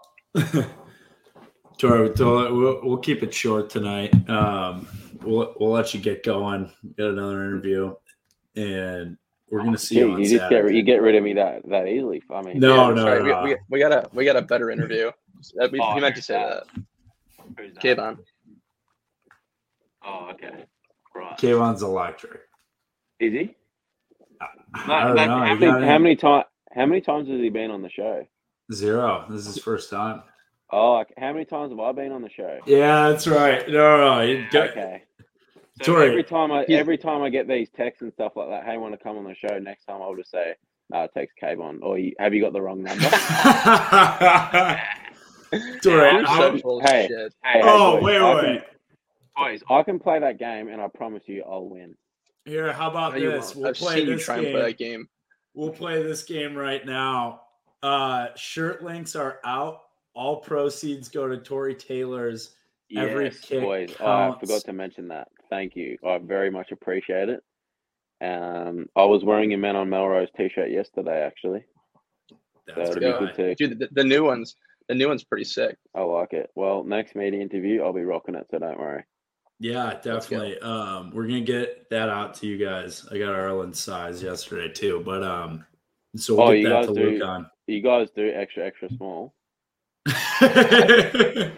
[1.78, 4.12] Tory, we'll, we'll, we'll keep it short tonight.
[4.28, 4.88] Um,
[5.22, 7.94] we'll, we'll let you get going, get another interview,
[8.56, 9.16] and
[9.50, 11.66] we're gonna see Yeah, you on you just get you get rid of me that
[11.68, 12.22] that easily.
[12.30, 13.42] I mean, No, Yeah, no, sorry, no.
[13.44, 15.08] We, we, we got a we got a better interview.
[15.08, 16.64] Uh, We, Oh, he meant to say that.
[17.56, 17.74] that.
[17.80, 18.18] Kaevon.
[20.04, 20.64] Oh, okay.
[21.14, 21.38] Right.
[21.38, 22.40] Kaevon's electric.
[23.20, 23.54] Is he?
[24.74, 25.38] I don't Like, know.
[25.38, 26.44] how, many, how many times?
[26.74, 28.26] How many times has he been on the show?
[28.72, 29.24] Zero.
[29.30, 30.22] This is his first time.
[30.70, 32.58] Oh, how many times have I been on the show?
[32.66, 33.66] Yeah, that's right.
[33.68, 35.02] No, no, you got- Okay.
[35.82, 36.08] So Tory.
[36.08, 38.76] every time I He's- every time I get these texts and stuff like that, hey,
[38.78, 39.60] want to come on the show?
[39.60, 40.56] Next time I'll just say,
[40.90, 43.04] "No, text Kaevon," or "Have you got the wrong number?"
[45.82, 46.26] Tory, You're
[46.58, 47.06] so hey.
[47.08, 48.62] Hey, hey, oh, boys, wait, I wait, can-
[49.36, 51.94] boys, I can play that game, and I promise you, I'll win.
[52.44, 53.54] Here, how about No, this?
[53.54, 54.50] We'll I've play this game.
[54.52, 55.08] play game.
[55.54, 57.42] We'll play this game right now.
[57.84, 59.82] Uh, shirt links are out.
[60.18, 62.56] All proceeds go to Tory Taylor's.
[62.96, 63.94] Every yes, kick boys.
[64.00, 65.28] Oh, I forgot to mention that.
[65.48, 65.96] Thank you.
[66.04, 67.40] I very much appreciate it.
[68.20, 71.22] Um, I was wearing a Man on Melrose t-shirt yesterday.
[71.22, 71.64] Actually,
[72.66, 73.36] That's That'd be good right.
[73.36, 73.54] too.
[73.54, 74.56] Dude, the, the new ones,
[74.88, 75.76] the new one's pretty sick.
[75.94, 76.50] I like it.
[76.56, 78.46] Well, next media interview, I'll be rocking it.
[78.50, 79.04] So don't worry.
[79.60, 80.58] Yeah, definitely.
[80.60, 83.06] Um, we're gonna get that out to you guys.
[83.12, 85.64] I got Arlen's size yesterday too, but um,
[86.16, 87.50] so we'll Oh, get you that guys to Luke do- on.
[87.68, 89.34] You guys do extra extra small.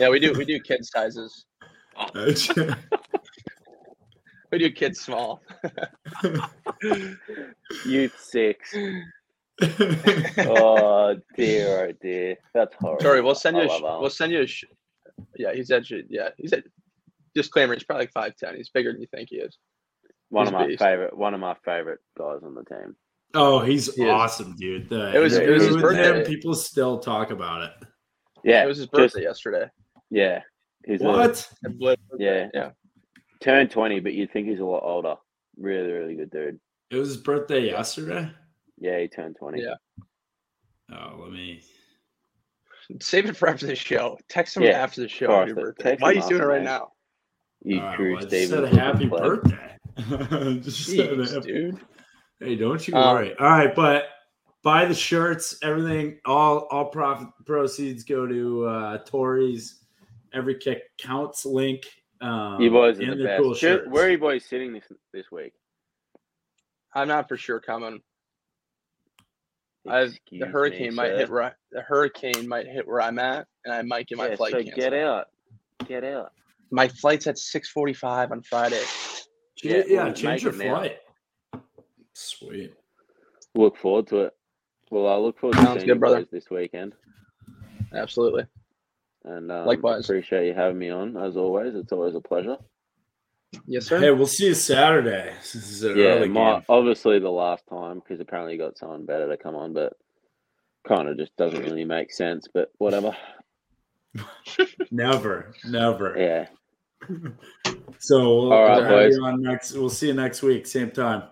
[0.00, 0.32] Yeah, we do.
[0.32, 1.44] We do kid sizes.
[4.50, 5.42] We do kids small.
[7.84, 8.74] Youth six.
[10.38, 12.36] oh dear, oh dear.
[12.54, 13.02] That's horrible.
[13.02, 13.64] Sorry, we'll send you.
[13.64, 14.46] I A love sh- we'll send you a.
[14.46, 14.64] Sh-
[15.36, 16.04] yeah, he's actually.
[16.08, 16.62] Yeah, he's a
[17.34, 17.74] disclaimer.
[17.74, 18.56] He's probably like five ten.
[18.56, 19.58] He's bigger than you think he is.
[20.30, 20.82] one he's of my beast.
[20.82, 21.14] favorite.
[21.14, 22.96] One of my favorite guys on the team.
[23.34, 24.08] Oh, he's He is.
[24.10, 24.88] awesome, dude.
[24.88, 26.24] The It was- it was his with him, birthday.
[26.24, 27.88] people still talk about it.
[28.44, 29.68] Yeah, it was his birthday yesterday.
[30.10, 30.42] yeah,
[30.86, 31.50] he's What?
[31.62, 32.48] And Blake- Yeah.
[32.54, 32.70] yeah.
[33.40, 35.16] turned twenty, but you'd think he's a lot older.
[35.58, 36.58] Really, really good dude.
[36.90, 38.30] It was his birthday yesterday.
[38.78, 39.62] Yeah, he turned twenty.
[39.62, 39.74] Yeah.
[40.90, 41.62] Oh, let me.
[43.02, 44.18] Save it for after the show.
[44.30, 45.30] Text him Yeah, after the show.
[45.32, 45.96] on your birthday.
[45.98, 46.64] Why are you doing it right man.
[46.64, 46.92] now?
[47.62, 48.70] You All right, well, I just Stevens.
[48.70, 49.42] said happy plug.
[49.42, 49.78] birthday.
[50.62, 51.78] just said Jeez, happy- dude.
[52.40, 53.36] Hey, don't you Um, worry.
[53.38, 54.04] All right, but
[54.62, 55.58] buy the shirts.
[55.62, 59.84] Everything, all all profit proceeds go to uh Tory's
[60.32, 61.82] Every Kick Counts link.
[62.20, 63.42] Um, You boys are and the their best.
[63.42, 63.88] cool Ju- shirts.
[63.88, 65.52] Where are you boys sitting this this week?
[66.94, 68.00] I'm not for sure coming.
[69.88, 71.16] I've, Excuse the me, hurricane might sir.
[71.18, 74.28] hit where I, the hurricane might hit where I'm at, and I might get my
[74.28, 74.76] Yeah, flight so canceled.
[74.76, 75.26] get out.
[75.86, 76.32] Get out.
[76.70, 78.82] My flight's at 6:45 on Friday.
[79.56, 80.74] Ch- Yeah, yeah, change make your it now.
[82.18, 82.50] Flight.
[82.52, 82.74] Sweet.
[83.54, 84.34] Look forward to it.
[84.90, 86.16] Well, I look forward to Sounds seeing good, you brother.
[86.20, 86.94] boys this weekend.
[87.92, 88.44] Absolutely.
[89.24, 90.04] And um, Likewise.
[90.04, 91.74] appreciate you having me on as always.
[91.74, 92.56] It's always a pleasure.
[93.66, 93.98] Yes, sir.
[93.98, 95.32] Hey, we'll see you Saturday.
[95.40, 96.62] This is an Yeah, early my, game.
[96.68, 99.94] obviously the last time because apparently you got someone better to come on, but
[100.86, 102.46] kind of just doesn't really make sense.
[102.52, 103.16] But whatever.
[104.90, 106.14] Never, never.
[106.18, 106.46] Yeah.
[108.00, 109.18] So we'll, All right, we'll boys.
[109.18, 109.72] on next.
[109.72, 111.24] We'll see you next week, same time.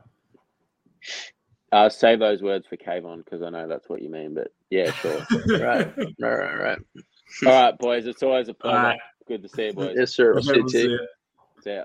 [1.73, 4.35] Uh, say those words for Kaevon because I know that's what you mean.
[4.35, 5.27] But yeah, sure.
[5.49, 5.87] Right.
[6.21, 6.79] Right, right, right.
[7.45, 8.07] All right, boys.
[8.07, 8.77] It's always a pleasure.
[8.77, 8.99] right.
[9.27, 9.97] Good to see you, boys.
[9.99, 10.33] Yes, sir.
[10.33, 11.07] We'll see you, We'll see you.
[11.63, 11.85] See ya.